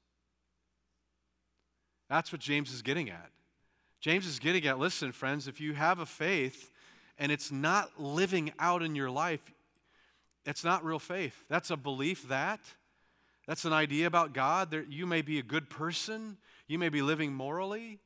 That's 2.08 2.32
what 2.32 2.40
James 2.40 2.72
is 2.72 2.82
getting 2.82 3.10
at. 3.10 3.30
James 4.00 4.26
is 4.26 4.38
getting 4.38 4.66
at 4.66 4.78
listen, 4.78 5.12
friends, 5.12 5.46
if 5.46 5.60
you 5.60 5.74
have 5.74 5.98
a 5.98 6.06
faith 6.06 6.72
and 7.18 7.30
it's 7.30 7.52
not 7.52 8.00
living 8.00 8.52
out 8.58 8.82
in 8.82 8.96
your 8.96 9.10
life, 9.10 9.52
it's 10.46 10.64
not 10.64 10.84
real 10.84 10.98
faith. 10.98 11.44
That's 11.48 11.70
a 11.70 11.76
belief 11.76 12.28
that. 12.28 12.60
That's 13.51 13.64
an 13.64 13.72
idea 13.72 14.07
about 14.07 14.32
God. 14.32 14.70
That 14.70 14.92
you 14.92 15.07
may 15.07 15.22
be 15.22 15.40
a 15.40 15.42
good 15.42 15.68
person, 15.68 16.36
you 16.68 16.78
may 16.78 16.88
be 16.88 17.03
living 17.03 17.34
morally. 17.34 17.98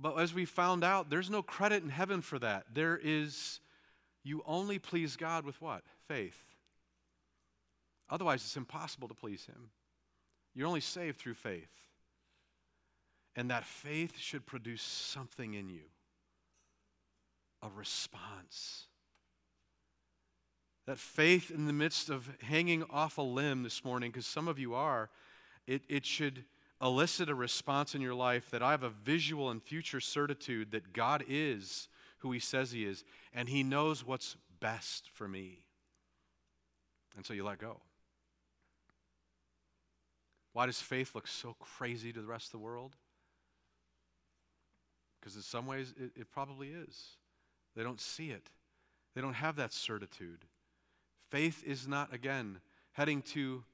But 0.00 0.14
as 0.14 0.32
we 0.32 0.44
found 0.44 0.84
out, 0.84 1.10
there's 1.10 1.28
no 1.28 1.42
credit 1.42 1.82
in 1.82 1.88
heaven 1.88 2.20
for 2.20 2.38
that. 2.38 2.66
There 2.72 2.96
is, 3.02 3.58
you 4.22 4.44
only 4.46 4.78
please 4.78 5.16
God 5.16 5.44
with 5.44 5.60
what? 5.60 5.82
Faith. 6.06 6.40
Otherwise, 8.08 8.42
it's 8.42 8.56
impossible 8.56 9.08
to 9.08 9.14
please 9.14 9.44
Him. 9.46 9.70
You're 10.54 10.68
only 10.68 10.78
saved 10.78 11.18
through 11.18 11.34
faith. 11.34 11.72
And 13.34 13.50
that 13.50 13.64
faith 13.64 14.16
should 14.20 14.46
produce 14.46 14.82
something 14.82 15.54
in 15.54 15.68
you 15.68 15.82
a 17.60 17.68
response. 17.76 18.86
That 20.86 20.98
faith 20.98 21.50
in 21.50 21.66
the 21.66 21.72
midst 21.72 22.10
of 22.10 22.28
hanging 22.42 22.84
off 22.90 23.16
a 23.16 23.22
limb 23.22 23.62
this 23.62 23.84
morning, 23.84 24.10
because 24.10 24.26
some 24.26 24.48
of 24.48 24.58
you 24.58 24.74
are, 24.74 25.08
it, 25.66 25.82
it 25.88 26.04
should 26.04 26.44
elicit 26.82 27.30
a 27.30 27.34
response 27.34 27.94
in 27.94 28.02
your 28.02 28.14
life 28.14 28.50
that 28.50 28.62
I 28.62 28.72
have 28.72 28.82
a 28.82 28.90
visual 28.90 29.50
and 29.50 29.62
future 29.62 30.00
certitude 30.00 30.72
that 30.72 30.92
God 30.92 31.24
is 31.26 31.88
who 32.18 32.32
He 32.32 32.38
says 32.38 32.72
He 32.72 32.84
is, 32.84 33.04
and 33.32 33.48
He 33.48 33.62
knows 33.62 34.04
what's 34.04 34.36
best 34.60 35.08
for 35.12 35.26
me. 35.26 35.64
And 37.16 37.24
so 37.24 37.32
you 37.32 37.44
let 37.44 37.58
go. 37.58 37.80
Why 40.52 40.66
does 40.66 40.80
faith 40.80 41.14
look 41.14 41.26
so 41.26 41.56
crazy 41.58 42.12
to 42.12 42.20
the 42.20 42.26
rest 42.26 42.46
of 42.46 42.52
the 42.52 42.58
world? 42.58 42.96
Because 45.18 45.36
in 45.36 45.42
some 45.42 45.66
ways, 45.66 45.94
it, 45.98 46.12
it 46.14 46.30
probably 46.30 46.68
is. 46.68 47.16
They 47.74 47.82
don't 47.82 48.00
see 48.00 48.30
it, 48.30 48.50
they 49.14 49.20
don't 49.20 49.34
have 49.34 49.56
that 49.56 49.72
certitude. 49.72 50.44
Faith 51.34 51.64
is 51.66 51.88
not, 51.88 52.14
again, 52.14 52.60
heading 52.92 53.20
to 53.20 53.64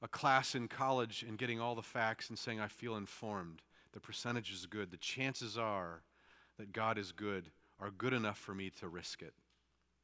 a 0.00 0.06
class 0.06 0.54
in 0.54 0.68
college 0.68 1.24
and 1.26 1.36
getting 1.36 1.58
all 1.58 1.74
the 1.74 1.82
facts 1.82 2.28
and 2.28 2.38
saying, 2.38 2.60
I 2.60 2.68
feel 2.68 2.94
informed. 2.94 3.62
The 3.94 3.98
percentage 3.98 4.52
is 4.52 4.66
good. 4.66 4.92
The 4.92 4.96
chances 4.96 5.58
are 5.58 6.02
that 6.56 6.72
God 6.72 6.96
is 6.96 7.10
good 7.10 7.50
are 7.80 7.90
good 7.90 8.12
enough 8.12 8.38
for 8.38 8.54
me 8.54 8.70
to 8.78 8.86
risk 8.86 9.22
it. 9.22 9.34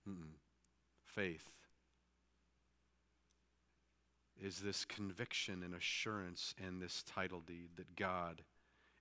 Mm-mm. 0.08 0.32
Faith 1.04 1.52
is 4.42 4.58
this 4.58 4.84
conviction 4.84 5.62
and 5.62 5.76
assurance 5.76 6.56
and 6.60 6.82
this 6.82 7.04
title 7.04 7.40
deed 7.46 7.68
that 7.76 7.94
God 7.94 8.42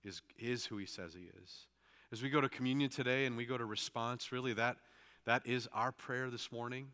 is, 0.03 0.21
is 0.37 0.67
who 0.67 0.77
he 0.77 0.85
says 0.85 1.15
he 1.15 1.31
is. 1.41 1.65
As 2.11 2.21
we 2.21 2.29
go 2.29 2.39
to 2.39 2.49
communion 2.49 2.91
today 2.91 3.25
and 3.25 3.35
we 3.35 3.47
go 3.47 3.57
to 3.57 3.65
response, 3.65 4.31
really 4.31 4.53
that, 4.53 4.77
that 5.25 5.41
is 5.47 5.67
our 5.73 5.91
prayer 5.91 6.29
this 6.29 6.51
morning. 6.51 6.89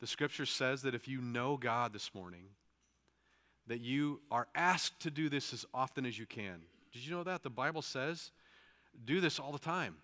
The 0.00 0.06
scripture 0.06 0.46
says 0.46 0.82
that 0.82 0.94
if 0.94 1.06
you 1.06 1.20
know 1.20 1.56
God 1.56 1.92
this 1.92 2.14
morning, 2.14 2.44
that 3.66 3.80
you 3.80 4.20
are 4.30 4.48
asked 4.54 5.00
to 5.00 5.10
do 5.10 5.28
this 5.28 5.52
as 5.52 5.64
often 5.72 6.06
as 6.06 6.18
you 6.18 6.26
can. 6.26 6.62
Did 6.92 7.04
you 7.06 7.12
know 7.12 7.22
that? 7.22 7.42
The 7.42 7.50
Bible 7.50 7.82
says 7.82 8.32
do 9.04 9.20
this 9.20 9.38
all 9.38 9.52
the 9.52 9.58
time. 9.58 9.96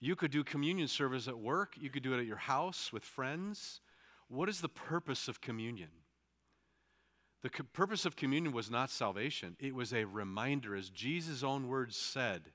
You 0.00 0.16
could 0.16 0.30
do 0.30 0.44
communion 0.44 0.88
service 0.88 1.28
at 1.28 1.38
work, 1.38 1.76
you 1.80 1.88
could 1.88 2.02
do 2.02 2.12
it 2.12 2.18
at 2.18 2.26
your 2.26 2.36
house 2.36 2.92
with 2.92 3.04
friends. 3.04 3.80
What 4.28 4.48
is 4.48 4.60
the 4.60 4.68
purpose 4.68 5.28
of 5.28 5.40
communion? 5.40 5.90
The 7.42 7.50
co- 7.50 7.64
purpose 7.72 8.04
of 8.04 8.16
communion 8.16 8.52
was 8.52 8.70
not 8.70 8.90
salvation, 8.90 9.56
it 9.60 9.74
was 9.74 9.92
a 9.92 10.04
reminder, 10.04 10.74
as 10.74 10.90
Jesus' 10.90 11.42
own 11.42 11.68
words 11.68 11.96
said 11.96 12.50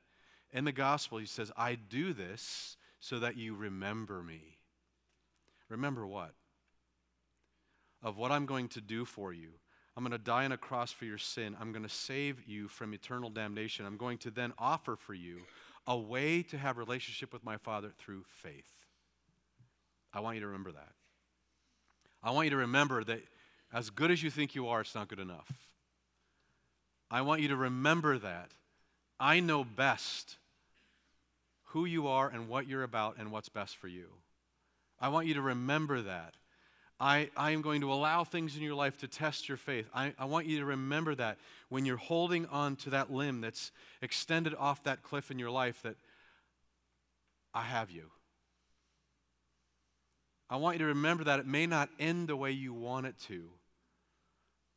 in 0.52 0.66
the 0.66 0.72
gospel. 0.72 1.18
He 1.20 1.26
says, 1.26 1.52
I 1.56 1.76
do 1.76 2.14
this 2.14 2.78
so 3.00 3.20
that 3.20 3.38
you 3.38 3.56
remember 3.56 4.22
me. 4.22 4.57
Remember 5.70 6.06
what? 6.06 6.34
Of 8.02 8.18
what 8.18 8.32
I'm 8.32 8.46
going 8.46 8.68
to 8.70 8.82
do 8.82 9.06
for 9.06 9.34
you. 9.34 9.50
I'm 9.96 10.04
going 10.04 10.12
to 10.12 10.20
die 10.20 10.46
on 10.46 10.52
a 10.52 10.58
cross 10.58 10.92
for 10.92 11.06
your 11.06 11.18
sin. 11.18 11.58
I'm 11.60 11.72
going 11.72 11.84
to 11.84 11.90
save 11.90 12.48
you 12.48 12.68
from 12.68 12.94
eternal 12.94 13.32
damnation. 13.32 13.86
I'm 13.86 13.98
going 13.98 14.20
to 14.20 14.32
then 14.32 14.54
offer 14.60 14.96
for 14.96 15.16
you 15.16 15.40
a 15.88 15.98
way 15.98 16.44
to 16.44 16.58
have 16.58 16.78
relationship 16.78 17.34
with 17.34 17.44
my 17.44 17.58
Father 17.58 17.92
through 17.98 18.26
faith. 18.28 18.72
I 20.14 20.20
want 20.20 20.36
you 20.36 20.42
to 20.42 20.48
remember 20.48 20.72
that. 20.72 20.92
I 22.22 22.32
want 22.32 22.46
you 22.46 22.52
to 22.52 22.58
remember 22.58 23.04
that 23.04 23.22
as 23.74 23.90
good 23.90 24.12
as 24.12 24.22
you 24.22 24.30
think 24.30 24.54
you 24.54 24.68
are, 24.68 24.82
it's 24.82 24.96
not 24.96 25.08
good 25.08 25.20
enough. 25.20 25.52
I 27.10 27.22
want 27.22 27.42
you 27.42 27.48
to 27.48 27.56
remember 27.56 28.18
that. 28.20 28.52
I 29.20 29.40
know 29.40 29.64
best 29.64 30.38
who 31.68 31.86
you 31.86 32.08
are 32.08 32.30
and 32.30 32.48
what 32.48 32.68
you're 32.68 32.84
about 32.84 33.16
and 33.18 33.32
what's 33.32 33.50
best 33.50 33.78
for 33.78 33.88
you. 33.88 34.08
I 35.00 35.10
want 35.10 35.28
you 35.28 35.36
to 35.36 35.42
remember 35.42 36.02
that. 36.02 36.36
I, 37.00 37.30
I 37.38 37.52
am 37.52 37.62
going 37.62 37.82
to 37.82 37.94
allow 37.94 38.24
things 38.24 38.56
in 38.56 38.64
your 38.64 38.74
life 38.74 38.98
to 39.00 39.08
test 39.08 39.48
your 39.48 39.58
faith. 39.58 39.88
I, 39.94 40.14
I 40.18 40.26
want 40.26 40.48
you 40.48 40.60
to 40.60 40.66
remember 40.66 41.14
that 41.16 41.38
when 41.70 41.86
you're 41.86 41.98
holding 41.98 42.48
on 42.48 42.76
to 42.78 42.90
that 42.90 43.12
limb 43.12 43.42
that's 43.42 43.72
extended 44.02 44.56
off 44.56 44.84
that 44.84 45.04
cliff 45.04 45.30
in 45.30 45.38
your 45.38 45.52
life, 45.52 45.82
that 45.84 45.96
I 47.54 47.62
have 47.62 47.92
you. 47.92 48.10
I 50.50 50.56
want 50.56 50.76
you 50.76 50.80
to 50.80 50.86
remember 50.86 51.26
that 51.26 51.40
it 51.40 51.46
may 51.46 51.68
not 51.68 51.90
end 52.00 52.30
the 52.30 52.36
way 52.36 52.52
you 52.52 52.74
want 52.74 53.06
it 53.06 53.16
to, 53.28 53.50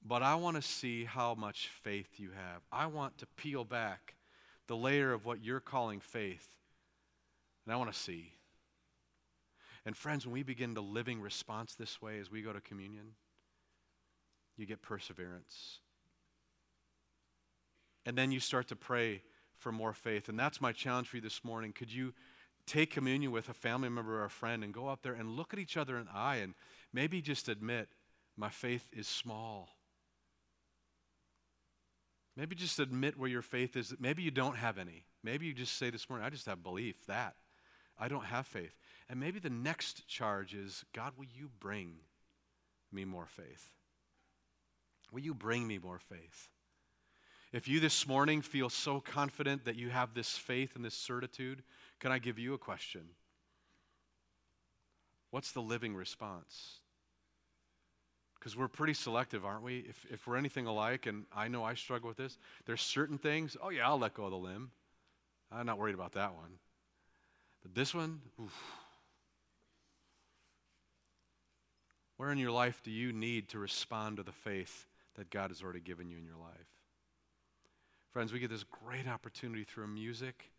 but 0.04 0.22
I 0.22 0.34
want 0.34 0.56
to 0.56 0.62
see 0.62 1.04
how 1.04 1.34
much 1.34 1.70
faith 1.82 2.18
you 2.18 2.30
have. 2.30 2.62
I 2.70 2.86
want 2.86 3.16
to 3.18 3.26
peel 3.26 3.64
back 3.64 4.14
the 4.66 4.76
layer 4.76 5.12
of 5.12 5.24
what 5.24 5.42
you're 5.42 5.60
calling 5.60 6.00
faith, 6.00 6.48
and 7.64 7.72
I 7.72 7.76
want 7.76 7.92
to 7.92 7.98
see. 7.98 8.32
And 9.86 9.96
friends, 9.96 10.26
when 10.26 10.34
we 10.34 10.42
begin 10.42 10.74
the 10.74 10.82
living 10.82 11.20
response 11.20 11.74
this 11.74 12.02
way 12.02 12.18
as 12.18 12.30
we 12.30 12.42
go 12.42 12.52
to 12.52 12.60
communion, 12.60 13.14
you 14.56 14.66
get 14.66 14.82
perseverance. 14.82 15.78
And 18.04 18.16
then 18.16 18.30
you 18.30 18.40
start 18.40 18.68
to 18.68 18.76
pray 18.76 19.22
for 19.56 19.72
more 19.72 19.92
faith. 19.92 20.28
And 20.28 20.38
that's 20.38 20.60
my 20.60 20.72
challenge 20.72 21.08
for 21.08 21.16
you 21.16 21.22
this 21.22 21.44
morning. 21.44 21.72
Could 21.72 21.92
you 21.92 22.14
take 22.66 22.90
communion 22.90 23.32
with 23.32 23.48
a 23.48 23.54
family 23.54 23.88
member 23.88 24.20
or 24.20 24.24
a 24.24 24.30
friend 24.30 24.62
and 24.62 24.72
go 24.72 24.88
up 24.88 25.02
there 25.02 25.12
and 25.12 25.36
look 25.36 25.52
at 25.52 25.58
each 25.58 25.76
other 25.76 25.98
in 25.98 26.06
the 26.06 26.14
eye 26.14 26.36
and 26.36 26.54
maybe 26.92 27.20
just 27.20 27.48
admit, 27.48 27.88
my 28.36 28.48
faith 28.48 28.88
is 28.92 29.06
small. 29.06 29.68
Maybe 32.36 32.54
just 32.54 32.78
admit 32.78 33.18
where 33.18 33.28
your 33.28 33.42
faith 33.42 33.76
is. 33.76 33.94
Maybe 33.98 34.22
you 34.22 34.30
don't 34.30 34.56
have 34.56 34.78
any. 34.78 35.04
Maybe 35.22 35.46
you 35.46 35.52
just 35.52 35.76
say 35.76 35.90
this 35.90 36.08
morning, 36.08 36.26
I 36.26 36.30
just 36.30 36.46
have 36.46 36.62
belief 36.62 37.06
that. 37.06 37.34
I 37.98 38.08
don't 38.08 38.24
have 38.24 38.46
faith. 38.46 38.74
And 39.10 39.18
maybe 39.18 39.40
the 39.40 39.50
next 39.50 40.06
charge 40.06 40.54
is 40.54 40.84
God, 40.92 41.14
will 41.18 41.26
you 41.36 41.50
bring 41.58 41.94
me 42.92 43.04
more 43.04 43.26
faith? 43.26 43.72
Will 45.10 45.20
you 45.20 45.34
bring 45.34 45.66
me 45.66 45.78
more 45.78 45.98
faith? 45.98 46.48
If 47.52 47.66
you 47.66 47.80
this 47.80 48.06
morning 48.06 48.40
feel 48.40 48.70
so 48.70 49.00
confident 49.00 49.64
that 49.64 49.74
you 49.74 49.90
have 49.90 50.14
this 50.14 50.36
faith 50.36 50.76
and 50.76 50.84
this 50.84 50.94
certitude, 50.94 51.64
can 51.98 52.12
I 52.12 52.20
give 52.20 52.38
you 52.38 52.54
a 52.54 52.58
question? 52.58 53.02
What's 55.32 55.50
the 55.50 55.60
living 55.60 55.96
response? 55.96 56.76
Because 58.38 58.56
we're 58.56 58.68
pretty 58.68 58.94
selective, 58.94 59.44
aren't 59.44 59.64
we? 59.64 59.80
If, 59.88 60.06
if 60.08 60.26
we're 60.28 60.36
anything 60.36 60.66
alike, 60.66 61.06
and 61.06 61.24
I 61.34 61.48
know 61.48 61.64
I 61.64 61.74
struggle 61.74 62.06
with 62.06 62.16
this, 62.16 62.38
there's 62.64 62.80
certain 62.80 63.18
things, 63.18 63.56
oh 63.60 63.70
yeah, 63.70 63.88
I'll 63.88 63.98
let 63.98 64.14
go 64.14 64.26
of 64.26 64.30
the 64.30 64.38
limb. 64.38 64.70
I'm 65.50 65.66
not 65.66 65.78
worried 65.78 65.96
about 65.96 66.12
that 66.12 66.36
one. 66.36 66.52
But 67.62 67.74
this 67.74 67.92
one, 67.92 68.20
oof. 68.40 68.54
Where 72.20 72.30
in 72.30 72.36
your 72.36 72.50
life 72.50 72.82
do 72.84 72.90
you 72.90 73.14
need 73.14 73.48
to 73.48 73.58
respond 73.58 74.18
to 74.18 74.22
the 74.22 74.30
faith 74.30 74.84
that 75.14 75.30
God 75.30 75.48
has 75.48 75.62
already 75.62 75.80
given 75.80 76.10
you 76.10 76.18
in 76.18 76.26
your 76.26 76.36
life? 76.36 76.68
Friends, 78.12 78.30
we 78.30 78.38
get 78.38 78.50
this 78.50 78.62
great 78.84 79.08
opportunity 79.08 79.64
through 79.64 79.86
music, 79.86 80.50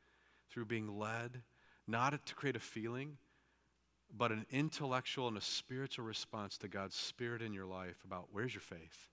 through 0.50 0.66
being 0.66 0.98
led, 0.98 1.44
not 1.88 2.26
to 2.26 2.34
create 2.34 2.56
a 2.56 2.60
feeling, 2.60 3.18
but 4.12 4.32
an 4.32 4.48
intellectual 4.50 5.28
and 5.28 5.38
a 5.38 5.42
spiritual 5.42 6.04
response 6.04 6.58
to 6.58 6.68
God's 6.68 6.96
Spirit 6.96 7.44
in 7.44 7.54
your 7.54 7.68
life 7.68 7.98
about 8.04 8.30
where's 8.32 8.56
your 8.56 8.62
faith? 8.62 9.10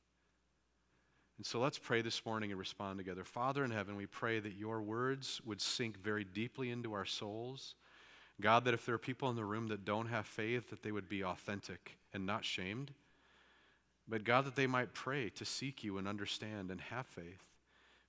And 1.37 1.45
so 1.45 1.61
let's 1.61 1.79
pray 1.79 2.01
this 2.01 2.25
morning 2.25 2.51
and 2.51 2.59
respond 2.59 2.97
together. 2.97 3.25
Father 3.25 3.63
in 3.63 3.73
heaven, 3.73 3.95
we 3.95 4.07
pray 4.07 4.41
that 4.41 4.55
your 4.55 4.81
words 4.81 5.43
would 5.45 5.61
sink 5.61 5.99
very 5.99 6.25
deeply 6.25 6.71
into 6.71 6.95
our 6.95 7.05
souls. 7.05 7.75
God, 8.41 8.65
that 8.65 8.75
if 8.75 8.87
there 8.87 8.95
are 8.95 8.99
people 8.99 9.29
in 9.31 9.37
the 9.37 9.45
room 9.45 9.69
that 9.69 9.85
don't 9.85 10.09
have 10.09 10.27
faith, 10.27 10.71
that 10.71 10.83
they 10.83 10.93
would 10.93 11.09
be 11.09 11.25
authentic 11.25 11.99
and 12.13 12.25
not 12.25 12.45
shamed. 12.45 12.93
But 14.07 14.25
God, 14.25 14.45
that 14.47 14.57
they 14.57 14.67
might 14.67 14.95
pray 14.95 15.29
to 15.31 15.45
seek 15.45 15.83
you 15.83 15.99
and 15.99 16.07
understand 16.07 16.71
and 16.71 16.81
have 16.81 17.07
faith. 17.07 17.45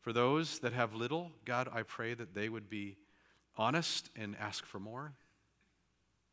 For 0.01 0.13
those 0.13 0.59
that 0.59 0.71
have 0.73 0.93
little, 0.93 1.31
God, 1.45 1.67
I 1.73 1.83
pray 1.83 2.13
that 2.13 2.33
they 2.33 2.47
would 2.47 2.69
be 2.69 2.97
honest 3.57 4.09
and 4.15 4.35
ask 4.39 4.65
for 4.65 4.79
more. 4.79 5.13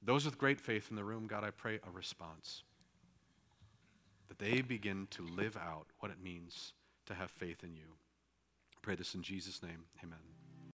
Those 0.03 0.25
with 0.25 0.39
great 0.39 0.61
faith 0.61 0.87
in 0.91 0.97
the 0.97 1.03
room, 1.03 1.27
God, 1.27 1.43
I 1.43 1.51
pray 1.51 1.81
a 1.87 1.91
response. 1.91 2.63
That 4.29 4.39
they 4.39 4.61
begin 4.61 5.09
to 5.13 5.27
live 5.27 5.57
out 5.57 5.87
what 5.99 6.13
it 6.13 6.23
means 6.23 6.75
to 7.07 7.15
have 7.15 7.31
faith 7.31 7.65
in 7.65 7.75
you. 7.75 7.97
I 8.77 8.79
pray 8.83 8.95
this 8.95 9.15
in 9.15 9.23
Jesus' 9.23 9.63
name. 9.63 9.87
Amen. 10.05 10.36